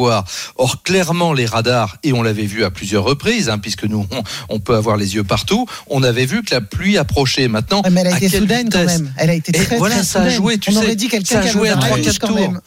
Or, 0.55 0.81
clairement, 0.83 1.33
les 1.33 1.45
radars, 1.45 1.97
et 2.03 2.13
on 2.13 2.21
l'avait 2.23 2.45
vu 2.45 2.63
à 2.63 2.71
plusieurs 2.71 3.03
reprises, 3.03 3.49
hein, 3.49 3.57
puisque 3.57 3.83
nous, 3.85 4.05
on, 4.11 4.23
on 4.49 4.59
peut 4.59 4.75
avoir 4.75 4.97
les 4.97 5.15
yeux 5.15 5.23
partout, 5.23 5.67
on 5.87 6.03
avait 6.03 6.25
vu 6.25 6.43
que 6.43 6.53
la 6.53 6.61
pluie 6.61 6.97
approchait. 6.97 7.47
Maintenant, 7.47 7.81
Ouais, 7.83 7.89
mais 7.89 8.01
elle 8.01 8.07
a 8.13 8.17
été 8.17 8.29
soudaine 8.37 8.69
quand 8.69 8.83
même. 8.85 9.13
Elle 9.17 9.29
a 9.29 9.33
été 9.33 9.51
Et 9.57 9.63
très, 9.65 9.77
voilà, 9.77 9.95
très 9.95 10.03
ça 10.03 10.21
a 10.23 10.29
joué, 10.29 10.57
tu 10.57 10.69
On 10.69 10.73
sais, 10.73 10.77
aurait 10.79 10.95
dit 10.95 11.07
quelqu'un 11.07 11.41
ça 11.41 11.47
a 11.47 11.47
joué 11.47 11.69
à 11.69 11.77
un 11.77 11.79
trois, 11.79 11.97
rouge 11.97 12.05
quatre 12.05 12.19
quand 12.19 12.27
tours. 12.27 12.39
même. 12.39 12.59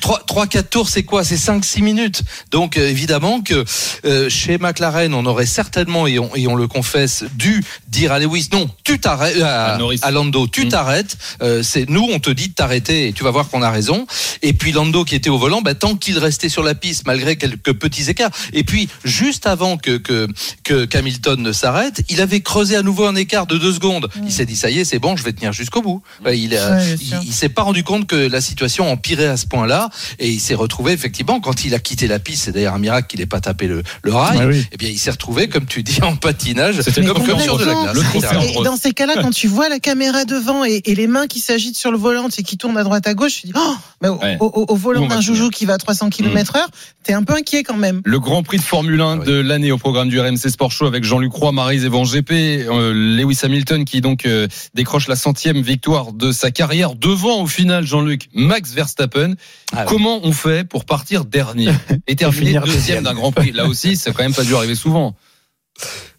3, 0.00 0.22
3 0.26 0.46
4 0.46 0.68
tours, 0.70 0.88
c'est 0.88 1.02
quoi? 1.04 1.24
C'est 1.24 1.36
5 1.36 1.64
6 1.64 1.82
minutes. 1.82 2.22
Donc 2.50 2.76
euh, 2.76 2.88
évidemment 2.88 3.40
que 3.40 3.64
euh, 4.04 4.28
chez 4.28 4.58
McLaren, 4.58 5.14
on 5.14 5.24
aurait 5.26 5.46
certainement 5.46 6.06
et 6.06 6.18
on, 6.18 6.34
et 6.36 6.46
on 6.46 6.54
le 6.54 6.68
confesse 6.68 7.24
dû 7.34 7.64
dire 7.88 8.12
à 8.12 8.18
Lewis 8.18 8.48
non, 8.52 8.68
tu 8.84 8.98
t'arrêtes 8.98 9.40
à, 9.40 9.74
À 9.74 9.78
Norris. 9.78 9.98
à 10.02 10.10
Lando, 10.10 10.46
tu 10.48 10.66
Mm. 10.66 10.68
t'arrêtes. 10.68 11.16
Euh, 11.42 11.62
c'est 11.62 11.88
nous 11.88 12.06
on 12.12 12.18
te 12.18 12.30
dit 12.30 12.48
de 12.48 12.54
t'arrêter 12.54 13.08
et 13.08 13.12
tu 13.12 13.24
vas 13.24 13.30
voir 13.30 13.48
qu'on 13.48 13.62
a 13.62 13.70
raison. 13.70 14.06
Et 14.42 14.52
puis 14.52 14.72
Lando 14.72 15.04
qui 15.04 15.14
était 15.14 15.30
au 15.30 15.38
volant, 15.38 15.62
bah, 15.62 15.74
tant 15.74 15.94
qu'il 15.96 16.18
restait 16.18 16.48
sur 16.48 16.55
la 16.62 16.74
piste 16.74 17.06
malgré 17.06 17.36
quelques 17.36 17.72
petits 17.74 18.08
écarts. 18.10 18.30
Et 18.52 18.64
puis 18.64 18.88
juste 19.04 19.46
avant 19.46 19.76
que 19.76 19.96
que 19.98 20.26
que 20.64 20.84
qu'Hamilton 20.84 21.40
ne 21.40 21.52
s'arrête, 21.52 22.02
il 22.08 22.20
avait 22.20 22.40
creusé 22.40 22.76
à 22.76 22.82
nouveau 22.82 23.06
un 23.06 23.14
écart 23.16 23.46
de 23.46 23.58
deux 23.58 23.72
secondes. 23.72 24.08
Il 24.24 24.32
s'est 24.32 24.46
dit 24.46 24.56
ça 24.56 24.70
y 24.70 24.80
est, 24.80 24.84
c'est 24.84 24.98
bon, 24.98 25.16
je 25.16 25.24
vais 25.24 25.32
tenir 25.32 25.52
jusqu'au 25.52 25.82
bout. 25.82 26.02
Bah, 26.22 26.32
il 26.34 26.54
Ouais, 26.54 26.96
s'est 27.30 27.48
pas 27.48 27.62
rendu 27.62 27.84
compte 27.84 28.06
que 28.06 28.16
la 28.16 28.40
situation 28.40 28.90
empirait 28.90 29.26
à 29.26 29.36
ce 29.36 29.46
point-là 29.46 29.90
et 30.18 30.28
il 30.30 30.40
s'est 30.40 30.54
retrouvé 30.54 30.92
effectivement 30.92 31.40
quand 31.40 31.64
il 31.64 31.74
a 31.74 31.78
quitté 31.78 32.06
la 32.08 32.18
piste 32.18 32.44
c'est 32.44 32.52
d'ailleurs 32.52 32.74
un 32.74 32.78
miracle 32.78 33.08
qu'il 33.08 33.20
n'ait 33.20 33.26
pas 33.26 33.40
tapé 33.40 33.66
le, 33.66 33.82
le 34.02 34.12
rail 34.14 34.38
Ouais, 34.38 34.44
oui. 34.46 34.66
et 34.72 34.76
bien 34.76 34.88
il 34.88 34.98
s'est 34.98 35.10
retrouvé 35.10 35.48
comme 35.48 35.66
tu 35.66 35.82
dis 35.82 36.00
en 36.02 36.16
patinage 36.16 36.80
C'était 36.80 37.04
comme, 37.04 37.24
comme 37.26 37.40
sur 37.40 37.58
de 37.58 37.64
la 37.64 37.74
glace 37.74 37.94
Le. 37.94 38.60
Et 38.60 38.64
dans 38.64 38.76
ces 38.76 38.92
cas-là, 38.92 39.14
quand 39.20 39.30
tu 39.30 39.48
vois 39.48 39.68
la 39.68 39.78
caméra 39.78 40.24
devant 40.24 40.64
et, 40.64 40.82
et 40.84 40.94
les 40.94 41.06
mains 41.06 41.26
qui 41.26 41.40
s'agitent 41.40 41.76
sur 41.76 41.90
le 41.90 41.98
volant 41.98 42.28
et 42.36 42.42
qui 42.42 42.56
tournent 42.56 42.78
à 42.78 42.84
droite 42.84 43.06
à 43.06 43.14
gauche, 43.14 43.40
tu 43.40 43.46
dis 43.48 43.52
oh, 43.56 43.76
mais 44.02 44.08
au, 44.08 44.16
Ouais. 44.18 44.36
au- 44.40 44.76
volant 44.76 45.06
d'un 45.06 45.20
joujou 45.20 45.50
qui 45.50 45.64
va 45.66 45.74
à 45.74 45.78
300 45.78 46.10
km 46.10 46.45
km 46.52 46.56
heure, 46.56 46.70
t'es 47.02 47.12
un 47.12 47.22
peu 47.22 47.34
inquiet 47.34 47.62
quand 47.62 47.76
même. 47.76 48.02
Le 48.04 48.18
Grand 48.20 48.42
Prix 48.42 48.58
de 48.58 48.62
Formule 48.62 49.00
1 49.00 49.18
de 49.18 49.34
l'année 49.34 49.72
au 49.72 49.78
programme 49.78 50.08
du 50.08 50.20
RMC 50.20 50.48
Sport 50.48 50.72
Show 50.72 50.86
avec 50.86 51.04
Jean-Luc 51.04 51.32
Roy, 51.32 51.52
Marise 51.52 51.84
et 51.84 51.88
Van 51.88 52.04
GP, 52.04 52.30
euh, 52.30 52.92
Lewis 52.92 53.40
Hamilton 53.42 53.84
qui 53.84 54.00
donc 54.00 54.26
euh, 54.26 54.48
décroche 54.74 55.08
la 55.08 55.16
centième 55.16 55.60
victoire 55.60 56.12
de 56.12 56.32
sa 56.32 56.50
carrière 56.50 56.94
devant 56.94 57.42
au 57.42 57.46
final 57.46 57.86
Jean-Luc 57.86 58.28
Max 58.34 58.72
Verstappen. 58.72 59.34
Ah 59.72 59.84
Comment 59.86 60.20
on 60.22 60.32
fait 60.32 60.66
pour 60.68 60.84
partir 60.84 61.24
dernier 61.24 61.68
et 62.06 62.16
terminer 62.16 62.54
deuxième 62.60 62.64
deuxième. 62.64 63.04
d'un 63.04 63.14
Grand 63.14 63.32
Prix? 63.32 63.52
Là 63.52 63.66
aussi, 63.66 63.96
c'est 63.96 64.12
quand 64.12 64.22
même 64.22 64.34
pas 64.34 64.44
dû 64.44 64.54
arriver 64.54 64.74
souvent. 64.74 65.16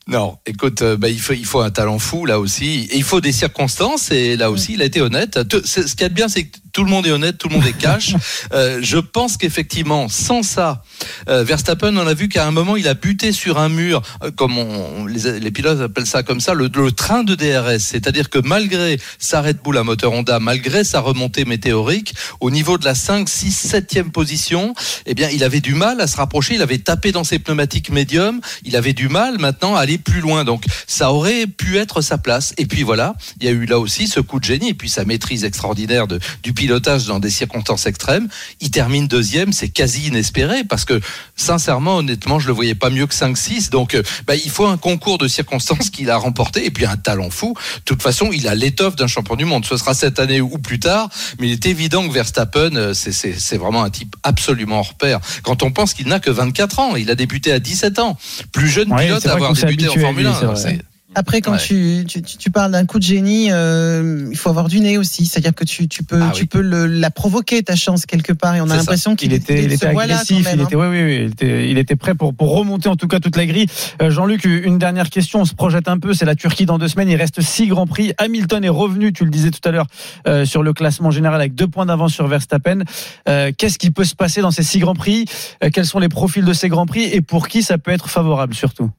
Non, 0.08 0.38
écoute, 0.46 0.84
euh, 0.84 0.96
bah, 0.96 1.10
il, 1.10 1.20
faut, 1.20 1.34
il 1.34 1.46
faut 1.46 1.60
un 1.60 1.70
talent 1.70 2.00
fou 2.00 2.26
là 2.26 2.40
aussi. 2.40 2.88
Et 2.92 2.98
il 2.98 3.04
faut 3.04 3.20
des 3.20 3.34
circonstances 3.34 4.10
et 4.12 4.38
là 4.38 4.50
aussi, 4.52 4.74
il 4.74 4.82
a 4.82 4.86
été 4.86 5.02
honnête. 5.02 5.38
Ce 5.66 5.96
qui 5.96 6.04
est 6.04 6.10
bien, 6.10 6.30
c'est 6.30 6.46
que 6.46 6.58
tout 6.78 6.84
le 6.84 6.92
monde 6.92 7.08
est 7.08 7.12
honnête, 7.12 7.40
tout 7.40 7.50
le 7.50 7.56
monde 7.56 7.66
est 7.66 7.76
cash. 7.76 8.14
Euh, 8.54 8.80
je 8.82 8.98
pense 8.98 9.36
qu'effectivement, 9.36 10.08
sans 10.10 10.42
ça, 10.42 10.84
euh, 11.28 11.44
Verstappen, 11.44 11.96
on 11.98 12.08
a 12.08 12.14
vu 12.14 12.30
qu'à 12.30 12.48
un 12.48 12.52
moment, 12.52 12.76
il 12.76 12.88
a 12.88 12.94
buté 12.94 13.32
sur 13.32 13.58
un 13.58 13.68
mur, 13.68 14.02
euh, 14.24 14.32
comme 14.32 14.58
on, 14.58 15.06
les, 15.06 15.40
les 15.40 15.52
pilotes 15.52 15.82
appellent 15.82 16.08
ça 16.08 16.24
comme 16.24 16.40
ça, 16.40 16.54
le, 16.54 16.70
le 16.74 16.92
train 16.92 17.24
de 17.24 17.36
DRS. 17.36 17.80
C'est-à-dire 17.80 18.30
que 18.30 18.40
malgré 18.40 19.00
sa 19.20 19.42
Red 19.42 19.58
Bull 19.64 19.78
à 19.78 19.84
moteur 19.84 20.14
Honda, 20.14 20.40
malgré 20.40 20.84
sa 20.84 21.02
remontée 21.02 21.46
météorique, 21.46 22.14
au 22.40 22.52
niveau 22.52 22.78
de 22.78 22.86
la 22.86 22.96
5, 22.96 23.28
6, 23.28 23.74
7e 23.74 24.12
position, 24.12 24.74
eh 25.06 25.14
bien, 25.14 25.30
il 25.30 25.44
avait 25.44 25.62
du 25.62 25.74
mal 25.74 26.00
à 26.00 26.08
se 26.08 26.16
rapprocher. 26.18 26.56
Il 26.56 26.62
avait 26.62 26.80
tapé 26.80 27.12
dans 27.12 27.24
ses 27.24 27.40
pneumatiques 27.40 27.90
médiums. 27.90 28.40
Il 28.64 28.76
avait 28.76 28.94
du 28.94 29.10
mal 29.10 29.40
maintenant 29.40 29.76
à 29.76 29.82
aller 29.82 29.98
plus 29.98 30.22
loin. 30.22 30.46
Donc, 30.46 30.64
ça 30.86 31.12
aurait 31.12 31.48
pu 31.48 31.78
être 31.78 32.02
sa 32.02 32.18
place. 32.18 32.54
Et 32.58 32.66
puis 32.66 32.84
voilà, 32.84 33.16
il 33.40 33.46
y 33.46 33.50
a 33.50 33.52
eu 33.52 33.66
là 33.66 33.80
aussi 33.80 34.08
ce 34.08 34.20
coup 34.20 34.40
de 34.40 34.46
génie 34.46 34.70
et 34.70 34.74
puis 34.74 34.90
sa 34.90 35.06
maîtrise 35.06 35.44
extraordinaire 35.44 36.08
de, 36.08 36.20
du 36.44 36.54
pilotage 36.68 37.06
dans 37.06 37.20
des 37.20 37.30
circonstances 37.30 37.86
extrêmes. 37.86 38.28
Il 38.60 38.72
termine 38.72 39.08
deuxième, 39.08 39.54
c'est 39.54 39.70
quasi 39.70 40.08
inespéré 40.08 40.66
parce 40.66 40.84
que 40.84 41.00
sincèrement, 41.38 41.96
honnêtement, 41.98 42.40
je 42.40 42.48
le 42.48 42.54
voyais 42.54 42.76
pas 42.76 42.90
mieux 42.90 43.08
que 43.08 43.14
5-6. 43.16 43.70
Donc, 43.70 43.96
euh, 43.96 44.04
bah, 44.28 44.36
il 44.36 44.50
faut 44.52 44.66
un 44.68 44.76
concours 44.78 45.18
de 45.18 45.30
circonstances 45.30 45.90
qu'il 45.90 46.10
a 46.10 46.18
remporté 46.18 46.66
et 46.66 46.72
puis 46.72 46.86
un 46.86 46.98
talent 46.98 47.30
fou. 47.30 47.54
De 47.78 47.82
toute 47.86 48.02
façon, 48.02 48.32
il 48.34 48.50
a 48.50 48.56
l'étoffe 48.56 48.98
d'un 48.98 49.08
champion 49.08 49.36
du 49.38 49.46
monde. 49.46 49.66
Ce 49.66 49.78
sera 49.78 49.94
cette 49.94 50.20
année 50.20 50.42
ou 50.42 50.58
plus 50.58 50.80
tard, 50.80 51.10
mais 51.40 51.48
il 51.48 51.54
est 51.54 51.66
évident 51.66 52.06
que 52.06 52.12
Verstappen, 52.14 52.76
euh, 52.76 52.94
c'est- 52.94 53.58
vraiment 53.58 53.84
un 53.84 53.90
type 53.90 54.16
absolument 54.24 54.80
hors 54.80 54.94
pair. 54.96 55.20
Quand 55.44 55.64
on 55.64 55.72
pense 55.72 55.94
qu'il 55.94 56.08
n'a 56.08 56.20
que 56.20 56.30
24 56.30 56.80
ans, 56.80 56.96
il 56.98 57.10
a 57.10 57.16
débuté 57.16 57.52
à 57.54 57.60
17 57.60 57.98
ans, 58.00 58.18
plus 58.52 58.68
jeune 58.68 58.92
Ouais, 58.92 59.06
pilote 59.06 59.26
à 59.26 59.34
avoir 59.34 59.54
débuté 59.54 59.86
en 59.88 59.92
habitué 59.92 60.02
Formule 60.02 60.26
lui, 60.28 60.34
1. 60.34 60.78
Après, 61.18 61.42
quand 61.42 61.54
Ouais. 61.54 61.58
tu, 61.58 62.04
tu, 62.08 62.22
tu- 62.22 62.52
parles 62.52 62.72
d'un 62.72 62.86
coup 62.86 63.00
de 63.00 63.04
génie, 63.04 63.48
euh, 63.52 64.28
il 64.30 64.38
faut 64.38 64.50
avoir 64.50 64.68
du 64.68 64.80
nez 64.80 65.00
aussi. 65.00 65.26
C'est-à-dire 65.26 65.56
que 65.56 65.64
tu, 65.64 65.88
tu 65.88 66.04
peux, 66.04 66.20
Ah 66.22 66.30
tu 66.32 66.44
oui. 66.44 66.48
peux 66.48 66.62
le, 66.62 66.86
la 66.86 67.10
provoquer 67.10 67.64
ta 67.64 67.76
chance 67.76 68.06
quelque 68.06 68.34
part. 68.34 68.56
Et 68.56 68.62
on 68.62 68.70
a 68.70 68.76
l'impression 68.76 69.16
qu'il 69.16 69.32
Il 69.32 69.36
était, 69.36 69.64
il 69.64 69.74
était 69.74 69.88
agressif, 69.88 70.46
même, 70.46 70.60
il 70.60 70.62
hein. 70.62 70.66
était, 70.66 70.76
oui, 70.76 70.86
oui, 70.88 71.04
oui, 71.04 71.16
il 71.22 71.32
était, 71.32 71.70
il 71.72 71.78
était 71.80 71.96
prêt 71.96 72.14
pour, 72.14 72.36
pour 72.36 72.56
remonter 72.56 72.88
en 72.88 72.96
tout 72.96 73.08
cas 73.08 73.20
toute 73.20 73.36
la 73.36 73.48
grille. 73.48 73.66
Euh, 74.00 74.12
Jean-Luc, 74.12 74.46
une 74.46 74.78
dernière 74.78 75.10
question, 75.10 75.42
on 75.42 75.46
se 75.46 75.56
projette 75.56 75.88
un 75.88 75.98
peu, 75.98 76.14
c'est 76.14 76.26
la 76.26 76.36
Turquie 76.36 76.68
dans 76.68 76.78
deux 76.78 76.88
semaines, 76.88 77.10
il 77.10 77.16
reste 77.16 77.42
six 77.42 77.66
grands 77.66 77.88
prix. 77.88 78.14
Hamilton 78.20 78.64
est 78.64 78.70
revenu, 78.70 79.12
tu 79.12 79.24
le 79.26 79.32
disais 79.32 79.50
tout 79.50 79.68
à 79.68 79.72
l'heure, 79.72 79.88
euh, 80.28 80.46
sur 80.46 80.62
le 80.62 80.72
classement 80.74 81.10
général 81.10 81.42
avec 81.42 81.56
deux 81.56 81.68
points 81.68 81.88
d'avance 81.88 82.14
sur 82.14 82.28
Verstappen. 82.28 82.82
Euh, 83.28 83.52
Qu'est-ce 83.58 83.80
qui 83.80 83.90
peut 83.90 84.04
se 84.06 84.14
passer 84.14 84.42
dans 84.42 84.52
ces 84.52 84.62
six 84.64 84.78
grands 84.78 84.94
prix? 84.94 85.26
Euh, 85.64 85.70
Quels 85.74 85.88
sont 85.88 86.00
les 86.00 86.10
profils 86.10 86.46
de 86.46 86.54
ces 86.54 86.70
grands 86.70 86.86
prix? 86.86 87.06
Et 87.06 87.22
pour 87.22 87.48
qui 87.48 87.64
ça 87.64 87.80
peut 87.80 87.90
être 87.92 88.08
favorable 88.08 88.54
surtout? 88.54 88.92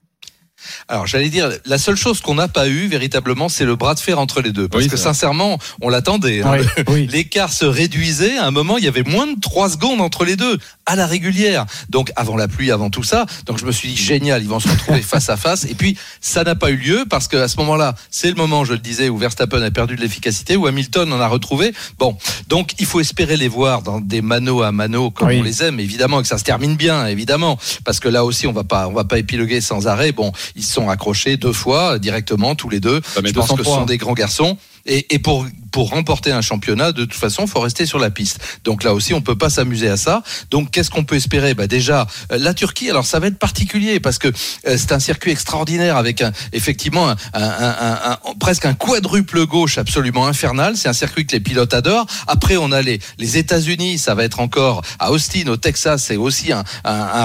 Alors 0.89 1.07
j'allais 1.07 1.29
dire, 1.29 1.51
la 1.67 1.79
seule 1.79 1.97
chose 1.97 2.21
qu'on 2.21 2.35
n'a 2.35 2.49
pas 2.49 2.69
eu 2.69 2.87
véritablement, 2.89 3.49
c'est 3.49 3.65
le 3.65 3.77
bras 3.77 3.95
de 3.95 4.01
fer 4.01 4.19
entre 4.19 4.41
les 4.43 4.53
deux. 4.53 4.69
Parce 4.69 4.85
Oui, 4.85 4.91
que 4.91 4.97
vrai. 4.97 5.03
sincèrement, 5.05 5.59
on 5.81 5.89
l'attendait. 5.89 6.43
hein. 6.43 6.57
Oui, 6.59 6.83
oui. 6.89 7.07
L'écart 7.13 7.53
se 7.53 7.65
réduisait. 7.65 8.37
À 8.39 8.47
un 8.47 8.51
moment, 8.51 8.77
il 8.79 8.85
y 8.85 8.89
avait 8.89 9.03
moins 9.05 9.27
de 9.27 9.39
3 9.41 9.71
secondes 9.71 10.01
entre 10.01 10.25
les 10.25 10.37
deux, 10.37 10.59
à 10.89 10.97
la 10.97 11.07
régulière. 11.07 11.67
Donc 11.91 12.11
avant 12.17 12.37
la 12.37 12.49
pluie, 12.49 12.73
avant 12.73 12.91
tout 12.91 13.03
ça. 13.05 13.27
Donc 13.47 13.59
je 13.59 13.65
me 13.67 13.71
suis 13.73 13.91
dit, 13.91 13.97
génial, 13.97 14.43
ils 14.43 14.49
vont 14.49 14.59
se 14.59 14.69
retrouver 14.69 15.03
face 15.13 15.29
à 15.29 15.37
face. 15.37 15.65
Et 15.65 15.75
puis, 15.75 15.97
ça 16.21 16.43
n'a 16.45 16.55
pas 16.57 16.71
eu 16.71 16.77
lieu 16.77 17.05
parce 17.09 17.29
qu'à 17.29 17.47
ce 17.47 17.57
moment-là, 17.59 17.95
c'est 18.11 18.29
le 18.29 18.35
moment, 18.35 18.65
je 18.65 18.73
le 18.73 18.79
disais, 18.79 19.09
où 19.09 19.17
Verstappen 19.19 19.63
a 19.63 19.71
perdu 19.71 19.95
de 19.97 20.01
l'efficacité, 20.01 20.57
où 20.57 20.67
Hamilton 20.67 21.13
en 21.13 21.21
a 21.21 21.29
retrouvé. 21.29 21.73
Bon, 21.99 22.17
donc 22.49 22.73
il 22.79 22.87
faut 22.87 23.01
espérer 23.01 23.37
les 23.37 23.49
voir 23.49 23.83
dans 23.83 24.01
des 24.01 24.23
mano 24.23 24.63
à 24.63 24.73
mano 24.73 25.11
comme 25.11 25.29
Oui. 25.29 25.39
on 25.39 25.43
les 25.43 25.63
aime, 25.63 25.79
évidemment, 25.79 26.21
et 26.21 26.23
que 26.23 26.29
ça 26.29 26.39
se 26.39 26.45
termine 26.45 26.75
bien, 26.77 27.07
évidemment. 27.07 27.59
Parce 27.85 28.01
que 28.01 28.09
là 28.09 28.25
aussi, 28.25 28.47
on 28.47 28.53
va 28.53 28.65
pas, 28.65 28.89
on 28.89 28.93
va 28.93 29.05
pas 29.05 29.19
épiloguer 29.19 29.61
sans 29.61 29.87
arrêt. 29.87 30.13
Bon, 30.13 30.33
ils 30.57 30.65
se 30.65 30.73
sont 30.73 30.89
accrochés 30.89 31.37
deux 31.37 31.53
fois 31.53 31.95
euh, 31.95 31.99
directement, 31.99 32.55
tous 32.55 32.69
les 32.71 32.81
deux. 32.81 33.01
Ça 33.15 33.21
met 33.21 33.29
Je 33.29 33.35
pense 33.35 33.45
que 33.49 33.53
ce 33.53 33.57
203. 33.59 33.79
sont 33.81 33.85
des 33.87 33.99
grands 33.99 34.15
garçons. 34.15 34.57
Et, 34.87 35.15
et 35.15 35.19
pour, 35.19 35.47
pour 35.73 35.91
remporter 35.91 36.33
un 36.33 36.41
championnat, 36.43 36.93
de 36.93 37.05
toute 37.05 37.15
façon, 37.19 37.43
il 37.45 37.49
faut 37.49 37.61
rester 37.61 37.87
sur 37.87 37.99
la 37.99 38.11
piste. 38.11 38.39
Donc 38.65 38.85
là 38.85 38.95
aussi, 38.95 39.15
on 39.15 39.21
peut 39.21 39.37
pas 39.39 39.51
s'amuser 39.51 39.89
à 39.89 39.97
ça. 39.97 40.23
Donc 40.51 40.71
qu'est-ce 40.71 40.91
qu'on 40.91 41.05
peut 41.05 41.17
espérer? 41.17 41.55
Bah 41.55 41.67
Déjà, 41.67 42.07
euh, 42.33 42.39
la 42.39 42.55
Turquie, 42.55 42.91
alors 42.91 43.07
ça 43.07 43.19
va 43.21 43.27
être 43.29 43.39
particulier 43.39 44.01
parce 44.01 44.19
que 44.19 44.29
euh, 44.29 44.77
c'est 44.77 44.93
un 44.93 44.99
circuit 44.99 45.31
extraordinaire 45.31 45.97
avec 45.97 46.23
un, 46.23 46.33
effectivement 46.53 47.09
un, 47.09 47.17
un- 47.35 48.19
presque 48.41 48.65
un 48.67 48.75
quadruple 48.75 49.47
gauche 49.47 49.79
absolument 49.79 50.27
infernal. 50.27 50.77
C'est 50.77 50.89
un 50.89 50.93
circuit 50.93 51.27
que 51.27 51.33
les 51.33 51.41
pilotes 51.41 51.75
adorent. 51.75 52.07
Après, 52.27 52.57
on 52.57 52.73
a 52.73 52.83
les, 52.83 53.01
les 53.19 53.37
États-Unis, 53.39 53.99
ça 53.99 54.15
va 54.15 54.25
être 54.25 54.41
encore 54.41 54.83
à 54.99 55.11
Austin, 55.13 55.47
au 55.49 55.57
Texas, 55.57 56.05
c'est 56.05 56.17
aussi 56.17 56.53
un, 56.53 56.65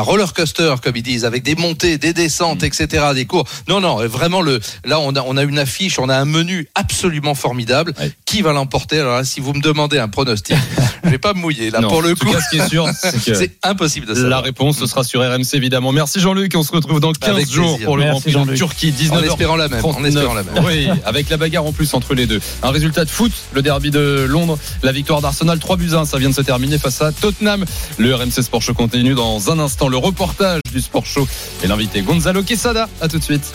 roller 0.01 0.33
coaster, 0.33 0.75
comme 0.83 0.95
ils 0.95 1.03
disent, 1.03 1.25
avec 1.25 1.43
des 1.43 1.55
montées, 1.55 1.97
des 1.97 2.13
descentes, 2.13 2.63
etc., 2.63 3.05
des 3.15 3.25
cours. 3.25 3.45
Non, 3.67 3.79
non, 3.81 4.05
vraiment, 4.07 4.41
le, 4.41 4.59
là, 4.85 4.99
on 4.99 5.15
a, 5.15 5.21
on 5.21 5.37
a 5.37 5.43
une 5.43 5.59
affiche, 5.59 5.97
on 5.99 6.09
a 6.09 6.15
un 6.17 6.25
menu 6.25 6.67
absolument 6.75 7.35
formidable. 7.35 7.93
Qui 8.25 8.41
va 8.43 8.53
l'emporter 8.53 8.99
Alors 8.99 9.15
là, 9.17 9.23
si 9.23 9.39
vous 9.39 9.53
me 9.53 9.61
demandez 9.61 9.97
un 9.99 10.07
pronostic, 10.07 10.55
je 11.03 11.09
vais 11.09 11.17
pas 11.17 11.33
me 11.33 11.39
mouiller. 11.39 11.69
Là, 11.71 11.79
Non, 11.81 11.87
pour 11.89 12.01
le 12.01 12.13
coup, 12.15 12.31
cas, 12.31 12.39
ce 12.41 12.49
qui 12.49 12.61
est 12.61 12.67
sûr, 12.69 12.87
c'est 13.21 13.51
impossible 13.63 14.05
de 14.05 14.13
La 14.13 14.19
savoir. 14.21 14.43
réponse, 14.43 14.77
ce 14.77 14.85
sera 14.85 15.03
sur 15.03 15.21
RMC 15.21 15.53
évidemment. 15.53 15.91
Merci 15.91 16.19
Jean-Luc, 16.19 16.53
on 16.55 16.63
se 16.63 16.71
retrouve 16.71 16.99
dans 16.99 17.11
15 17.13 17.29
Avec 17.29 17.49
jours 17.49 17.69
plaisir. 17.71 17.85
pour 17.85 17.97
le 17.97 18.03
Grand 18.03 18.21
Prix 18.21 18.33
de. 18.33 18.55
Turquie, 18.55 18.91
19 18.91 19.19
En 19.19 19.23
espérant 19.23 19.55
la 19.55 19.67
même, 19.69 19.83
en 19.83 20.03
espérant 20.03 20.33
la 20.33 20.43
même. 20.43 20.63
Oui, 20.65 20.87
avec 21.05 21.29
la 21.29 21.37
bagarre 21.37 21.65
en 21.65 21.71
plus 21.71 21.93
entre 21.93 22.13
les 22.13 22.27
deux. 22.27 22.39
Un 22.61 22.69
résultat 22.71 23.05
de 23.05 23.09
foot, 23.09 23.31
le 23.53 23.61
derby 23.61 23.89
de 23.91 24.25
Londres, 24.29 24.57
la 24.83 24.91
victoire 24.91 25.21
d'Arsenal 25.21 25.59
3 25.59 25.77
buts 25.77 25.91
1, 25.95 26.05
ça 26.05 26.17
vient 26.17 26.29
de 26.29 26.35
se 26.35 26.41
terminer 26.41 26.77
face 26.77 27.01
à 27.01 27.11
Tottenham. 27.11 27.65
Le 27.97 28.13
RMC 28.15 28.41
Sport 28.43 28.61
Show 28.61 28.73
continue 28.73 29.13
dans 29.15 29.49
un 29.51 29.59
instant 29.59 29.87
le 29.87 29.97
reportage 29.97 30.61
du 30.71 30.81
Sport 30.81 31.05
Show 31.05 31.27
et 31.63 31.67
l'invité 31.67 32.01
Gonzalo 32.01 32.43
Quesada. 32.43 32.89
À 33.01 33.07
tout 33.07 33.17
de 33.19 33.23
suite. 33.23 33.53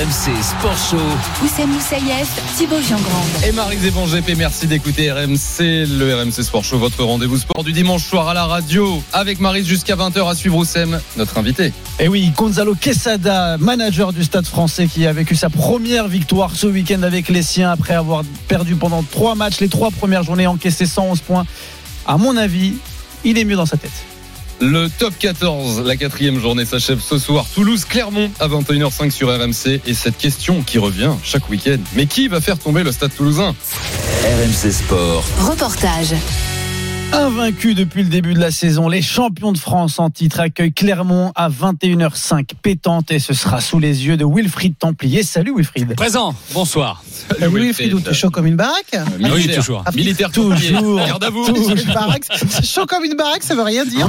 RMC 0.00 0.42
Sport 0.42 0.78
Show. 0.78 1.44
Oussem 1.44 1.68
Moussaïef, 1.68 2.56
Thibaut 2.56 2.80
Jean-Grande. 2.80 3.44
Et 3.46 3.52
Marie 3.52 3.76
Zévan 3.76 4.06
GP, 4.06 4.34
merci 4.34 4.66
d'écouter 4.66 5.12
RMC, 5.12 5.58
le 5.60 6.14
RMC 6.14 6.42
Sport 6.42 6.64
Show, 6.64 6.78
votre 6.78 7.04
rendez-vous 7.04 7.36
sport 7.36 7.64
du 7.64 7.72
dimanche 7.72 8.06
soir 8.06 8.26
à 8.26 8.32
la 8.32 8.46
radio. 8.46 9.02
Avec 9.12 9.40
Marie 9.40 9.62
jusqu'à 9.62 9.96
20h 9.96 10.26
à 10.26 10.34
suivre 10.34 10.56
Oussem, 10.56 10.98
notre 11.18 11.36
invité. 11.36 11.74
Et 11.98 12.08
oui, 12.08 12.32
Gonzalo 12.34 12.74
Quesada, 12.74 13.58
manager 13.58 14.14
du 14.14 14.24
Stade 14.24 14.46
français 14.46 14.86
qui 14.86 15.06
a 15.06 15.12
vécu 15.12 15.36
sa 15.36 15.50
première 15.50 16.08
victoire 16.08 16.56
ce 16.56 16.66
week-end 16.66 17.02
avec 17.02 17.28
les 17.28 17.42
siens 17.42 17.70
après 17.70 17.92
avoir 17.92 18.22
perdu 18.48 18.76
pendant 18.76 19.02
trois 19.02 19.34
matchs, 19.34 19.60
les 19.60 19.68
trois 19.68 19.90
premières 19.90 20.22
journées, 20.22 20.46
encaissé 20.46 20.86
111 20.86 21.20
points. 21.20 21.44
À 22.06 22.16
mon 22.16 22.38
avis, 22.38 22.72
il 23.22 23.36
est 23.36 23.44
mieux 23.44 23.56
dans 23.56 23.66
sa 23.66 23.76
tête. 23.76 23.90
Le 24.62 24.88
top 24.88 25.14
14, 25.18 25.82
la 25.86 25.96
quatrième 25.96 26.38
journée 26.38 26.66
s'achève 26.66 27.00
ce 27.00 27.18
soir. 27.18 27.46
Toulouse-Clermont 27.54 28.30
à 28.40 28.46
21h05 28.46 29.10
sur 29.10 29.28
RMC. 29.28 29.80
Et 29.86 29.94
cette 29.94 30.18
question 30.18 30.62
qui 30.62 30.78
revient 30.78 31.12
chaque 31.22 31.48
week-end. 31.48 31.78
Mais 31.94 32.04
qui 32.04 32.28
va 32.28 32.42
faire 32.42 32.58
tomber 32.58 32.82
le 32.82 32.92
stade 32.92 33.14
toulousain? 33.16 33.54
RMC 34.22 34.70
Sport. 34.70 35.24
Reportage. 35.38 36.14
Invaincus 37.12 37.74
depuis 37.74 38.04
le 38.04 38.08
début 38.08 38.34
de 38.34 38.38
la 38.38 38.50
saison, 38.52 38.88
les 38.88 39.02
champions 39.02 39.52
de 39.52 39.58
France 39.58 39.98
en 39.98 40.10
titre 40.10 40.38
accueillent 40.40 40.72
Clermont 40.72 41.32
à 41.34 41.48
21h05 41.50 42.50
pétante 42.62 43.10
et 43.10 43.18
ce 43.18 43.34
sera 43.34 43.60
sous 43.60 43.78
les 43.80 44.06
yeux 44.06 44.16
de 44.16 44.24
Wilfried 44.24 44.78
Templier. 44.78 45.22
Salut 45.24 45.52
Wilfried. 45.56 45.94
Présent, 45.96 46.34
bonsoir. 46.54 47.02
Vu 47.40 47.58
les 47.60 47.72
Fridou, 47.72 48.00
t'es 48.00 48.14
chaud 48.14 48.30
comme 48.30 48.46
une 48.46 48.54
baraque 48.56 48.94
Militaire. 49.18 49.56
toujours. 49.56 49.82
Ah, 49.86 49.90
Militaire 49.92 50.30
Toujours. 50.30 50.96
Garde 50.98 51.24
à 51.24 51.30
vous. 51.30 51.44
Une 51.46 51.92
baraque, 51.92 52.24
c'est 52.30 52.64
chaud 52.64 52.86
comme 52.86 53.04
une 53.04 53.16
baraque, 53.16 53.42
ça 53.42 53.54
veut 53.56 53.62
rien 53.62 53.84
dire. 53.84 54.06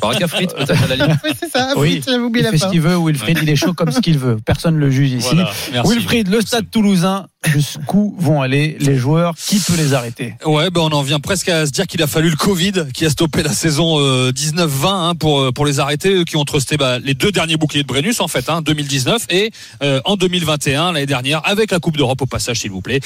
Baraque 0.00 0.22
à 0.22 0.28
frites, 0.28 0.54
peut-être 0.54 0.82
à 0.84 0.86
la 0.86 0.96
limite. 0.96 1.20
oui, 1.24 1.30
c'est 1.40 1.50
ça. 1.50 1.68
Oui, 1.76 1.80
Oui, 1.96 2.02
j'avais 2.06 2.18
oublié 2.22 2.42
Il 2.42 2.44
la 2.44 2.50
fait 2.52 2.58
ce 2.58 2.70
qu'il 2.70 2.80
veut, 2.82 2.96
Wilfried, 2.96 3.38
il 3.42 3.48
est 3.48 3.56
chaud 3.56 3.72
comme 3.72 3.90
ce 3.90 4.00
qu'il 4.00 4.18
veut. 4.18 4.36
Personne 4.44 4.74
ne 4.74 4.80
le 4.80 4.90
juge 4.90 5.12
ici. 5.12 5.28
Voilà, 5.34 5.50
merci. 5.72 5.92
Wilfried, 5.94 6.28
le 6.28 6.40
stade 6.42 6.70
toulousain, 6.70 7.26
jusqu'où 7.46 8.14
vont 8.18 8.42
aller 8.42 8.76
les 8.80 8.96
joueurs? 8.96 9.34
Qui 9.36 9.58
peut 9.58 9.76
les 9.76 9.94
arrêter? 9.94 10.34
Ouais, 10.44 10.70
ben 10.70 10.82
on 10.82 10.92
en 10.92 11.02
vient 11.02 11.20
presque 11.20 11.48
à 11.48 11.66
se 11.66 11.70
dire 11.70 11.86
qu'il 11.86 12.02
a 12.02 12.06
fallu 12.06 12.30
le 12.30 12.36
Covid 12.36 12.72
qui 12.92 13.06
a 13.06 13.10
stoppé 13.10 13.42
la 13.42 13.52
saison 13.52 13.98
euh, 13.98 14.30
19-20 14.32 14.86
hein, 14.86 15.14
pour 15.14 15.40
euh, 15.40 15.52
pour 15.52 15.66
les 15.66 15.80
arrêter, 15.80 16.14
eux 16.14 16.24
qui 16.24 16.36
ont 16.36 16.44
trusté 16.44 16.76
bah, 16.76 16.98
les 16.98 17.14
deux 17.14 17.32
derniers 17.32 17.56
boucliers 17.56 17.82
de 17.82 17.88
Brennus 17.88 18.20
en 18.20 18.28
fait, 18.28 18.48
hein, 18.48 18.62
2019 18.62 19.26
et 19.30 19.50
euh, 19.82 20.00
en 20.04 20.16
2021 20.16 20.92
l'année 20.92 21.06
dernière 21.06 21.40
avec 21.44 21.70
la 21.70 21.78
Coupe 21.78 21.96
d'Europe 21.96 22.20
au 22.22 22.26
passage, 22.26 22.60
s'il 22.60 22.70
vous 22.70 22.82
plaît. 22.82 23.00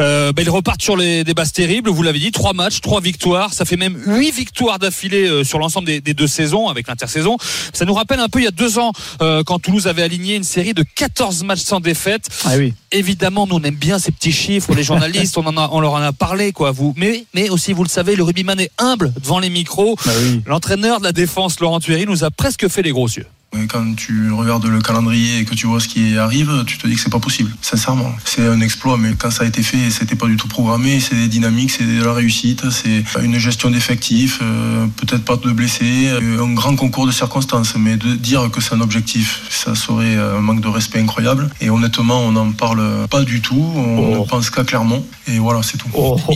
Euh, 0.00 0.32
ben, 0.32 0.42
ils 0.42 0.50
repartent 0.50 0.82
sur 0.82 0.96
les, 0.96 1.24
des 1.24 1.34
bases 1.34 1.52
terribles. 1.52 1.90
Vous 1.90 2.02
l'avez 2.02 2.18
dit, 2.18 2.32
trois 2.32 2.52
matchs, 2.52 2.80
trois 2.80 3.00
victoires. 3.00 3.52
Ça 3.52 3.64
fait 3.64 3.76
même 3.76 4.00
huit 4.06 4.30
victoires 4.30 4.78
d'affilée 4.78 5.28
euh, 5.28 5.44
sur 5.44 5.58
l'ensemble 5.58 5.86
des, 5.86 6.00
des 6.00 6.14
deux 6.14 6.26
saisons 6.26 6.68
avec 6.68 6.88
l'intersaison. 6.88 7.36
Ça 7.72 7.84
nous 7.84 7.94
rappelle 7.94 8.20
un 8.20 8.28
peu 8.28 8.40
il 8.40 8.44
y 8.44 8.48
a 8.48 8.52
deux 8.52 8.78
ans 8.78 8.92
euh, 9.20 9.42
quand 9.44 9.58
Toulouse 9.58 9.86
avait 9.86 10.02
aligné 10.02 10.36
une 10.36 10.44
série 10.44 10.74
de 10.74 10.84
14 10.94 11.44
matchs 11.44 11.60
sans 11.60 11.80
défaite. 11.80 12.28
Ah 12.44 12.54
oui. 12.56 12.74
Évidemment, 12.90 13.46
nous 13.46 13.56
on 13.56 13.64
aime 13.72 13.78
bien 13.78 13.98
ces 13.98 14.12
petits 14.12 14.32
chiffres. 14.32 14.74
Les 14.74 14.82
journalistes, 14.82 15.38
on 15.38 15.46
en 15.46 15.56
a, 15.56 15.68
on 15.72 15.80
leur 15.80 15.92
en 15.92 16.02
a 16.02 16.12
parlé, 16.12 16.52
quoi. 16.52 16.70
Vous, 16.70 16.94
mais, 16.96 17.24
mais 17.34 17.48
aussi, 17.48 17.72
vous 17.72 17.82
le 17.82 17.88
savez, 17.88 18.16
le 18.16 18.22
rugbyman 18.22 18.60
est 18.60 18.70
humble 18.78 19.12
devant 19.20 19.38
les 19.38 19.50
micros. 19.50 19.96
Bah 20.04 20.12
oui. 20.22 20.42
L'entraîneur 20.46 20.98
de 20.98 21.04
la 21.04 21.12
défense, 21.12 21.58
Laurent 21.60 21.80
Thuéry, 21.80 22.06
nous 22.06 22.24
a 22.24 22.30
presque 22.30 22.68
fait 22.68 22.82
les 22.82 22.92
gros 22.92 23.08
yeux. 23.08 23.26
Quand 23.68 23.94
tu 23.94 24.32
regardes 24.32 24.64
le 24.64 24.80
calendrier 24.80 25.40
et 25.40 25.44
que 25.44 25.54
tu 25.54 25.66
vois 25.66 25.78
ce 25.78 25.86
qui 25.86 26.16
arrive, 26.16 26.64
tu 26.66 26.78
te 26.78 26.86
dis 26.86 26.94
que 26.94 27.00
c'est 27.00 27.12
pas 27.12 27.18
possible. 27.18 27.50
Sincèrement, 27.60 28.10
c'est 28.24 28.46
un 28.46 28.60
exploit, 28.62 28.96
mais 28.96 29.12
quand 29.16 29.30
ça 29.30 29.44
a 29.44 29.46
été 29.46 29.62
fait, 29.62 29.90
c'était 29.90 30.16
pas 30.16 30.26
du 30.26 30.36
tout 30.36 30.48
programmé. 30.48 31.00
C'est 31.00 31.14
des 31.14 31.28
dynamiques, 31.28 31.70
c'est 31.70 31.84
de 31.84 32.02
la 32.02 32.14
réussite, 32.14 32.70
c'est 32.70 33.04
une 33.22 33.38
gestion 33.38 33.70
d'effectifs, 33.70 34.38
euh, 34.42 34.86
peut-être 34.96 35.24
pas 35.24 35.36
de 35.36 35.50
blessés, 35.52 36.08
euh, 36.08 36.42
un 36.42 36.54
grand 36.54 36.76
concours 36.76 37.06
de 37.06 37.12
circonstances. 37.12 37.74
Mais 37.76 37.96
de 37.98 38.14
dire 38.14 38.50
que 38.50 38.62
c'est 38.62 38.74
un 38.74 38.80
objectif, 38.80 39.42
ça 39.50 39.74
serait 39.74 40.16
un 40.16 40.40
manque 40.40 40.62
de 40.62 40.68
respect 40.68 41.00
incroyable. 41.00 41.50
Et 41.60 41.68
honnêtement, 41.68 42.20
on 42.20 42.32
n'en 42.32 42.52
parle 42.52 43.06
pas 43.10 43.22
du 43.22 43.42
tout. 43.42 43.62
On 43.76 44.20
ne 44.20 44.26
pense 44.26 44.48
qu'à 44.48 44.64
Clermont. 44.64 45.04
Et 45.28 45.38
voilà, 45.38 45.62
c'est 45.62 45.76
tout. 45.76 45.88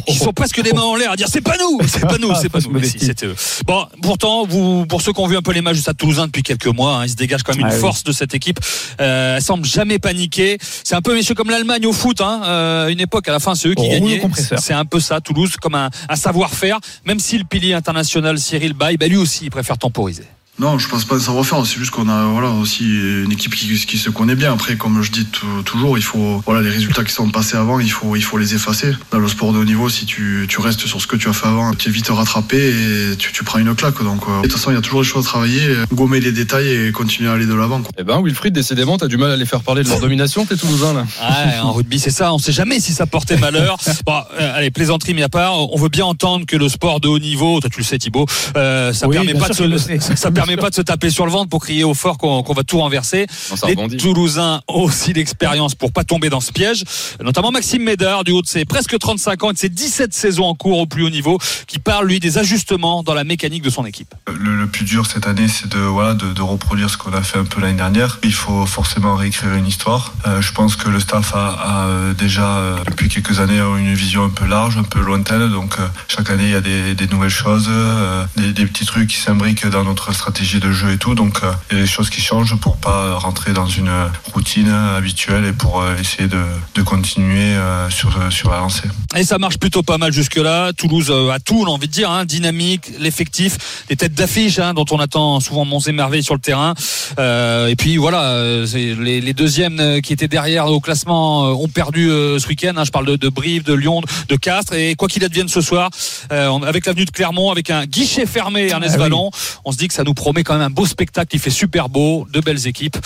Ils 0.06 0.18
sont 0.18 0.32
presque 0.32 0.58
les 0.58 0.72
mains 0.72 0.82
en 0.82 0.96
l'air 0.96 1.12
à 1.12 1.16
dire 1.16 1.28
c'est 1.30 1.40
pas 1.40 1.56
nous, 1.58 1.78
c'est 1.88 2.06
pas 2.06 2.18
nous, 2.18 2.32
c'est 2.40 2.50
pas 2.50 2.60
nous. 2.60 2.70
Mais 2.70 2.86
si, 2.86 2.98
c'était 2.98 3.26
eux. 3.26 3.36
Bon, 3.66 3.86
pourtant, 4.02 4.46
vous, 4.46 4.86
pour 4.86 5.00
ceux 5.00 5.12
qui 5.12 5.20
ont 5.20 5.26
vu 5.26 5.36
un 5.36 5.42
peu 5.42 5.52
les 5.52 5.62
matchs 5.62 5.78
Stade 5.78 5.96
Toulousain 5.96 6.26
depuis 6.26 6.42
quelques 6.42 6.66
mois, 6.66 7.00
hein, 7.00 7.05
il 7.06 7.10
se 7.10 7.16
dégage 7.16 7.42
quand 7.42 7.52
même 7.52 7.62
une 7.66 7.72
Ah 7.72 7.74
oui. 7.74 7.80
force 7.80 8.04
de 8.04 8.12
cette 8.12 8.34
équipe. 8.34 8.58
Euh, 9.00 9.36
elle 9.36 9.42
semble 9.42 9.64
jamais 9.64 9.98
paniquer. 9.98 10.58
C'est 10.84 10.94
un 10.94 11.02
peu 11.02 11.14
messieurs 11.14 11.34
comme 11.34 11.50
l'Allemagne 11.50 11.86
au 11.86 11.92
foot. 11.92 12.20
Hein. 12.20 12.42
Euh, 12.44 12.88
une 12.88 13.00
époque, 13.00 13.28
à 13.28 13.32
la 13.32 13.40
fin, 13.40 13.54
c'est 13.54 13.68
eux 13.68 13.74
qui 13.74 13.82
rouleau 13.82 14.16
gagnaient. 14.16 14.22
C'est 14.58 14.74
un 14.74 14.84
peu 14.84 15.00
ça, 15.00 15.20
Toulouse, 15.20 15.56
comme 15.60 15.74
un, 15.74 15.90
un 16.08 16.16
savoir-faire. 16.16 16.78
Même 17.04 17.18
si 17.18 17.38
le 17.38 17.44
pilier 17.44 17.72
international 17.74 18.38
Cyril 18.38 18.72
Bay, 18.74 18.96
bah, 18.96 19.06
lui 19.06 19.16
aussi, 19.16 19.44
il 19.44 19.50
préfère 19.50 19.78
temporiser. 19.78 20.24
Non, 20.58 20.78
je 20.78 20.88
pense 20.88 21.04
pas 21.04 21.16
de 21.16 21.20
savoir-faire. 21.20 21.64
C'est 21.66 21.78
juste 21.78 21.90
qu'on 21.90 22.08
a 22.08 22.24
voilà 22.24 22.48
aussi 22.48 22.84
une 22.86 23.30
équipe 23.30 23.54
qui, 23.54 23.68
qui 23.86 23.98
se 23.98 24.08
connaît 24.08 24.34
bien. 24.36 24.54
Après, 24.54 24.76
comme 24.76 25.02
je 25.02 25.10
dis 25.12 25.26
tou- 25.26 25.46
toujours, 25.64 25.98
il 25.98 26.02
faut 26.04 26.42
voilà 26.46 26.62
les 26.62 26.70
résultats 26.70 27.04
qui 27.04 27.12
sont 27.12 27.28
passés 27.28 27.58
avant, 27.58 27.78
il 27.78 27.90
faut 27.90 28.16
il 28.16 28.22
faut 28.22 28.38
les 28.38 28.54
effacer. 28.54 28.92
Dans 29.10 29.18
le 29.18 29.28
sport 29.28 29.52
de 29.52 29.58
haut 29.58 29.64
niveau, 29.66 29.90
si 29.90 30.06
tu, 30.06 30.46
tu 30.48 30.60
restes 30.60 30.86
sur 30.86 31.00
ce 31.02 31.06
que 31.06 31.16
tu 31.16 31.28
as 31.28 31.34
fait 31.34 31.46
avant, 31.46 31.74
tu 31.74 31.90
es 31.90 31.92
vite 31.92 32.08
rattrapé 32.08 32.56
et 32.56 33.16
tu, 33.18 33.32
tu 33.32 33.44
prends 33.44 33.58
une 33.58 33.74
claque. 33.74 34.02
Donc 34.02 34.22
euh, 34.28 34.38
de 34.38 34.42
toute 34.44 34.52
façon, 34.52 34.70
il 34.70 34.74
y 34.74 34.78
a 34.78 34.80
toujours 34.80 35.02
des 35.02 35.06
choses 35.06 35.26
à 35.26 35.28
travailler, 35.28 35.74
gommer 35.92 36.20
les 36.20 36.32
détails 36.32 36.68
et 36.68 36.90
continuer 36.92 37.28
à 37.28 37.34
aller 37.34 37.44
de 37.46 37.52
l'avant. 37.54 37.82
quoi. 37.82 37.90
Eh 37.98 38.04
ben, 38.04 38.22
Wilfried, 38.22 38.54
décidément, 38.54 38.96
t'as 38.96 39.08
du 39.08 39.18
mal 39.18 39.30
à 39.32 39.36
les 39.36 39.44
faire 39.46 39.60
parler 39.60 39.82
de 39.82 39.90
leur 39.90 40.00
domination, 40.00 40.46
t'es 40.46 40.56
Toulousain, 40.56 40.94
là. 40.94 41.02
Ouais, 41.20 41.58
en 41.58 41.72
rugby, 41.72 41.98
c'est 41.98 42.10
ça. 42.10 42.32
On 42.32 42.38
sait 42.38 42.52
jamais 42.52 42.80
si 42.80 42.92
ça 42.92 43.04
portait 43.04 43.36
malheur. 43.36 43.76
Bon, 44.06 44.22
euh, 44.40 44.56
allez, 44.56 44.70
plaisanterie 44.70 45.12
mis 45.12 45.22
à 45.22 45.28
part. 45.28 45.52
On 45.70 45.76
veut 45.76 45.90
bien 45.90 46.06
entendre 46.06 46.46
que 46.46 46.56
le 46.56 46.70
sport 46.70 47.00
de 47.00 47.08
haut 47.08 47.18
niveau, 47.18 47.60
toi 47.60 47.68
tu 47.68 47.80
le 47.80 47.84
sais 47.84 47.98
Thibaut, 47.98 48.24
euh, 48.56 48.94
ça 48.94 49.06
Oui, 49.06 49.16
permet 49.16 49.34
pas 49.34 49.48
de 49.50 49.54
se, 49.54 50.14
ça 50.16 50.30
permet 50.30 50.45
pas 50.56 50.70
de 50.70 50.74
se 50.76 50.82
taper 50.82 51.10
sur 51.10 51.26
le 51.26 51.32
ventre 51.32 51.48
pour 51.50 51.62
crier 51.64 51.82
au 51.82 51.94
fort 51.94 52.18
qu'on 52.18 52.42
va 52.54 52.62
tout 52.62 52.78
renverser. 52.78 53.26
Non, 53.50 53.56
Les 53.66 53.74
rebondit. 53.74 53.96
Toulousains 53.96 54.60
ont 54.68 54.82
aussi 54.82 55.12
l'expérience 55.12 55.74
pour 55.74 55.92
pas 55.92 56.04
tomber 56.04 56.30
dans 56.30 56.40
ce 56.40 56.52
piège, 56.52 56.84
notamment 57.20 57.50
Maxime 57.50 57.82
Médard, 57.82 58.22
du 58.22 58.30
haut 58.30 58.42
de 58.42 58.46
ses 58.46 58.64
presque 58.64 58.96
35 58.98 59.42
ans 59.44 59.50
et 59.50 59.54
de 59.54 59.58
ses 59.58 59.68
17 59.68 60.14
saisons 60.14 60.44
en 60.44 60.54
cours 60.54 60.78
au 60.78 60.86
plus 60.86 61.02
haut 61.02 61.10
niveau, 61.10 61.38
qui 61.66 61.78
parle 61.80 62.06
lui 62.06 62.20
des 62.20 62.38
ajustements 62.38 63.02
dans 63.02 63.14
la 63.14 63.24
mécanique 63.24 63.62
de 63.62 63.70
son 63.70 63.84
équipe. 63.84 64.14
Le, 64.32 64.56
le 64.56 64.66
plus 64.68 64.84
dur 64.84 65.06
cette 65.06 65.26
année, 65.26 65.48
c'est 65.48 65.68
de, 65.68 65.78
voilà, 65.78 66.14
de, 66.14 66.32
de 66.32 66.42
reproduire 66.42 66.90
ce 66.90 66.96
qu'on 66.96 67.12
a 67.12 67.22
fait 67.22 67.38
un 67.38 67.44
peu 67.44 67.60
l'année 67.60 67.76
dernière. 67.78 68.18
Il 68.22 68.32
faut 68.32 68.66
forcément 68.66 69.16
réécrire 69.16 69.54
une 69.54 69.66
histoire. 69.66 70.12
Euh, 70.26 70.40
je 70.42 70.52
pense 70.52 70.76
que 70.76 70.88
le 70.88 71.00
staff 71.00 71.34
a, 71.34 71.48
a, 71.48 71.86
euh, 71.86 72.14
déjà, 72.14 72.56
euh, 72.58 72.76
depuis 72.86 73.08
quelques 73.08 73.40
années, 73.40 73.58
une 73.58 73.94
vision 73.94 74.24
un 74.24 74.28
peu 74.30 74.46
large, 74.46 74.76
un 74.76 74.82
peu 74.82 75.00
lointaine. 75.00 75.48
Donc, 75.50 75.74
euh, 75.78 75.86
chaque 76.08 76.30
année, 76.30 76.44
il 76.44 76.50
y 76.50 76.54
a 76.54 76.60
des, 76.60 76.94
des 76.94 77.06
nouvelles 77.08 77.30
choses, 77.30 77.66
euh, 77.68 78.24
des, 78.36 78.52
des 78.52 78.66
petits 78.66 78.84
trucs 78.84 79.08
qui 79.08 79.16
s'imbriquent 79.16 79.66
dans 79.66 79.84
notre 79.84 80.12
stratégie 80.12 80.35
de 80.44 80.72
jeu 80.72 80.92
et 80.92 80.98
tout. 80.98 81.14
Donc, 81.14 81.38
euh, 81.42 81.52
il 81.70 81.76
y 81.76 81.80
a 81.80 81.82
des 81.84 81.88
choses 81.88 82.10
qui 82.10 82.20
changent 82.20 82.54
pour 82.56 82.76
pas 82.76 83.14
rentrer 83.14 83.52
dans 83.52 83.66
une 83.66 83.90
routine 84.34 84.68
habituelle 84.68 85.44
et 85.46 85.52
pour 85.52 85.80
euh, 85.80 85.96
essayer 85.98 86.28
de, 86.28 86.42
de 86.74 86.82
continuer 86.82 87.54
euh, 87.54 87.88
sur, 87.90 88.10
sur 88.30 88.50
la 88.50 88.58
lancée. 88.58 88.88
Et 89.16 89.24
ça 89.24 89.38
marche 89.38 89.58
plutôt 89.58 89.82
pas 89.82 89.96
mal 89.98 90.12
jusque-là. 90.12 90.72
Toulouse 90.74 91.06
euh, 91.10 91.30
a 91.30 91.38
tout, 91.40 91.62
on 91.62 91.66
a 91.66 91.70
envie 91.70 91.88
de 91.88 91.92
dire, 91.92 92.10
hein, 92.10 92.24
dynamique, 92.24 92.90
l'effectif, 92.98 93.84
les 93.88 93.96
têtes 93.96 94.14
d'affiche 94.14 94.58
hein, 94.58 94.74
dont 94.74 94.84
on 94.90 94.98
attend 95.00 95.40
souvent 95.40 95.64
Monts 95.64 95.80
et 95.86 95.92
Merveilles 95.92 96.22
sur 96.24 96.34
le 96.34 96.40
terrain. 96.40 96.74
Euh, 97.18 97.68
et 97.68 97.76
puis 97.76 97.96
voilà, 97.96 98.62
les, 98.74 99.20
les 99.20 99.32
deuxièmes 99.34 100.00
qui 100.02 100.12
étaient 100.12 100.28
derrière 100.28 100.66
au 100.66 100.80
classement 100.80 101.44
ont 101.50 101.68
perdu 101.68 102.10
euh, 102.10 102.38
ce 102.38 102.46
week-end. 102.48 102.74
hein. 102.76 102.84
je 102.84 102.90
parle 102.90 103.06
de, 103.06 103.16
de 103.16 103.28
Brive, 103.28 103.62
de 103.64 103.72
Lyon, 103.72 104.02
de 104.28 104.36
Castres. 104.36 104.74
Et 104.74 104.94
quoi 104.96 105.08
qu'il 105.08 105.24
advienne 105.24 105.48
ce 105.48 105.60
soir, 105.60 105.90
euh, 106.32 106.50
avec 106.60 106.86
l'avenue 106.86 107.04
de 107.06 107.10
Clermont, 107.10 107.50
avec 107.50 107.70
un 107.70 107.86
guichet 107.86 108.26
fermé, 108.26 108.68
Ernest 108.68 108.94
Ah 108.94 108.98
oui. 108.98 109.02
Vallon, 109.04 109.30
on 109.64 109.72
se 109.72 109.76
dit 109.78 109.88
que 109.88 109.94
ça 109.94 110.04
nous 110.04 110.14
promet 110.26 110.42
quand 110.42 110.54
même 110.54 110.62
un 110.62 110.70
beau 110.70 110.86
spectacle. 110.86 111.36
Il 111.36 111.38
fait 111.38 111.50
super 111.50 111.88
beau, 111.88 112.26
de 112.32 112.40
belles 112.40 112.66
équipes. 112.66 112.96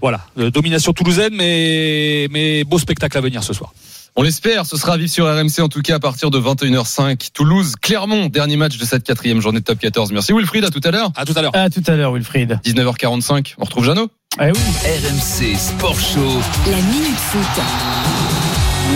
Voilà, 0.00 0.22
euh, 0.38 0.50
domination 0.50 0.94
toulousaine, 0.94 1.34
mais, 1.34 2.28
mais 2.30 2.64
beau 2.64 2.78
spectacle 2.78 3.18
à 3.18 3.20
venir 3.20 3.44
ce 3.44 3.52
soir. 3.52 3.74
On 4.16 4.22
l'espère, 4.22 4.64
ce 4.64 4.78
sera 4.78 4.94
à 4.94 4.96
vivre 4.96 5.10
sur 5.10 5.26
RMC 5.26 5.60
en 5.60 5.68
tout 5.68 5.82
cas 5.82 5.96
à 5.96 5.98
partir 5.98 6.30
de 6.30 6.40
21h05. 6.40 7.28
Toulouse, 7.34 7.74
Clermont, 7.78 8.30
dernier 8.30 8.56
match 8.56 8.78
de 8.78 8.86
cette 8.86 9.04
quatrième 9.04 9.42
journée 9.42 9.60
de 9.60 9.64
top 9.64 9.80
14. 9.80 10.12
Merci 10.12 10.32
Wilfried, 10.32 10.64
à 10.64 10.70
tout 10.70 10.80
à 10.82 10.90
l'heure. 10.90 11.12
À 11.14 11.26
tout 11.26 11.34
à 11.36 11.42
l'heure. 11.42 11.54
À 11.54 11.68
tout 11.68 11.82
à 11.86 11.94
l'heure, 11.94 12.14
Wilfried. 12.14 12.58
19h45, 12.64 13.54
on 13.58 13.64
retrouve 13.64 13.84
Jeannot. 13.84 14.08
Eh 14.40 14.46
oui. 14.46 14.58
RMC 14.82 15.58
Sport 15.58 16.00
Show. 16.00 16.40
La 16.70 16.78
Minute 16.78 17.18
Foot. 17.18 18.21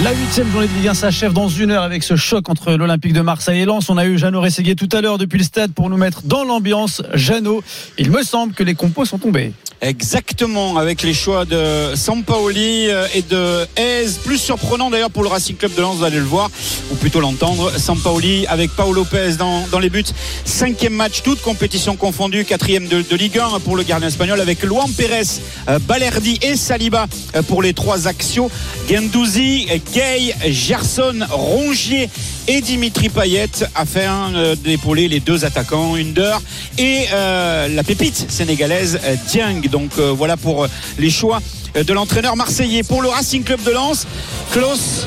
La 0.05 0.13
huitième 0.13 0.51
journée 0.53 0.69
de 0.69 0.75
Ligue 0.75 0.89
1 0.89 0.95
s'achève 0.95 1.33
dans 1.33 1.49
une 1.49 1.71
heure 1.71 1.83
avec 1.83 2.03
ce 2.03 2.17
choc 2.17 2.51
entre 2.51 2.73
l'Olympique 2.73 3.15
de 3.15 3.23
Marseille 3.23 3.61
et 3.61 3.65
Lens. 3.65 3.89
On 3.89 3.97
a 3.97 4.05
eu 4.05 4.19
Jeannot 4.19 4.41
Rességuier 4.41 4.75
tout 4.75 4.89
à 4.93 5.01
l'heure 5.01 5.17
depuis 5.17 5.39
le 5.39 5.45
stade 5.45 5.73
pour 5.73 5.89
nous 5.89 5.97
mettre 5.97 6.23
dans 6.25 6.45
l'ambiance. 6.45 7.03
Jeannot, 7.15 7.63
il 7.97 8.11
me 8.11 8.23
semble 8.23 8.53
que 8.53 8.63
les 8.63 8.75
compos 8.75 9.07
sont 9.07 9.19
tombés. 9.19 9.53
Exactement, 9.83 10.79
avec 10.79 11.03
les 11.03 11.13
choix 11.13 11.45
de 11.45 11.95
Sampaoli 11.95 12.89
euh, 12.89 13.07
et 13.15 13.21
de 13.21 13.67
Hez. 13.77 14.07
Plus 14.25 14.39
surprenant 14.39 14.89
d'ailleurs 14.89 15.11
pour 15.11 15.23
le 15.23 15.29
Racing 15.29 15.55
Club 15.55 15.75
de 15.75 15.83
Lens, 15.83 15.99
vous 15.99 16.05
allez 16.05 16.17
le 16.17 16.25
voir, 16.25 16.51
ou 16.91 16.95
plutôt 16.95 17.21
l'entendre. 17.21 17.71
Sampaoli 17.79 18.47
avec 18.47 18.71
Paolo 18.71 19.03
Lopez 19.03 19.37
dans, 19.39 19.67
dans 19.71 19.79
les 19.79 19.91
buts. 19.91 20.05
Cinquième 20.47 20.95
match, 20.95 21.23
toute 21.23 21.43
compétition 21.43 21.95
confondue. 21.97 22.47
Quatrième 22.47 22.89
de, 22.89 23.05
Ligue 23.17 23.39
1 23.39 23.61
pour 23.61 23.77
le 23.77 23.83
gardien 23.83 24.09
espagnol 24.09 24.41
avec 24.41 24.63
Luan 24.63 24.91
Pérez, 24.97 25.41
euh, 25.69 25.79
Balerdi 25.79 26.39
et 26.41 26.57
Saliba 26.57 27.07
euh, 27.35 27.43
pour 27.43 27.61
les 27.61 27.75
trois 27.75 28.09
axios. 28.09 28.51
Gendouzi, 28.89 29.67
Gay, 29.93 30.35
Gerson, 30.47 31.21
Rongier 31.31 32.09
et 32.49 32.61
Dimitri 32.61 33.09
Payet 33.09 33.49
afin 33.75 34.35
euh, 34.35 34.55
d'épauler 34.57 35.09
les 35.09 35.21
deux 35.21 35.45
attaquants, 35.45 35.95
Under 35.95 36.41
et 36.79 37.07
euh, 37.13 37.69
la 37.69 37.83
pépite 37.83 38.31
sénégalaise 38.31 38.99
euh, 39.05 39.17
Dieng. 39.29 39.61
Donc 39.71 39.99
voilà 39.99 40.37
pour 40.37 40.67
les 40.99 41.11
choix 41.11 41.41
de 41.75 41.93
l'entraîneur 41.93 42.37
marseillais. 42.37 42.83
Pour 42.83 43.03
le 43.03 43.09
Racing 43.09 43.45
Club 43.45 43.63
de 43.63 43.71
Lens, 43.71 44.07
Klaus 44.53 45.07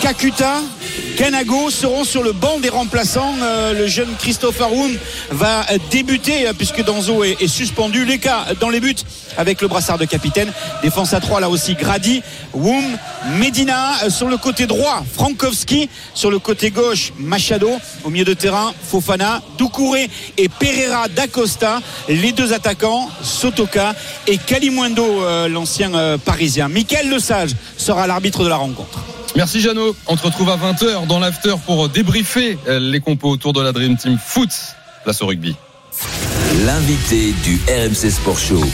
Kakuta, 0.00 0.62
Kanago 1.16 1.70
seront 1.70 2.04
sur 2.04 2.22
le 2.22 2.32
banc 2.32 2.60
des 2.60 2.68
remplaçants. 2.68 3.34
Euh, 3.42 3.72
le 3.72 3.86
jeune 3.88 4.08
Christopher 4.18 4.72
Woum 4.72 4.96
va 5.30 5.66
débuter 5.90 6.46
euh, 6.46 6.52
puisque 6.56 6.84
Danzo 6.84 7.24
est, 7.24 7.46
suspendu. 7.48 8.04
Les 8.04 8.18
cas 8.18 8.46
dans 8.60 8.70
les 8.70 8.80
buts 8.80 8.94
avec 9.36 9.60
le 9.60 9.68
brassard 9.68 9.98
de 9.98 10.04
capitaine. 10.04 10.52
Défense 10.82 11.14
à 11.14 11.20
3 11.20 11.40
là 11.40 11.50
aussi 11.50 11.74
Grady, 11.74 12.22
Woum, 12.54 12.84
Medina 13.38 14.04
euh, 14.04 14.10
sur 14.10 14.28
le 14.28 14.36
côté 14.36 14.66
droit, 14.66 15.04
Frankowski 15.12 15.90
sur 16.14 16.30
le 16.30 16.38
côté 16.38 16.70
gauche, 16.70 17.12
Machado 17.18 17.70
au 18.04 18.10
milieu 18.10 18.24
de 18.24 18.34
terrain, 18.34 18.72
Fofana, 18.80 19.42
Doucouré 19.58 20.08
et 20.36 20.48
Pereira 20.48 21.08
d'Acosta, 21.08 21.80
les 22.08 22.32
deux 22.32 22.52
attaquants, 22.52 23.08
Sotoka 23.22 23.94
et 24.26 24.38
Kalimundo, 24.38 25.48
l'ancien 25.48 26.18
parisien. 26.24 26.68
Michael 26.68 27.10
Lesage 27.10 27.50
sera 27.76 28.06
l'arbitre 28.06 28.44
de 28.44 28.48
la 28.48 28.56
rencontre. 28.56 29.00
Merci 29.36 29.60
Jeannot. 29.60 29.94
On 30.06 30.16
te 30.16 30.22
retrouve 30.22 30.50
à 30.50 30.56
20h 30.56 31.06
dans 31.06 31.20
l'after 31.20 31.54
pour 31.64 31.88
débriefer 31.88 32.58
euh, 32.66 32.78
les 32.80 33.00
compos 33.00 33.30
autour 33.30 33.52
de 33.52 33.60
la 33.60 33.72
Dream 33.72 33.96
Team 33.96 34.18
Foot. 34.18 34.50
Place 35.04 35.22
au 35.22 35.26
rugby. 35.26 35.54
L'invité 36.64 37.32
du 37.44 37.60
RMC 37.68 38.10
Sport 38.10 38.38
Show. 38.38 38.64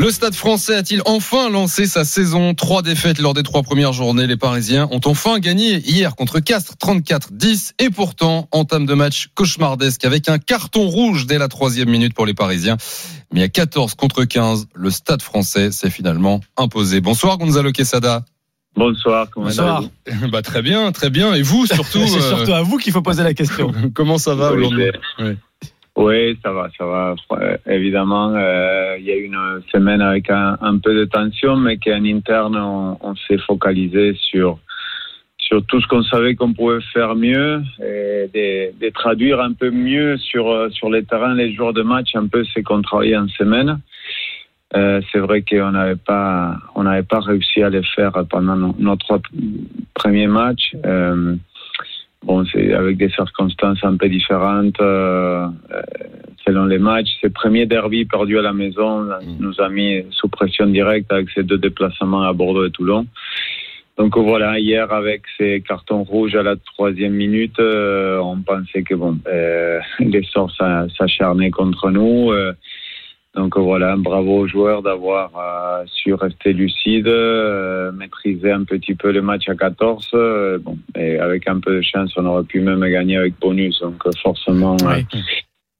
Le 0.00 0.10
Stade 0.10 0.34
français 0.34 0.74
a-t-il 0.76 1.02
enfin 1.04 1.50
lancé 1.50 1.86
sa 1.86 2.06
saison? 2.06 2.54
Trois 2.54 2.80
défaites 2.80 3.18
lors 3.18 3.34
des 3.34 3.42
trois 3.42 3.62
premières 3.62 3.92
journées. 3.92 4.26
Les 4.26 4.38
Parisiens 4.38 4.88
ont 4.90 5.00
enfin 5.04 5.38
gagné 5.40 5.78
hier 5.80 6.16
contre 6.16 6.40
Castres 6.40 6.74
34-10 6.82 7.72
et 7.78 7.90
pourtant 7.90 8.48
entame 8.50 8.86
de 8.86 8.94
match 8.94 9.28
cauchemardesque 9.34 10.04
avec 10.06 10.30
un 10.30 10.38
carton 10.38 10.88
rouge 10.88 11.26
dès 11.26 11.36
la 11.36 11.48
troisième 11.48 11.90
minute 11.90 12.14
pour 12.14 12.24
les 12.24 12.32
Parisiens. 12.34 12.78
Mais 13.32 13.42
à 13.42 13.48
14 13.48 13.94
contre 13.94 14.24
15, 14.24 14.68
le 14.74 14.90
Stade 14.90 15.20
français 15.20 15.70
s'est 15.70 15.90
finalement 15.90 16.40
imposé. 16.56 17.02
Bonsoir 17.02 17.36
Gonzalo 17.36 17.70
Quesada. 17.70 18.24
Bonsoir, 18.76 19.28
comment 19.30 19.46
Bonsoir. 19.46 19.82
Bah 20.32 20.42
très 20.42 20.62
bien, 20.62 20.90
très 20.92 21.10
bien. 21.10 21.34
Et 21.34 21.42
vous 21.42 21.66
surtout 21.66 21.98
C'est 22.06 22.18
euh, 22.18 22.36
surtout 22.36 22.52
à 22.52 22.62
vous 22.62 22.78
qu'il 22.78 22.92
faut 22.92 23.02
poser 23.02 23.22
la 23.24 23.34
question. 23.34 23.72
Comment 23.94 24.18
ça 24.18 24.34
va 24.34 24.52
Oui, 24.52 24.58
au 24.58 24.70
lendemain? 24.70 24.90
C'est- 25.18 25.24
Ouais. 25.24 25.36
Oui, 25.96 26.38
ça 26.42 26.52
va, 26.52 26.68
ça 26.78 26.86
va. 26.86 27.14
Euh, 27.32 27.56
Évidemment, 27.66 28.32
euh, 28.34 28.96
il 28.98 29.04
y 29.04 29.10
a 29.10 29.16
eu 29.16 29.24
une 29.24 29.60
semaine 29.72 30.00
avec 30.00 30.30
un, 30.30 30.56
un 30.62 30.78
peu 30.78 30.94
de 30.94 31.04
tension, 31.04 31.56
mais 31.56 31.76
qu'en 31.78 32.02
interne, 32.04 32.56
on, 32.56 32.96
on 33.02 33.14
s'est 33.28 33.38
focalisé 33.46 34.14
sur 34.30 34.58
sur 35.38 35.66
tout 35.66 35.80
ce 35.80 35.86
qu'on 35.88 36.04
savait 36.04 36.36
qu'on 36.36 36.52
pouvait 36.52 36.80
faire 36.92 37.16
mieux 37.16 37.60
et 37.80 38.30
de, 38.32 38.86
de 38.86 38.90
traduire 38.92 39.40
un 39.40 39.52
peu 39.52 39.70
mieux 39.70 40.16
sur 40.16 40.68
sur 40.70 40.88
les 40.90 41.02
terrains 41.02 41.34
les 41.34 41.52
jours 41.54 41.72
de 41.72 41.82
match 41.82 42.14
un 42.14 42.28
peu 42.28 42.44
ce 42.44 42.60
qu'on 42.60 42.82
travaillait 42.82 43.16
en 43.16 43.26
semaine. 43.28 43.80
Euh, 44.76 45.00
c'est 45.10 45.18
vrai 45.18 45.42
qu'on 45.42 45.72
n'avait 45.72 45.96
pas 45.96 46.56
on 46.76 46.84
n'avait 46.84 47.02
pas 47.02 47.18
réussi 47.20 47.60
à 47.62 47.70
le 47.70 47.82
faire 47.82 48.12
pendant 48.30 48.54
nos, 48.54 48.74
nos 48.78 48.96
trois 48.96 49.18
premiers 49.94 50.28
matchs. 50.28 50.76
Euh, 50.86 51.34
bon, 52.22 52.44
c'est 52.46 52.72
avec 52.72 52.96
des 52.96 53.08
circonstances 53.10 53.82
un 53.82 53.96
peu 53.96 54.08
différentes 54.08 54.80
euh, 54.80 55.48
selon 56.46 56.66
les 56.66 56.78
matchs. 56.78 57.10
Ce 57.20 57.26
premier 57.26 57.66
derby 57.66 58.04
perdu 58.04 58.38
à 58.38 58.42
la 58.42 58.52
maison 58.52 59.08
nous 59.40 59.60
a 59.60 59.68
mis 59.68 60.04
sous 60.12 60.28
pression 60.28 60.66
directe 60.66 61.10
avec 61.12 61.30
ces 61.30 61.42
deux 61.42 61.58
déplacements 61.58 62.22
à 62.22 62.32
Bordeaux 62.32 62.64
et 62.64 62.70
Toulon. 62.70 63.06
Donc 63.98 64.16
voilà, 64.16 64.58
hier 64.60 64.90
avec 64.92 65.22
ces 65.36 65.62
cartons 65.66 66.04
rouges 66.04 66.34
à 66.36 66.42
la 66.44 66.54
troisième 66.56 67.12
minute, 67.12 67.58
on 67.58 68.40
pensait 68.40 68.82
que 68.84 68.94
bon, 68.94 69.18
les 69.98 70.22
sorts 70.32 70.50
s'a- 70.56 70.86
s'acharnaient 70.96 71.50
contre 71.50 71.90
nous. 71.90 72.30
Donc 73.34 73.56
voilà, 73.56 73.94
bravo 73.96 74.40
aux 74.40 74.48
joueurs 74.48 74.82
d'avoir 74.82 75.30
euh, 75.36 75.84
su 75.86 76.14
rester 76.14 76.52
lucides, 76.52 77.06
euh, 77.06 77.92
maîtriser 77.92 78.50
un 78.50 78.64
petit 78.64 78.94
peu 78.94 79.12
le 79.12 79.22
match 79.22 79.48
à 79.48 79.54
14. 79.54 80.10
euh, 80.14 80.58
bon, 80.58 80.76
et 80.96 81.18
avec 81.18 81.46
un 81.48 81.60
peu 81.60 81.76
de 81.76 81.80
chance, 81.80 82.12
on 82.16 82.26
aurait 82.26 82.42
pu 82.42 82.60
même 82.60 82.80
gagner 82.80 83.16
avec 83.16 83.38
bonus. 83.40 83.80
Donc 83.80 84.02
forcément, 84.22 84.76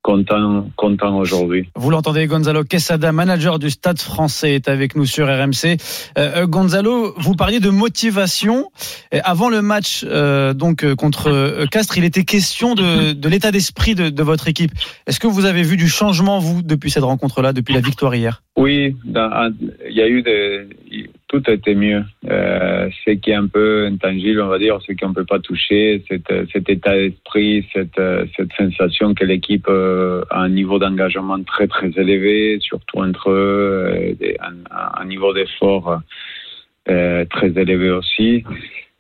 content, 0.03 0.67
content 0.77 1.19
aujourd'hui. 1.19 1.69
Vous 1.77 1.91
l'entendez, 1.91 2.27
Gonzalo 2.27 2.65
Quesada, 2.65 3.13
manager 3.13 3.59
du 3.59 3.71
Stade 3.71 4.01
français, 4.01 4.55
est 4.55 4.69
avec 4.69 4.97
nous 4.97 5.07
sur 5.07 5.27
RMC. 5.27 5.77
Euh, 6.19 6.43
euh, 6.43 6.47
Gonzalo, 6.47 7.15
vous 7.19 7.35
parliez 7.35 7.61
de 7.61 7.71
motivation. 7.71 8.71
Et 9.13 9.21
avant 9.21 9.49
le 9.49 9.63
match 9.63 10.05
euh, 10.09 10.55
donc 10.55 10.85
euh, 10.85 10.95
contre 10.95 11.29
euh, 11.29 11.67
Castres, 11.67 11.99
il 11.99 12.05
était 12.05 12.25
question 12.25 12.75
de, 12.75 13.13
de 13.13 13.29
l'état 13.29 13.51
d'esprit 13.51 13.95
de, 13.95 14.09
de 14.09 14.23
votre 14.23 14.49
équipe. 14.49 14.73
Est-ce 15.07 15.21
que 15.21 15.27
vous 15.27 15.45
avez 15.45 15.63
vu 15.63 15.77
du 15.77 15.89
changement, 15.89 16.39
vous, 16.39 16.63
depuis 16.63 16.91
cette 16.91 17.05
rencontre-là, 17.05 17.53
depuis 17.53 17.75
la 17.75 17.81
victoire 17.81 18.15
hier? 18.15 18.43
Oui, 18.57 18.97
il 19.05 19.95
y 19.95 20.01
a 20.01 20.09
eu 20.09 20.23
des, 20.23 20.69
tout 21.31 21.49
été 21.49 21.77
mieux. 21.77 22.03
Euh, 22.29 22.91
ce 23.05 23.13
qui 23.13 23.31
est 23.31 23.35
un 23.35 23.47
peu 23.47 23.87
intangible, 23.87 24.41
on 24.43 24.49
va 24.49 24.59
dire, 24.59 24.81
ce 24.85 24.93
qu'on 24.93 25.13
peut 25.13 25.25
pas 25.25 25.39
toucher, 25.39 26.03
cet, 26.09 26.69
état 26.69 26.93
d'esprit, 26.93 27.65
cette, 27.73 28.01
sensation 28.59 29.15
que 29.15 29.25
l'équipe 29.25 29.67
euh, 29.69 30.25
a 30.31 30.41
un 30.41 30.49
niveau 30.49 30.81
d'engagement 30.81 31.41
très 31.45 31.69
très 31.69 31.89
élevé, 31.97 32.59
surtout 32.61 32.99
entre 32.99 33.31
eux, 33.31 34.17
un, 34.41 35.05
niveau 35.05 35.33
d'effort 35.33 36.01
euh, 36.89 37.25
très 37.27 37.49
élevé 37.49 37.91
aussi. 37.91 38.43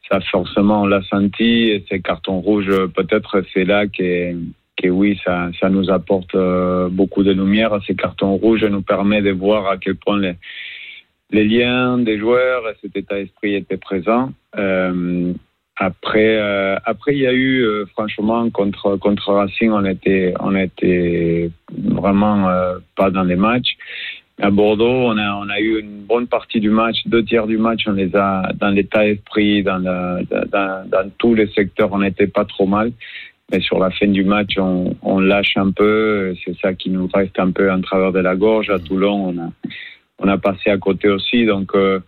Ça, 0.09 0.21
forcément, 0.21 0.83
on 0.83 0.87
l'a 0.87 1.03
senti. 1.03 1.71
Et 1.71 1.85
ces 1.89 2.01
cartons 2.01 2.39
rouges, 2.39 2.87
peut-être, 2.95 3.43
c'est 3.53 3.65
là 3.65 3.89
que, 3.89 4.35
que 4.81 4.89
oui, 4.89 5.19
ça, 5.25 5.51
ça 5.61 5.69
nous 5.69 5.91
apporte 5.91 6.35
euh, 6.37 6.89
beaucoup 6.89 7.25
de 7.25 7.33
lumière. 7.33 7.77
Ces 7.89 7.97
cartons 7.97 8.37
rouges 8.37 8.65
nous 8.65 8.83
permettent 8.83 9.25
de 9.25 9.33
voir 9.33 9.69
à 9.69 9.79
quel 9.79 9.97
point 9.97 10.19
les, 10.21 10.35
les 11.33 11.45
liens 11.45 11.99
des 11.99 12.19
joueurs 12.19 12.69
et 12.69 12.75
cet 12.83 12.97
état 12.97 13.17
d'esprit 13.17 13.55
étaient 13.55 13.77
présents. 13.77 14.33
Euh, 14.59 15.33
après, 15.77 16.37
euh, 16.39 16.77
après, 16.85 17.15
il 17.15 17.21
y 17.21 17.27
a 17.27 17.33
eu, 17.33 17.63
euh, 17.63 17.87
franchement, 17.93 18.51
contre, 18.51 18.97
contre 18.97 19.33
Racing, 19.33 19.71
on 19.71 19.85
était, 19.85 20.35
on 20.41 20.55
était 20.55 21.51
vraiment 21.73 22.49
pas 22.97 23.11
dans 23.11 23.23
les 23.23 23.37
matchs. 23.37 23.77
À 24.43 24.51
Bordeaux, 24.51 24.87
on 24.87 25.19
a, 25.19 25.35
on 25.35 25.49
a 25.51 25.61
eu 25.61 25.81
une 25.81 26.01
bonne 26.07 26.27
partie 26.27 26.61
du 26.61 26.71
match, 26.71 27.07
deux 27.07 27.23
tiers 27.23 27.47
du 27.47 27.59
match, 27.59 27.83
on 27.87 27.93
les 27.93 28.15
a 28.17 28.43
dans 28.59 28.71
l'état 28.71 29.05
d'esprit, 29.05 29.63
dans, 29.63 29.81
dans 29.81 31.11
tous 31.19 31.35
les 31.35 31.47
secteurs, 31.49 31.91
on 31.93 31.99
n'était 31.99 32.27
pas 32.27 32.47
trop 32.47 32.67
mal. 32.67 32.93
Mais 33.53 33.61
sur 33.61 33.79
la 33.79 33.91
fin 33.91 34.07
du 34.07 34.25
match, 34.25 34.57
on, 34.59 34.97
on 35.03 35.19
lâche 35.19 35.57
un 35.57 35.73
peu. 35.73 36.35
C'est 36.45 36.57
ça 36.59 36.73
qui 36.73 36.89
nous 36.89 37.09
reste 37.13 37.39
un 37.39 37.51
peu 37.51 37.71
en 37.71 37.81
travers 37.81 38.13
de 38.13 38.21
la 38.21 38.37
gorge. 38.37 38.71
À 38.71 38.79
Toulon, 38.79 39.29
on 39.29 39.39
a, 39.39 39.51
on 40.21 40.29
a 40.29 40.39
passé 40.39 40.71
à 40.71 40.79
côté 40.79 41.09
aussi. 41.09 41.47
Donc, 41.47 41.75
euh, 41.75 41.99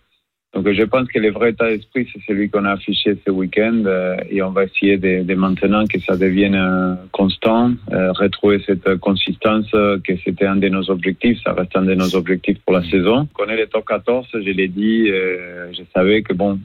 donc 0.53 0.71
je 0.71 0.83
pense 0.83 1.07
que 1.07 1.17
le 1.17 1.31
vrai 1.31 1.49
état 1.49 1.67
d'esprit, 1.67 2.07
c'est 2.13 2.21
celui 2.27 2.47
qu'on 2.49 2.63
a 2.63 2.73
affiché 2.73 3.17
ce 3.25 3.31
week-end. 3.31 3.83
euh, 3.87 4.15
et 4.29 4.43
on 4.43 4.51
va 4.51 4.65
essayer 4.65 4.97
de, 4.97 5.23
de 5.23 5.33
maintenant 5.33 5.85
que 5.87 5.99
ça 5.99 6.15
devienne 6.15 6.55
euh, 6.55 6.93
constant, 7.11 7.71
retrouver 7.91 8.61
cette 8.65 8.97
consistance, 8.97 9.69
que 9.71 10.15
c'était 10.23 10.45
un 10.45 10.57
de 10.57 10.69
nos 10.69 10.91
objectifs. 10.91 11.39
Ça 11.43 11.53
reste 11.53 11.75
un 11.75 11.81
de 11.81 11.95
nos 11.95 12.15
objectifs 12.15 12.59
pour 12.63 12.75
la 12.75 12.83
saison. 12.83 13.27
On 13.33 13.37
connaît 13.37 13.57
les 13.57 13.67
top 13.67 13.85
14, 13.87 14.27
je 14.33 14.37
l'ai 14.51 14.67
dit. 14.67 15.07
je 15.07 15.81
savais 15.95 16.21
que, 16.21 16.33
bon, 16.33 16.59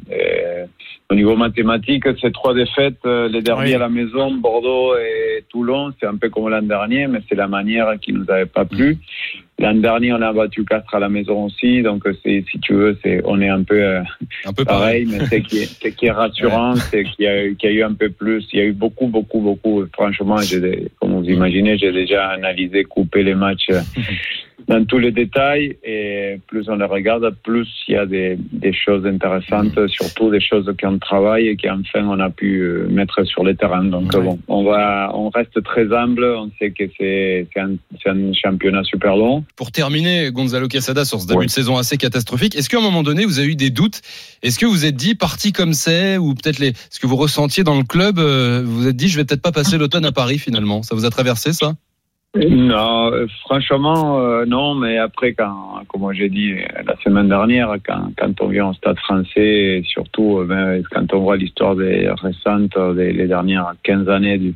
au 1.10 1.14
niveau 1.14 1.34
mathématique, 1.36 2.04
c'est 2.20 2.32
trois 2.32 2.52
défaites. 2.52 3.02
les 3.06 3.40
derniers 3.40 3.76
à 3.76 3.78
la 3.78 3.88
maison, 3.88 4.34
Bordeaux 4.34 4.94
et 4.96 5.44
Toulon, 5.48 5.92
c'est 5.98 6.06
un 6.06 6.16
peu 6.16 6.28
comme 6.28 6.50
l'an 6.50 6.60
dernier, 6.60 7.06
mais 7.06 7.20
c'est 7.26 7.36
la 7.36 7.48
manière 7.48 7.98
qui 8.00 8.12
nous 8.12 8.30
avait 8.30 8.44
pas 8.44 8.66
plu. 8.66 8.98
L'an 9.60 9.74
dernier, 9.74 10.12
on 10.12 10.22
a 10.22 10.32
battu 10.32 10.64
Castres 10.64 10.94
à 10.94 11.00
la 11.00 11.08
maison 11.08 11.46
aussi, 11.46 11.82
donc 11.82 12.04
c'est, 12.24 12.44
si 12.50 12.60
tu 12.60 12.74
veux, 12.74 12.96
c'est, 13.02 13.20
on 13.24 13.40
est 13.40 13.48
un 13.48 13.64
peu, 13.64 13.82
euh, 13.82 14.02
un 14.44 14.52
peu 14.52 14.64
pareil, 14.64 15.06
mais 15.10 15.18
c'est 15.26 15.42
qui 15.42 15.58
est, 15.58 15.66
c'est 15.82 15.92
qui 15.92 16.06
est 16.06 16.12
rassurant, 16.12 16.76
c'est 16.76 17.02
qu'il 17.02 17.24
y, 17.24 17.28
a, 17.28 17.44
eu- 17.44 17.56
qu'il 17.56 17.70
y 17.70 17.72
a 17.74 17.76
eu 17.76 17.82
un 17.82 17.92
peu 17.94 18.08
plus, 18.08 18.46
il 18.52 18.58
y 18.60 18.62
a 18.62 18.66
eu 18.66 18.72
beaucoup, 18.72 19.08
beaucoup, 19.08 19.40
beaucoup. 19.40 19.84
Franchement, 19.92 20.38
j'ai, 20.38 20.60
des- 20.60 20.88
comme 21.00 21.14
vous 21.14 21.24
imaginez, 21.28 21.76
j'ai 21.76 21.90
déjà 21.90 22.28
analysé, 22.28 22.84
coupé 22.84 23.24
les 23.24 23.34
matchs 23.34 23.66
euh, 23.70 23.80
dans 24.66 24.84
tous 24.84 24.98
les 24.98 25.12
détails, 25.12 25.76
et 25.84 26.40
plus 26.48 26.68
on 26.68 26.76
les 26.76 26.84
regarde, 26.84 27.34
plus 27.42 27.68
il 27.86 27.94
y 27.94 27.96
a 27.96 28.06
des, 28.06 28.36
des 28.52 28.72
choses 28.72 29.06
intéressantes, 29.06 29.86
surtout 29.88 30.30
des 30.30 30.40
choses 30.40 30.70
qu'on 30.80 30.98
travaille 30.98 31.48
et 31.48 31.56
qu'enfin 31.56 32.06
on 32.06 32.18
a 32.18 32.30
pu 32.30 32.60
euh, 32.60 32.88
mettre 32.88 33.24
sur 33.24 33.44
le 33.44 33.54
terrain. 33.54 33.84
Donc 33.84 34.14
euh, 34.14 34.20
bon, 34.20 34.38
on 34.48 34.64
va, 34.64 35.10
on 35.14 35.30
reste 35.30 35.62
très 35.62 35.92
humble, 35.92 36.24
on 36.24 36.50
sait 36.58 36.72
que 36.72 36.84
c'est, 36.98 37.46
un, 37.56 37.76
championnat 38.32 38.82
super 38.84 39.16
long. 39.16 39.44
Pour 39.56 39.70
terminer, 39.70 40.30
Gonzalo 40.32 40.68
Quesada, 40.68 41.04
sur 41.04 41.20
ce 41.20 41.26
début 41.26 41.46
de 41.46 41.50
saison 41.50 41.76
assez 41.76 41.96
catastrophique, 41.96 42.56
est-ce 42.56 42.68
qu'à 42.68 42.78
un 42.78 42.82
moment 42.82 43.02
donné, 43.02 43.24
vous 43.24 43.38
avez 43.38 43.48
eu 43.48 43.56
des 43.56 43.70
doutes? 43.70 44.00
Est-ce 44.42 44.58
que 44.58 44.66
vous 44.66 44.84
êtes 44.84 44.96
dit, 44.96 45.14
parti 45.14 45.52
comme 45.52 45.72
c'est, 45.72 46.18
ou 46.18 46.34
peut-être 46.34 46.58
les, 46.58 46.72
ce 46.90 46.98
que 47.00 47.06
vous 47.06 47.16
ressentiez 47.16 47.64
dans 47.64 47.76
le 47.76 47.84
club, 47.84 48.18
euh, 48.18 48.62
vous 48.64 48.82
vous 48.82 48.88
êtes 48.88 48.96
dit, 48.96 49.08
je 49.08 49.16
vais 49.16 49.24
peut-être 49.24 49.42
pas 49.42 49.52
passer 49.52 49.78
l'automne 49.78 50.04
à 50.04 50.12
Paris 50.12 50.38
finalement? 50.38 50.82
Ça 50.82 50.94
vous 50.94 51.04
a 51.04 51.10
traversé 51.10 51.52
ça? 51.52 51.74
Non, 52.46 53.12
euh, 53.12 53.26
franchement, 53.40 54.20
euh, 54.20 54.44
non, 54.44 54.76
mais 54.76 54.96
après, 54.96 55.32
quand, 55.32 55.82
comme 55.88 56.12
j'ai 56.12 56.28
dit 56.28 56.54
la 56.86 56.96
semaine 57.02 57.28
dernière, 57.28 57.74
quand, 57.84 58.12
quand 58.16 58.40
on 58.40 58.46
vient 58.46 58.68
au 58.68 58.72
stade 58.74 58.98
français, 58.98 59.78
et 59.78 59.82
surtout 59.82 60.38
euh, 60.38 60.44
ben, 60.44 60.82
quand 60.92 61.12
on 61.14 61.20
voit 61.20 61.36
l'histoire 61.36 61.74
des 61.74 62.08
récentes, 62.08 62.78
des 62.94 63.26
dernières 63.26 63.74
15 63.82 64.08
années 64.08 64.38
du, 64.38 64.54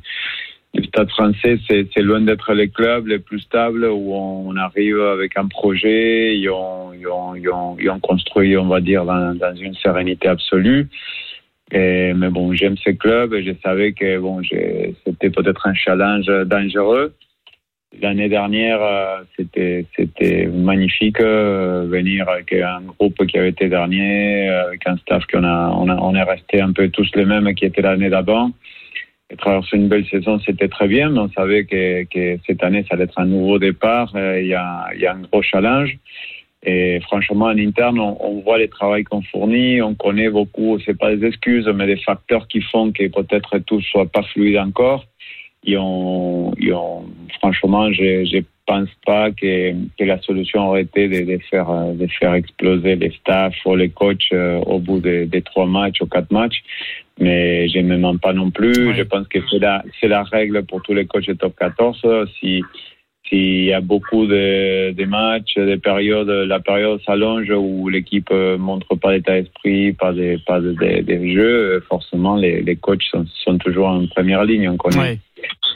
stade 0.85 1.11
français, 1.11 1.59
c'est 1.69 2.03
loin 2.03 2.21
d'être 2.21 2.53
les 2.55 2.69
clubs 2.69 3.07
les 3.09 3.19
plus 3.19 3.41
stables 3.41 3.85
où 3.85 4.15
on 4.15 4.57
arrive 4.57 5.01
avec 5.01 5.37
un 5.37 5.47
projet, 5.47 6.37
ils 6.37 6.49
ont, 6.51 8.01
construit, 8.01 8.57
on 8.57 8.69
va 8.69 8.81
dire, 8.81 9.05
dans, 9.05 9.57
une 9.57 9.75
sérénité 9.75 10.29
absolue. 10.29 10.89
Mais 11.73 12.15
bon, 12.31 12.55
j'aime 12.55 12.77
ces 12.79 12.97
clubs 12.97 13.35
et 13.35 13.43
je 13.43 13.53
savais 13.63 13.93
que 13.93 14.19
bon, 14.19 14.41
c'était 15.05 15.31
peut-être 15.31 15.67
un 15.67 15.75
challenge 15.75 16.27
dangereux. 16.47 17.13
L'année 18.01 18.29
dernière, 18.31 18.81
euh, 18.81 19.23
c'était 19.37 19.85
c'était 19.95 20.47
magnifique 20.47 21.21
euh, 21.21 21.85
venir 21.87 22.27
avec 22.27 22.53
un 22.55 22.81
groupe 22.81 23.27
qui 23.27 23.37
avait 23.37 23.51
été 23.51 23.69
dernier, 23.69 24.49
euh, 24.49 24.69
avec 24.69 24.87
un 24.87 24.97
staff 24.97 25.25
qu'on 25.27 25.45
a 25.45 25.69
on, 25.77 25.89
a 25.91 25.97
on 25.97 26.15
est 26.15 26.23
resté 26.23 26.61
un 26.63 26.73
peu 26.73 26.89
tous 26.89 27.11
les 27.15 27.27
mêmes 27.27 27.55
qui 27.55 27.67
étaient 27.67 27.83
l'année 27.83 28.09
d'avant. 28.09 28.51
Et 29.29 29.37
traverser 29.37 29.77
une 29.77 29.89
belle 29.89 30.07
saison, 30.07 30.39
c'était 30.41 30.69
très 30.69 30.89
bien, 30.89 31.11
mais 31.11 31.21
on 31.21 31.31
savait 31.31 31.65
que, 31.65 32.05
que 32.05 32.39
cette 32.47 32.63
année, 32.65 32.85
ça 32.89 32.95
allait 32.95 33.05
être 33.05 33.19
un 33.19 33.27
nouveau 33.27 33.59
départ. 33.59 34.11
Il 34.15 34.47
y, 34.47 34.55
a, 34.55 34.89
il 34.95 35.01
y 35.01 35.07
a 35.07 35.15
un 35.15 35.21
gros 35.21 35.43
challenge. 35.43 35.97
Et 36.65 37.01
franchement, 37.01 37.47
en 37.47 37.59
interne, 37.59 37.99
on, 37.99 38.17
on 38.21 38.41
voit 38.41 38.59
les 38.59 38.69
travaux 38.69 39.03
qu'on 39.11 39.23
fournit, 39.23 39.83
on 39.83 39.95
connaît 39.95 40.29
beaucoup, 40.29 40.79
c'est 40.85 40.97
pas 40.97 41.15
des 41.15 41.27
excuses, 41.27 41.67
mais 41.75 41.87
des 41.87 41.97
facteurs 41.97 42.47
qui 42.47 42.61
font 42.61 42.93
que 42.93 43.09
peut-être 43.09 43.59
tout 43.59 43.81
soit 43.81 44.07
pas 44.07 44.23
fluide 44.23 44.59
encore. 44.59 45.05
Et 45.65 45.77
on, 45.79 46.53
et 46.59 46.73
on- 46.73 47.05
franchement, 47.39 47.93
je, 47.93 48.25
je 48.25 48.39
pense 48.67 48.89
pas 49.05 49.31
que, 49.31 49.73
que 49.99 50.05
la 50.05 50.21
solution 50.23 50.69
aurait 50.69 50.83
été 50.83 51.09
de, 51.09 51.25
de 51.33 51.39
faire, 51.51 51.69
euh, 51.71 51.93
de 51.95 52.07
faire 52.19 52.35
exploser 52.35 52.97
les 52.97 53.11
staffs 53.11 53.55
ou 53.65 53.75
les 53.77 53.89
coachs 53.91 54.19
euh, 54.33 54.59
au 54.61 54.79
bout 54.79 55.01
des 55.01 55.27
des 55.27 55.43
trois 55.43 55.67
matchs 55.67 56.01
ou 56.01 56.07
quatre 56.07 56.31
matchs. 56.33 56.63
Mais 57.21 57.69
je 57.69 57.79
ne 57.81 57.97
mens 57.97 58.17
pas 58.17 58.33
non 58.33 58.51
plus. 58.51 58.73
Je 58.97 59.03
pense 59.03 59.29
que 59.29 59.39
c'est 59.51 59.59
la, 59.59 59.85
c'est 60.01 60.09
la 60.09 60.23
règle 60.23 60.65
pour 60.65 60.83
tous 60.83 60.95
les 60.95 61.07
coachs 61.07 61.27
de 61.29 61.35
top 61.35 61.55
14. 61.59 62.01
Si, 62.41 62.63
s'il 63.29 63.65
y 63.65 63.73
a 63.73 63.81
beaucoup 63.81 64.27
de, 64.27 64.93
de 64.93 65.05
matchs, 65.05 65.55
des 65.57 65.77
périodes, 65.79 66.29
la 66.29 66.59
période 66.61 67.01
s'allonge 67.07 67.51
où 67.51 67.89
l'équipe 67.89 68.29
euh, 68.33 68.59
montre 68.59 68.95
pas 68.97 69.13
d'état 69.13 69.41
d'esprit, 69.41 69.93
pas 69.93 70.13
de, 70.13 70.39
pas 70.47 70.61
de, 70.61 70.73
de- 70.73 71.03
de 71.03 71.27
jeu, 71.33 71.81
forcément 71.89 72.37
les, 72.37 72.63
les 72.63 72.77
coachs 72.77 73.03
sont, 73.05 73.25
sont 73.45 73.59
toujours 73.59 73.89
en 73.89 74.07
première 74.07 74.45
ligne. 74.45 74.69
On 74.69 74.77
connaît, 74.77 75.19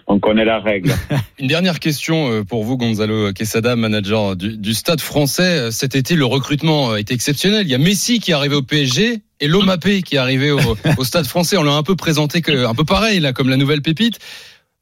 on 0.07 0.18
connaît 0.18 0.44
la 0.44 0.61
règle. 0.61 0.92
Une 1.38 1.48
dernière 1.48 1.80
question 1.80 2.30
euh, 2.30 2.44
pour 2.44 2.64
vous, 2.64 2.76
Gonzalo 2.76 3.32
Quesada, 3.32 3.76
manager 3.76 4.36
du, 4.36 4.57
du 4.57 4.74
Stade 4.74 5.00
français. 5.00 5.70
Cet 5.70 5.94
été, 5.94 6.14
le 6.14 6.24
recrutement 6.24 6.96
est 6.96 7.11
exceptionnel? 7.11 7.66
Il 7.66 7.70
y 7.70 7.74
a 7.74 7.78
Messi 7.78 8.20
qui 8.20 8.30
est 8.30 8.34
arrivé 8.34 8.54
au 8.54 8.62
PSG 8.62 9.22
et 9.40 9.48
Lomapé 9.48 10.02
qui 10.02 10.14
est 10.14 10.18
arrivé 10.18 10.50
au, 10.50 10.61
au 10.96 11.04
Stade 11.04 11.26
français. 11.26 11.57
On 11.57 11.62
l'a 11.62 11.72
un 11.72 11.82
peu 11.82 11.96
présenté 11.96 12.40
que, 12.40 12.66
un 12.66 12.74
peu 12.74 12.84
pareil, 12.84 13.20
là, 13.20 13.32
comme 13.32 13.48
la 13.48 13.57
nouvelle 13.57 13.82
pépite. 13.82 14.18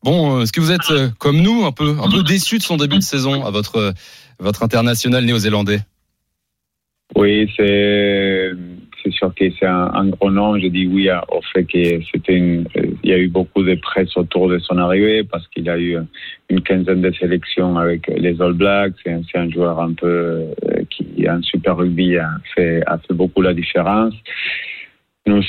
Bon, 0.03 0.43
est-ce 0.43 0.53
que 0.53 0.61
vous 0.61 0.71
êtes 0.71 0.91
euh, 0.91 1.09
comme 1.19 1.41
nous, 1.41 1.65
un 1.65 1.73
peu, 1.73 1.97
un 2.03 2.11
peu 2.11 2.23
déçu 2.23 2.59
de 2.59 2.63
son 2.63 2.77
début 2.77 2.99
de 2.99 3.03
saison 3.03 3.45
à 3.47 3.51
votre, 3.51 3.95
votre 4.39 4.63
international 4.63 5.25
néo-zélandais? 5.25 5.81
Oui, 7.17 7.51
c'est 7.57 8.51
c'est 9.05 9.13
sûr 9.13 9.35
que 9.35 9.45
c'est 9.59 9.67
un, 9.67 10.09
gros 10.09 10.31
nom. 10.31 10.59
Je 10.59 10.69
dis 10.69 10.87
oui 10.87 11.09
au 11.29 11.41
fait 11.53 11.65
que 11.65 12.01
c'était 12.11 12.39
il 12.39 13.11
y 13.11 13.13
a 13.13 13.19
eu 13.19 13.29
beaucoup 13.29 13.63
de 13.63 13.75
presse 13.75 14.17
autour 14.17 14.49
de 14.49 14.59
son 14.59 14.79
arrivée 14.79 15.25
parce 15.25 15.47
qu'il 15.49 15.69
a 15.69 15.79
eu 15.79 15.99
une 16.49 16.61
quinzaine 16.63 17.03
de 17.03 17.13
sélections 17.13 17.77
avec 17.77 18.07
les 18.09 18.41
All 18.41 18.55
Blacks. 18.55 18.95
C'est 19.05 19.13
un, 19.13 19.23
un, 19.35 19.51
joueur 19.51 19.81
un 19.81 19.93
peu 19.93 20.07
euh, 20.07 20.83
qui, 20.91 21.29
en 21.29 21.43
super 21.43 21.77
rugby, 21.77 22.17
a 22.17 22.31
fait, 22.55 22.83
a 22.87 22.99
fait 22.99 23.15
beaucoup 23.15 23.43
la 23.43 23.53
différence. 23.53 24.15
Nous, 25.27 25.41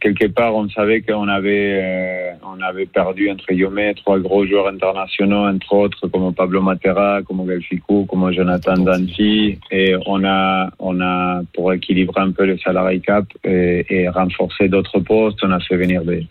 quelque 0.00 0.26
part, 0.26 0.56
on 0.56 0.68
savait 0.70 1.00
qu'on 1.00 1.28
avait, 1.28 1.80
euh, 1.80 2.32
on 2.42 2.60
avait 2.60 2.86
perdu 2.86 3.30
entre 3.30 3.46
guillemets 3.52 3.94
trois 3.94 4.18
gros 4.18 4.44
joueurs 4.44 4.66
internationaux, 4.66 5.46
entre 5.46 5.72
autres 5.72 6.08
comme 6.08 6.34
Pablo 6.34 6.60
Matera, 6.60 7.20
comme 7.22 7.46
Galficou, 7.46 8.06
comme 8.06 8.32
Jonathan 8.32 8.76
Danti, 8.76 9.60
et 9.70 9.94
on 10.06 10.24
a, 10.24 10.68
on 10.80 11.00
a 11.00 11.42
pour 11.54 11.72
équilibrer 11.72 12.22
un 12.22 12.32
peu 12.32 12.44
le 12.44 12.58
salarié 12.58 12.98
cap 12.98 13.24
et, 13.44 13.86
et 13.88 14.08
renforcer 14.08 14.66
d'autres 14.66 14.98
postes, 14.98 15.38
on 15.44 15.52
a 15.52 15.60
fait 15.60 15.76
venir 15.76 16.02
des 16.02 16.26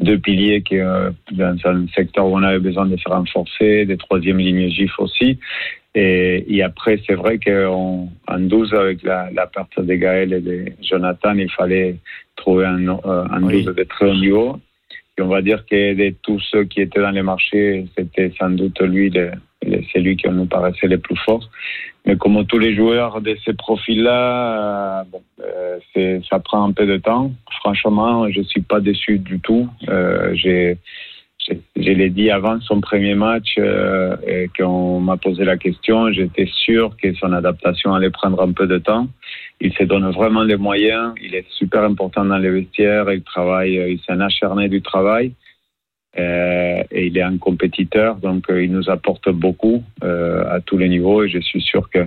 deux 0.00 0.18
piliers 0.18 0.62
qui 0.62 0.78
euh, 0.78 1.10
dans 1.32 1.56
un 1.64 1.86
secteur 1.94 2.26
où 2.26 2.36
on 2.36 2.42
avait 2.42 2.58
besoin 2.58 2.86
de 2.86 2.96
se 2.96 3.08
renforcer, 3.08 3.84
des 3.84 3.96
troisième 3.96 4.38
lignes 4.38 4.68
GIF 4.70 4.98
aussi. 4.98 5.38
Et, 5.94 6.44
et, 6.48 6.62
après, 6.62 7.00
c'est 7.06 7.14
vrai 7.14 7.38
qu'en 7.38 8.08
en 8.26 8.38
12, 8.38 8.74
avec 8.74 9.02
la, 9.02 9.30
la 9.30 9.46
perte 9.46 9.78
de 9.78 9.94
Gaël 9.94 10.32
et 10.32 10.40
de 10.40 10.64
Jonathan, 10.80 11.34
il 11.34 11.50
fallait 11.50 11.96
trouver 12.36 12.64
un, 12.64 12.88
euh, 12.88 13.24
un 13.30 13.40
12 13.40 13.66
de 13.66 13.82
très 13.84 14.10
haut 14.10 14.14
niveau. 14.14 14.58
Et 15.18 15.22
on 15.22 15.28
va 15.28 15.42
dire 15.42 15.66
que 15.66 15.94
de 15.94 16.14
tous 16.22 16.40
ceux 16.50 16.64
qui 16.64 16.80
étaient 16.80 17.00
dans 17.00 17.10
les 17.10 17.22
marchés, 17.22 17.86
c'était 17.96 18.32
sans 18.38 18.50
doute 18.50 18.80
lui, 18.80 19.10
le, 19.10 19.32
le, 19.66 19.80
c'est 19.92 20.00
lui 20.00 20.16
qui 20.16 20.26
nous 20.28 20.46
paraissait 20.46 20.86
le 20.86 20.98
plus 20.98 21.16
fort. 21.16 21.50
Mais 22.06 22.16
comme 22.16 22.44
tous 22.46 22.58
les 22.58 22.74
joueurs 22.74 23.20
de 23.20 23.36
ces 23.44 23.52
profils-là, 23.52 25.00
euh, 25.00 25.04
bon, 25.12 25.22
euh, 25.40 26.20
ça 26.28 26.38
prend 26.40 26.64
un 26.64 26.72
peu 26.72 26.86
de 26.86 26.96
temps. 26.96 27.30
Franchement, 27.60 28.28
je 28.30 28.42
suis 28.42 28.62
pas 28.62 28.80
déçu 28.80 29.18
du 29.18 29.38
tout. 29.38 29.68
Euh, 29.88 30.32
j'ai 30.34 30.78
je, 31.48 31.54
l'ai 31.92 32.10
dit 32.10 32.30
avant 32.30 32.60
son 32.60 32.80
premier 32.80 33.14
match 33.14 33.54
euh, 33.58 34.16
qu'on 34.56 35.00
m'a 35.00 35.16
posé 35.16 35.44
la 35.44 35.56
question, 35.56 36.12
j'étais 36.12 36.46
sûr 36.46 36.96
que 36.96 37.12
son 37.14 37.32
adaptation 37.32 37.94
allait 37.94 38.10
prendre 38.10 38.40
un 38.42 38.52
peu 38.52 38.66
de 38.66 38.78
temps. 38.78 39.08
Il 39.60 39.72
se 39.74 39.84
donne 39.84 40.10
vraiment 40.10 40.42
les 40.42 40.56
moyens, 40.56 41.14
il 41.22 41.34
est 41.34 41.46
super 41.50 41.84
important 41.84 42.24
dans 42.24 42.38
les 42.38 42.50
vestiaires, 42.50 43.10
il 43.12 43.22
travaille, 43.22 43.74
il 43.74 44.00
s'est 44.00 44.20
acharné 44.20 44.68
du 44.68 44.82
travail. 44.82 45.32
Euh, 46.18 46.82
et 46.90 47.06
il 47.06 47.16
est 47.16 47.22
un 47.22 47.38
compétiteur, 47.38 48.16
donc 48.16 48.50
euh, 48.50 48.62
il 48.62 48.70
nous 48.70 48.90
apporte 48.90 49.30
beaucoup 49.30 49.82
euh, 50.04 50.44
à 50.46 50.60
tous 50.60 50.76
les 50.76 50.90
niveaux. 50.90 51.24
Et 51.24 51.30
je 51.30 51.38
suis 51.38 51.62
sûr 51.62 51.88
que 51.88 52.00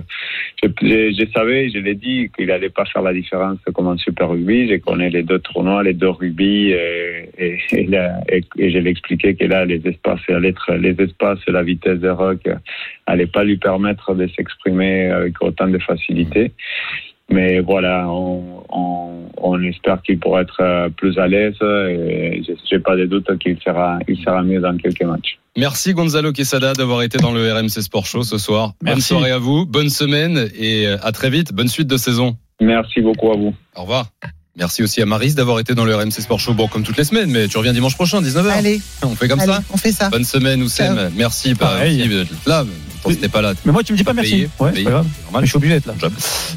je, 0.62 0.68
je, 0.80 1.16
je 1.18 1.32
savais, 1.32 1.70
je 1.70 1.78
l'ai 1.78 1.96
dit, 1.96 2.30
qu'il 2.36 2.52
allait 2.52 2.70
pas 2.70 2.84
faire 2.84 3.02
la 3.02 3.12
différence 3.12 3.58
comme 3.74 3.88
en 3.88 3.96
Super 3.96 4.28
Rugby. 4.28 4.68
Je 4.68 4.76
connais 4.76 5.10
les 5.10 5.24
deux 5.24 5.40
tournois, 5.40 5.82
les 5.82 5.92
deux 5.92 6.10
rugby, 6.10 6.70
et, 6.70 7.30
et, 7.36 7.58
et, 7.72 7.90
et, 8.28 8.44
et 8.58 8.70
je 8.70 8.78
l'ai 8.78 8.90
expliqué 8.90 9.34
que 9.34 9.44
là, 9.44 9.64
les 9.64 9.82
espaces 9.84 10.20
les 10.28 10.94
espaces 11.00 11.44
la 11.48 11.64
vitesse 11.64 11.98
de 11.98 12.08
rock 12.08 12.48
allaient 13.06 13.26
pas 13.26 13.42
lui 13.42 13.56
permettre 13.56 14.14
de 14.14 14.28
s'exprimer 14.28 15.06
avec 15.06 15.42
autant 15.42 15.66
de 15.66 15.78
facilité. 15.78 16.52
Mais 17.30 17.60
voilà, 17.60 18.06
on, 18.08 18.62
on, 18.68 19.28
on 19.36 19.62
espère 19.62 20.00
qu'il 20.02 20.18
pourra 20.18 20.42
être 20.42 20.88
plus 20.96 21.18
à 21.18 21.26
l'aise 21.26 21.56
et 21.60 22.42
j'ai 22.70 22.78
pas 22.78 22.96
de 22.96 23.06
doute 23.06 23.36
qu'il 23.38 23.58
sera, 23.60 23.98
il 24.06 24.16
sera 24.18 24.42
mieux 24.42 24.60
dans 24.60 24.76
quelques 24.76 25.02
matchs. 25.02 25.38
Merci 25.56 25.94
Gonzalo 25.94 26.32
Quesada 26.32 26.74
d'avoir 26.74 27.02
été 27.02 27.18
dans 27.18 27.32
le 27.32 27.52
RMC 27.52 27.82
Sport 27.82 28.06
Show 28.06 28.22
ce 28.22 28.38
soir. 28.38 28.74
Merci. 28.82 29.14
Bonne 29.14 29.20
soirée 29.20 29.32
à 29.32 29.38
vous, 29.38 29.66
bonne 29.66 29.88
semaine 29.88 30.48
et 30.58 30.86
à 30.86 31.12
très 31.12 31.30
vite. 31.30 31.52
Bonne 31.52 31.68
suite 31.68 31.88
de 31.88 31.96
saison. 31.96 32.36
Merci 32.60 33.00
beaucoup 33.00 33.32
à 33.32 33.36
vous. 33.36 33.54
Au 33.74 33.82
revoir. 33.82 34.10
Merci 34.58 34.82
aussi 34.82 35.02
à 35.02 35.06
Maris 35.06 35.34
d'avoir 35.34 35.58
été 35.58 35.74
dans 35.74 35.84
le 35.84 35.94
RMC 35.94 36.12
Sport 36.12 36.40
Show. 36.40 36.54
Bon, 36.54 36.66
comme 36.66 36.82
toutes 36.82 36.96
les 36.96 37.04
semaines, 37.04 37.30
mais 37.30 37.46
tu 37.46 37.58
reviens 37.58 37.74
dimanche 37.74 37.94
prochain, 37.94 38.22
19h. 38.22 38.48
Allez. 38.48 38.80
On 39.02 39.14
fait 39.14 39.28
comme 39.28 39.40
Allez, 39.40 39.52
ça 39.52 39.62
On 39.70 39.76
fait 39.76 39.92
ça. 39.92 40.08
Bonne 40.08 40.24
semaine, 40.24 40.62
Oussem. 40.62 41.10
Merci. 41.14 41.54
Pareil. 41.54 42.26
Là, 42.46 42.64
t'es 43.20 43.28
pas 43.28 43.42
là. 43.42 43.52
Mais 43.66 43.72
moi, 43.72 43.82
tu 43.82 43.92
me 43.92 43.98
dis 43.98 44.04
pas 44.04 44.14
merci. 44.14 44.48
Ouais, 44.58 44.72
c'est 44.74 44.84
pas 44.84 44.90
grave. 44.90 45.06
Mais 45.34 45.40
je 45.42 45.46
suis 45.46 45.56
obligé 45.56 45.74
d'être 45.74 45.86
là. 45.86 45.94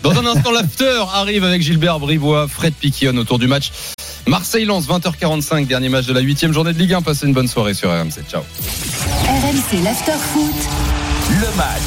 Dans 0.02 0.12
un 0.12 0.26
instant, 0.26 0.52
l'after 0.52 1.04
arrive 1.14 1.44
avec 1.44 1.62
Gilbert 1.62 2.00
Brivois, 2.00 2.48
Fred 2.48 2.74
Piquion 2.74 3.18
autour 3.18 3.38
du 3.38 3.48
match. 3.48 3.72
Marseille-Lens, 4.28 4.88
20h45, 4.88 5.68
dernier 5.68 5.90
match 5.90 6.06
de 6.06 6.14
la 6.14 6.22
huitième 6.22 6.54
journée 6.54 6.72
de 6.72 6.80
Ligue 6.80 6.94
1. 6.94 7.02
Passez 7.02 7.26
une 7.26 7.34
bonne 7.34 7.50
soirée 7.50 7.74
sur 7.74 7.90
RMC. 7.90 8.24
Ciao. 8.30 8.44
RMC 9.26 9.84
l'after 9.84 10.14
foot. 10.34 10.56
Le 11.32 11.58
match. 11.58 11.82